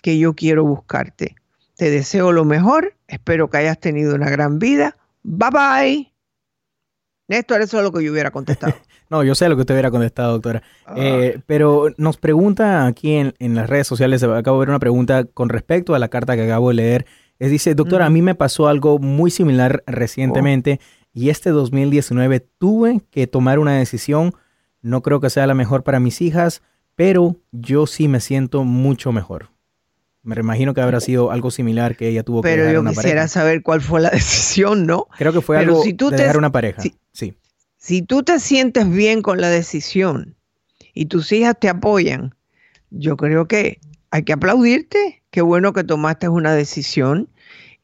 que 0.02 0.18
yo 0.18 0.34
quiero 0.34 0.64
buscarte? 0.64 1.36
Te 1.76 1.90
deseo 1.90 2.32
lo 2.32 2.44
mejor, 2.44 2.94
espero 3.08 3.48
que 3.48 3.58
hayas 3.58 3.78
tenido 3.78 4.14
una 4.14 4.28
gran 4.28 4.58
vida. 4.58 4.96
Bye 5.22 5.50
bye. 5.50 6.12
Néstor, 7.28 7.62
eso 7.62 7.78
es 7.78 7.84
lo 7.84 7.92
que 7.92 8.04
yo 8.04 8.12
hubiera 8.12 8.30
contestado. 8.30 8.74
no, 9.10 9.22
yo 9.22 9.34
sé 9.34 9.48
lo 9.48 9.54
que 9.54 9.60
usted 9.60 9.74
hubiera 9.74 9.90
contestado, 9.90 10.32
doctora. 10.32 10.62
Ah. 10.84 10.94
Eh, 10.96 11.40
pero 11.46 11.94
nos 11.96 12.16
pregunta 12.18 12.86
aquí 12.86 13.14
en, 13.14 13.34
en, 13.38 13.54
las 13.54 13.70
redes 13.70 13.86
sociales, 13.86 14.22
acabo 14.22 14.58
de 14.58 14.66
ver 14.66 14.68
una 14.68 14.80
pregunta 14.80 15.24
con 15.24 15.48
respecto 15.48 15.94
a 15.94 15.98
la 15.98 16.08
carta 16.08 16.36
que 16.36 16.42
acabo 16.42 16.68
de 16.68 16.74
leer 16.74 17.06
dice, 17.50 17.74
doctor, 17.74 18.02
a 18.02 18.10
mí 18.10 18.22
me 18.22 18.34
pasó 18.34 18.68
algo 18.68 18.98
muy 18.98 19.30
similar 19.30 19.82
recientemente 19.86 20.80
y 21.12 21.30
este 21.30 21.50
2019 21.50 22.40
tuve 22.58 23.00
que 23.10 23.26
tomar 23.26 23.58
una 23.58 23.76
decisión. 23.78 24.34
No 24.80 25.02
creo 25.02 25.20
que 25.20 25.30
sea 25.30 25.46
la 25.46 25.54
mejor 25.54 25.82
para 25.82 26.00
mis 26.00 26.20
hijas, 26.20 26.62
pero 26.94 27.36
yo 27.52 27.86
sí 27.86 28.08
me 28.08 28.20
siento 28.20 28.64
mucho 28.64 29.12
mejor. 29.12 29.50
Me 30.24 30.36
imagino 30.36 30.72
que 30.72 30.80
habrá 30.80 31.00
sido 31.00 31.32
algo 31.32 31.50
similar 31.50 31.96
que 31.96 32.06
ella 32.08 32.22
tuvo 32.22 32.42
que 32.42 32.48
Pero 32.48 32.70
yo 32.72 32.80
una 32.80 32.90
quisiera 32.90 33.08
pareja. 33.22 33.28
saber 33.28 33.62
cuál 33.62 33.80
fue 33.80 34.00
la 34.00 34.10
decisión, 34.12 34.86
¿no? 34.86 35.06
Creo 35.18 35.32
que 35.32 35.40
fue 35.40 35.56
Pero 35.58 35.70
algo 35.72 35.82
si 35.82 35.94
tú 35.94 36.10
de 36.10 36.16
te- 36.18 36.22
dejar 36.22 36.36
una 36.38 36.52
pareja. 36.52 36.80
si- 36.82 36.94
sí. 37.12 37.34
Si 37.76 38.02
tú 38.02 38.22
te 38.22 38.38
sientes 38.38 38.88
bien 38.88 39.22
con 39.22 39.40
la 39.40 39.48
decisión 39.48 40.36
y 40.94 41.06
tus 41.06 41.32
hijas 41.32 41.56
te 41.58 41.68
apoyan, 41.68 42.36
yo 42.90 43.16
creo 43.16 43.48
que 43.48 43.80
hay 44.12 44.22
que 44.22 44.32
aplaudirte. 44.32 45.21
Qué 45.32 45.40
bueno 45.40 45.72
que 45.72 45.82
tomaste 45.82 46.28
una 46.28 46.52
decisión. 46.52 47.26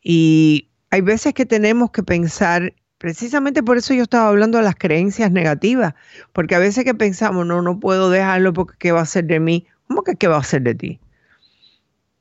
Y 0.03 0.69
hay 0.91 1.01
veces 1.01 1.33
que 1.33 1.47
tenemos 1.47 1.91
que 1.91 2.03
pensar, 2.03 2.75
precisamente 2.99 3.63
por 3.63 3.79
eso 3.79 3.95
yo 3.95 4.03
estaba 4.03 4.29
hablando 4.29 4.59
de 4.59 4.65
las 4.65 4.75
creencias 4.75 5.33
negativas, 5.33 5.95
porque 6.35 6.55
a 6.55 6.59
veces 6.59 6.85
que 6.85 6.95
pensamos, 6.95 7.47
no, 7.47 7.63
no 7.63 7.81
puedo 7.81 8.11
dejarlo 8.11 8.53
porque 8.53 8.75
¿qué 8.79 8.93
va 8.93 9.01
a 9.01 9.05
hacer 9.05 9.25
de 9.25 9.41
mí? 9.41 9.67
¿Cómo 9.87 10.03
que 10.03 10.17
qué 10.17 10.29
va 10.29 10.37
a 10.37 10.41
hacer 10.41 10.61
de 10.61 10.75
ti? 10.75 11.01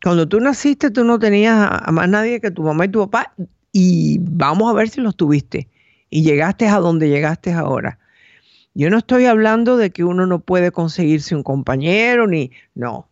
Cuando 0.02 0.30
tú 0.30 0.40
naciste, 0.40 0.92
tú 0.92 1.04
no 1.04 1.20
tenías 1.20 1.58
a 1.72 1.92
más 1.92 2.08
nadie 2.08 2.40
que 2.40 2.50
tu 2.50 2.64
mamá 2.64 2.86
y 2.86 2.90
tu 2.90 3.02
papá, 3.10 3.34
y 3.74 4.20
vamos 4.22 4.72
a 4.72 4.74
ver 4.74 4.88
si 4.88 5.02
los 5.02 5.18
tuviste. 5.18 5.68
Y 6.10 6.24
llegaste 6.24 6.70
a 6.70 6.78
donde 6.78 7.10
llegaste 7.10 7.52
ahora. 7.52 8.00
Yo 8.74 8.90
no 8.90 9.00
estoy 9.00 9.26
hablando 9.26 9.76
de 9.76 9.90
que 9.90 10.06
uno 10.06 10.26
no 10.26 10.40
puede 10.40 10.72
conseguirse 10.72 11.36
un 11.36 11.44
compañero, 11.44 12.28
ni. 12.28 12.52
No. 12.76 13.07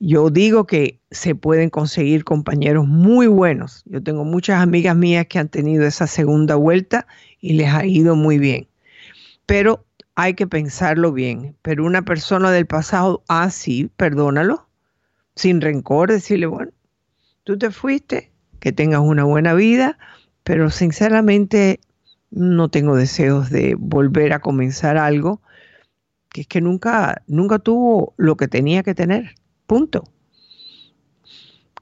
Yo 0.00 0.30
digo 0.30 0.66
que 0.66 1.00
se 1.10 1.34
pueden 1.34 1.70
conseguir 1.70 2.24
compañeros 2.24 2.86
muy 2.86 3.26
buenos. 3.26 3.82
Yo 3.86 4.02
tengo 4.02 4.24
muchas 4.24 4.62
amigas 4.62 4.96
mías 4.96 5.26
que 5.26 5.38
han 5.38 5.48
tenido 5.48 5.84
esa 5.86 6.06
segunda 6.06 6.54
vuelta 6.54 7.06
y 7.40 7.54
les 7.54 7.68
ha 7.72 7.84
ido 7.84 8.14
muy 8.14 8.38
bien. 8.38 8.68
Pero 9.46 9.84
hay 10.14 10.34
que 10.34 10.46
pensarlo 10.46 11.12
bien. 11.12 11.56
Pero 11.62 11.84
una 11.84 12.02
persona 12.02 12.50
del 12.50 12.66
pasado, 12.66 13.24
ah, 13.28 13.50
sí, 13.50 13.90
perdónalo, 13.96 14.68
sin 15.34 15.60
rencor, 15.60 16.10
decirle, 16.10 16.46
bueno, 16.46 16.72
tú 17.44 17.58
te 17.58 17.70
fuiste, 17.70 18.30
que 18.60 18.72
tengas 18.72 19.00
una 19.00 19.24
buena 19.24 19.54
vida, 19.54 19.98
pero 20.44 20.70
sinceramente 20.70 21.80
no 22.30 22.68
tengo 22.68 22.94
deseos 22.96 23.50
de 23.50 23.74
volver 23.76 24.32
a 24.32 24.40
comenzar 24.40 24.96
algo 24.96 25.40
que 26.28 26.42
es 26.42 26.46
que 26.46 26.60
nunca, 26.60 27.22
nunca 27.26 27.58
tuvo 27.58 28.14
lo 28.16 28.36
que 28.36 28.48
tenía 28.48 28.82
que 28.82 28.94
tener. 28.94 29.34
Punto. 29.68 30.02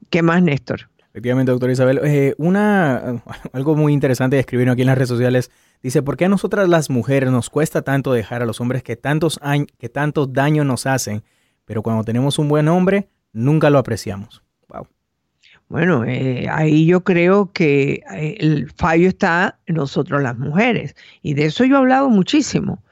¿Qué 0.09 0.21
más, 0.21 0.43
Néstor? 0.43 0.89
Efectivamente, 1.11 1.51
doctora 1.53 1.71
Isabel. 1.71 2.01
Eh, 2.03 2.35
una, 2.37 3.23
algo 3.53 3.77
muy 3.77 3.93
interesante 3.93 4.35
que 4.35 4.41
escribieron 4.41 4.73
aquí 4.73 4.81
en 4.81 4.87
las 4.87 4.97
redes 4.97 5.07
sociales. 5.07 5.51
Dice, 5.81 6.01
¿por 6.03 6.17
qué 6.17 6.25
a 6.25 6.29
nosotras 6.29 6.67
las 6.67 6.89
mujeres 6.89 7.31
nos 7.31 7.49
cuesta 7.49 7.83
tanto 7.83 8.11
dejar 8.11 8.41
a 8.41 8.45
los 8.45 8.59
hombres 8.59 8.83
que 8.83 8.97
tantos, 8.97 9.39
que 9.79 9.87
tantos 9.87 10.33
daños 10.33 10.65
nos 10.65 10.85
hacen, 10.85 11.23
pero 11.63 11.81
cuando 11.81 12.03
tenemos 12.03 12.37
un 12.39 12.49
buen 12.49 12.67
hombre, 12.67 13.07
nunca 13.31 13.69
lo 13.69 13.77
apreciamos? 13.77 14.43
Wow. 14.67 14.89
Bueno, 15.69 16.03
eh, 16.03 16.45
ahí 16.51 16.87
yo 16.87 17.05
creo 17.05 17.53
que 17.53 18.03
eh, 18.13 18.35
el 18.39 18.69
fallo 18.75 19.07
está 19.07 19.59
en 19.65 19.75
nosotros 19.75 20.21
las 20.21 20.37
mujeres. 20.37 20.93
Y 21.21 21.35
de 21.35 21.45
eso 21.45 21.63
yo 21.63 21.75
he 21.75 21.79
hablado 21.79 22.09
muchísimo. 22.09 22.83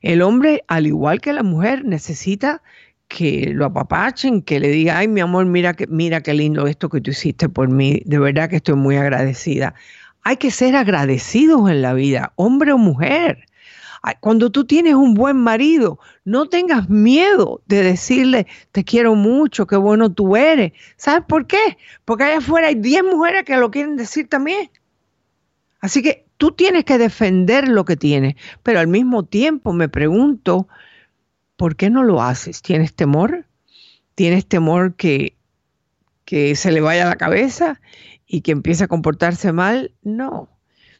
El 0.00 0.22
hombre, 0.22 0.64
al 0.68 0.86
igual 0.86 1.20
que 1.20 1.34
la 1.34 1.42
mujer, 1.42 1.84
necesita 1.84 2.62
que 3.08 3.50
lo 3.54 3.64
apapachen, 3.64 4.42
que 4.42 4.60
le 4.60 4.68
diga, 4.68 4.98
ay, 4.98 5.08
mi 5.08 5.20
amor, 5.20 5.46
mira 5.46 5.74
que, 5.74 5.86
mira 5.86 6.20
qué 6.22 6.34
lindo 6.34 6.66
esto 6.66 6.88
que 6.88 7.00
tú 7.00 7.10
hiciste 7.10 7.48
por 7.48 7.68
mí. 7.68 8.02
De 8.04 8.18
verdad 8.18 8.48
que 8.50 8.56
estoy 8.56 8.76
muy 8.76 8.96
agradecida. 8.96 9.74
Hay 10.22 10.36
que 10.36 10.50
ser 10.50 10.76
agradecidos 10.76 11.70
en 11.70 11.82
la 11.82 11.94
vida, 11.94 12.32
hombre 12.36 12.72
o 12.72 12.78
mujer. 12.78 13.46
Cuando 14.20 14.50
tú 14.50 14.64
tienes 14.64 14.94
un 14.94 15.14
buen 15.14 15.36
marido, 15.36 15.98
no 16.24 16.48
tengas 16.48 16.88
miedo 16.88 17.62
de 17.66 17.82
decirle, 17.82 18.46
te 18.72 18.84
quiero 18.84 19.14
mucho, 19.14 19.66
qué 19.66 19.76
bueno 19.76 20.12
tú 20.12 20.36
eres. 20.36 20.72
¿Sabes 20.96 21.24
por 21.26 21.46
qué? 21.46 21.76
Porque 22.04 22.24
allá 22.24 22.38
afuera 22.38 22.68
hay 22.68 22.76
10 22.76 23.04
mujeres 23.04 23.44
que 23.44 23.56
lo 23.56 23.70
quieren 23.70 23.96
decir 23.96 24.28
también. 24.28 24.70
Así 25.80 26.02
que 26.02 26.26
tú 26.36 26.52
tienes 26.52 26.84
que 26.84 26.98
defender 26.98 27.68
lo 27.68 27.84
que 27.84 27.96
tienes, 27.96 28.36
pero 28.62 28.80
al 28.80 28.86
mismo 28.86 29.24
tiempo 29.24 29.72
me 29.72 29.88
pregunto, 29.88 30.68
¿por 31.58 31.76
qué 31.76 31.90
no 31.90 32.04
lo 32.04 32.22
haces? 32.22 32.62
¿Tienes 32.62 32.94
temor? 32.94 33.44
¿Tienes 34.14 34.46
temor 34.46 34.94
que, 34.94 35.36
que 36.24 36.54
se 36.56 36.70
le 36.72 36.80
vaya 36.80 37.04
la 37.04 37.16
cabeza 37.16 37.80
y 38.26 38.40
que 38.42 38.52
empiece 38.52 38.84
a 38.84 38.88
comportarse 38.88 39.52
mal? 39.52 39.92
No. 40.02 40.48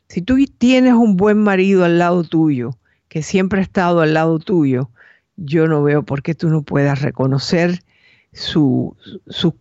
Si 0.08 0.20
tú 0.20 0.36
tienes 0.58 0.94
un 0.94 1.16
buen 1.16 1.38
marido 1.38 1.84
al 1.84 1.98
lado 1.98 2.24
tuyo, 2.24 2.76
que 3.08 3.22
siempre 3.22 3.60
ha 3.60 3.62
estado 3.62 4.00
al 4.00 4.14
lado 4.14 4.40
tuyo, 4.40 4.90
yo 5.36 5.68
no 5.68 5.82
veo 5.82 6.02
por 6.02 6.22
qué 6.22 6.34
tú 6.34 6.48
no 6.50 6.62
puedas 6.62 7.00
reconocer 7.02 7.84
su- 8.32 8.96
sus 9.28 9.54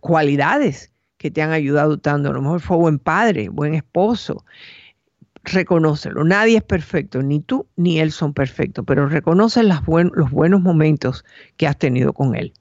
cualidades 0.00 0.92
que 1.18 1.30
te 1.32 1.42
han 1.42 1.50
ayudado 1.50 1.98
tanto. 1.98 2.30
A 2.30 2.32
lo 2.32 2.40
mejor 2.42 2.60
fue 2.60 2.76
buen 2.76 3.00
padre, 3.00 3.48
buen 3.48 3.74
esposo. 3.74 4.44
Reconócelo. 5.46 6.24
Nadie 6.24 6.58
es 6.58 6.62
perfecto, 6.64 7.22
ni 7.22 7.40
tú 7.40 7.66
ni 7.76 8.00
él 8.00 8.10
son 8.12 8.34
perfectos, 8.34 8.84
pero 8.86 9.08
reconoce 9.08 9.62
las 9.62 9.84
buen- 9.84 10.10
los 10.14 10.30
buenos 10.30 10.60
momentos 10.60 11.24
que 11.56 11.66
has 11.66 11.78
tenido 11.78 12.12
con 12.12 12.34
él. 12.34 12.52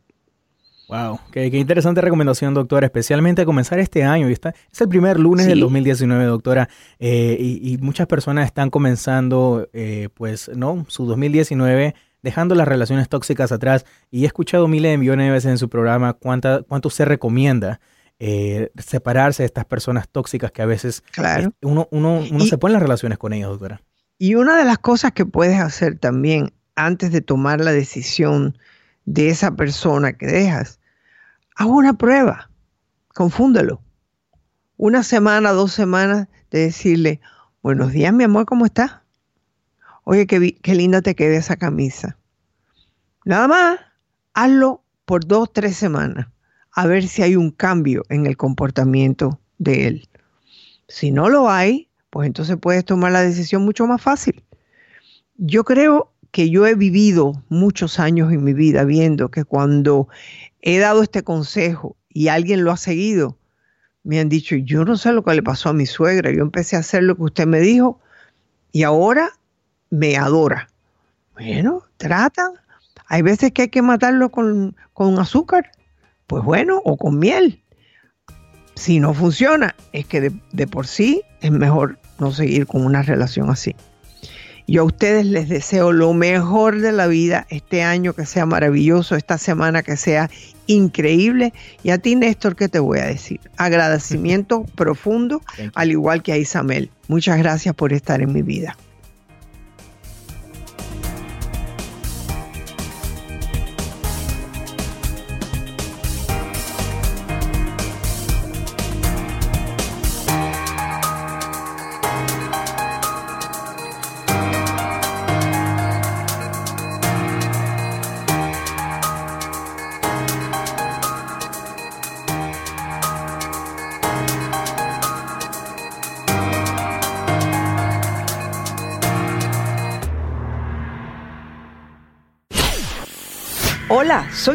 Wow, 0.87 1.19
qué, 1.31 1.49
qué 1.49 1.57
interesante 1.57 1.99
recomendación, 1.99 2.53
doctora, 2.53 2.85
especialmente 2.85 3.41
a 3.41 3.45
comenzar 3.45 3.79
este 3.79 4.03
año. 4.03 4.29
Y 4.29 4.33
está, 4.33 4.53
es 4.71 4.79
el 4.81 4.87
primer 4.87 5.19
lunes 5.19 5.47
del 5.47 5.55
Sí. 5.57 5.61
2019, 5.61 6.25
doctora, 6.25 6.69
eh, 6.99 7.35
y, 7.39 7.73
y 7.73 7.77
muchas 7.79 8.05
personas 8.05 8.45
están 8.45 8.69
comenzando, 8.69 9.67
eh, 9.73 10.09
pues, 10.13 10.51
¿no? 10.55 10.85
Su 10.87 11.07
2019 11.07 11.95
dejando 12.21 12.53
las 12.53 12.67
relaciones 12.67 13.09
tóxicas 13.09 13.51
atrás. 13.51 13.83
Y 14.11 14.23
he 14.23 14.27
escuchado 14.27 14.67
miles 14.67 14.91
de 14.91 14.97
millones 14.99 15.25
de 15.25 15.31
veces 15.31 15.49
en 15.51 15.57
su 15.57 15.69
programa 15.69 16.13
cuánta, 16.13 16.61
cuánto 16.61 16.89
usted 16.89 17.05
recomienda 17.05 17.79
eh, 18.19 18.71
separarse 18.77 19.43
de 19.43 19.47
estas 19.47 19.65
personas 19.65 20.07
tóxicas 20.09 20.51
que 20.51 20.61
a 20.61 20.65
veces 20.65 21.01
Claro. 21.11 21.49
eh, 21.49 21.51
uno, 21.65 21.87
uno, 21.91 22.23
uno 22.31 22.45
se 22.45 22.57
pone 22.57 22.71
en 22.71 22.75
las 22.75 22.83
relaciones 22.83 23.17
con 23.17 23.33
ellas, 23.33 23.49
doctora. 23.49 23.81
Y 24.17 24.35
una 24.35 24.57
de 24.57 24.63
las 24.65 24.77
cosas 24.79 25.11
que 25.11 25.25
puedes 25.25 25.59
hacer 25.59 25.99
también 25.99 26.53
antes 26.75 27.11
de 27.11 27.21
tomar 27.21 27.59
la 27.61 27.71
decisión 27.71 28.57
de 29.05 29.29
esa 29.29 29.51
persona 29.51 30.13
que 30.13 30.27
dejas, 30.27 30.79
haz 31.55 31.67
una 31.67 31.93
prueba, 31.97 32.49
confúndelo. 33.13 33.81
Una 34.77 35.03
semana, 35.03 35.51
dos 35.51 35.71
semanas 35.73 36.27
de 36.51 36.59
decirle, 36.59 37.21
buenos 37.61 37.91
días, 37.91 38.13
mi 38.13 38.23
amor, 38.25 38.45
¿cómo 38.45 38.65
estás? 38.65 38.91
Oye, 40.03 40.27
qué, 40.27 40.55
qué 40.61 40.75
linda 40.75 41.01
te 41.01 41.15
queda 41.15 41.35
esa 41.37 41.55
camisa. 41.55 42.17
Nada 43.25 43.47
más, 43.47 43.79
hazlo 44.33 44.83
por 45.05 45.25
dos, 45.25 45.51
tres 45.51 45.75
semanas, 45.77 46.27
a 46.75 46.85
ver 46.87 47.07
si 47.07 47.23
hay 47.23 47.37
un 47.37 47.51
cambio 47.51 48.03
en 48.09 48.25
el 48.25 48.35
comportamiento 48.35 49.39
de 49.57 49.87
él. 49.87 50.09
Si 50.89 51.09
no 51.09 51.29
lo 51.29 51.49
hay, 51.49 51.89
pues 52.09 52.27
entonces 52.27 52.57
puedes 52.57 52.83
tomar 52.83 53.13
la 53.13 53.21
decisión 53.21 53.63
mucho 53.63 53.87
más 53.87 54.01
fácil. 54.01 54.43
Yo 55.37 55.63
creo 55.63 56.11
que 56.31 56.49
yo 56.49 56.67
he 56.67 56.75
vivido 56.75 57.41
muchos 57.47 57.97
años 57.97 58.31
en 58.33 58.43
mi 58.43 58.53
vida 58.53 58.83
viendo 58.83 59.31
que 59.31 59.45
cuando 59.45 60.09
he 60.61 60.77
dado 60.77 61.01
este 61.01 61.23
consejo 61.23 61.95
y 62.09 62.27
alguien 62.27 62.65
lo 62.65 62.73
ha 62.73 62.77
seguido, 62.77 63.37
me 64.03 64.19
han 64.19 64.27
dicho, 64.27 64.57
yo 64.57 64.83
no 64.83 64.97
sé 64.97 65.13
lo 65.13 65.23
que 65.23 65.33
le 65.33 65.43
pasó 65.43 65.69
a 65.69 65.73
mi 65.73 65.85
suegra, 65.85 66.29
yo 66.31 66.41
empecé 66.41 66.75
a 66.75 66.79
hacer 66.79 67.03
lo 67.03 67.15
que 67.15 67.23
usted 67.23 67.47
me 67.47 67.61
dijo 67.61 68.01
y 68.73 68.83
ahora 68.83 69.29
me 69.89 70.17
adora. 70.17 70.69
Bueno, 71.33 71.83
trata. 71.95 72.51
Hay 73.07 73.21
veces 73.21 73.53
que 73.53 73.63
hay 73.63 73.69
que 73.69 73.81
matarlo 73.81 74.29
con, 74.29 74.75
con 74.93 75.17
azúcar, 75.19 75.71
pues 76.27 76.43
bueno, 76.43 76.81
o 76.83 76.97
con 76.97 77.19
miel. 77.19 77.61
Si 78.75 78.99
no 78.99 79.13
funciona, 79.13 79.75
es 79.93 80.05
que 80.05 80.21
de, 80.21 80.31
de 80.51 80.67
por 80.67 80.87
sí 80.87 81.21
es 81.41 81.51
mejor 81.51 81.97
no 82.19 82.31
seguir 82.31 82.67
con 82.67 82.85
una 82.85 83.01
relación 83.01 83.49
así. 83.49 83.75
Yo 84.67 84.81
a 84.81 84.85
ustedes 84.85 85.27
les 85.27 85.47
deseo 85.47 85.91
lo 85.91 86.13
mejor 86.13 86.81
de 86.81 86.91
la 86.91 87.05
vida, 87.05 87.45
este 87.49 87.83
año 87.83 88.13
que 88.13 88.25
sea 88.25 88.47
maravilloso, 88.47 89.15
esta 89.15 89.37
semana 89.37 89.83
que 89.83 89.95
sea 89.95 90.29
increíble. 90.65 91.53
Y 91.83 91.91
a 91.91 91.99
ti, 91.99 92.15
Néstor, 92.15 92.55
¿qué 92.55 92.67
te 92.67 92.79
voy 92.79 92.97
a 92.97 93.05
decir? 93.05 93.39
Agradecimiento 93.57 94.63
profundo, 94.75 95.41
al 95.75 95.91
igual 95.91 96.23
que 96.23 96.33
a 96.33 96.37
Isabel. 96.37 96.89
Muchas 97.07 97.37
gracias 97.37 97.75
por 97.75 97.93
estar 97.93 98.21
en 98.21 98.33
mi 98.33 98.41
vida. 98.41 98.75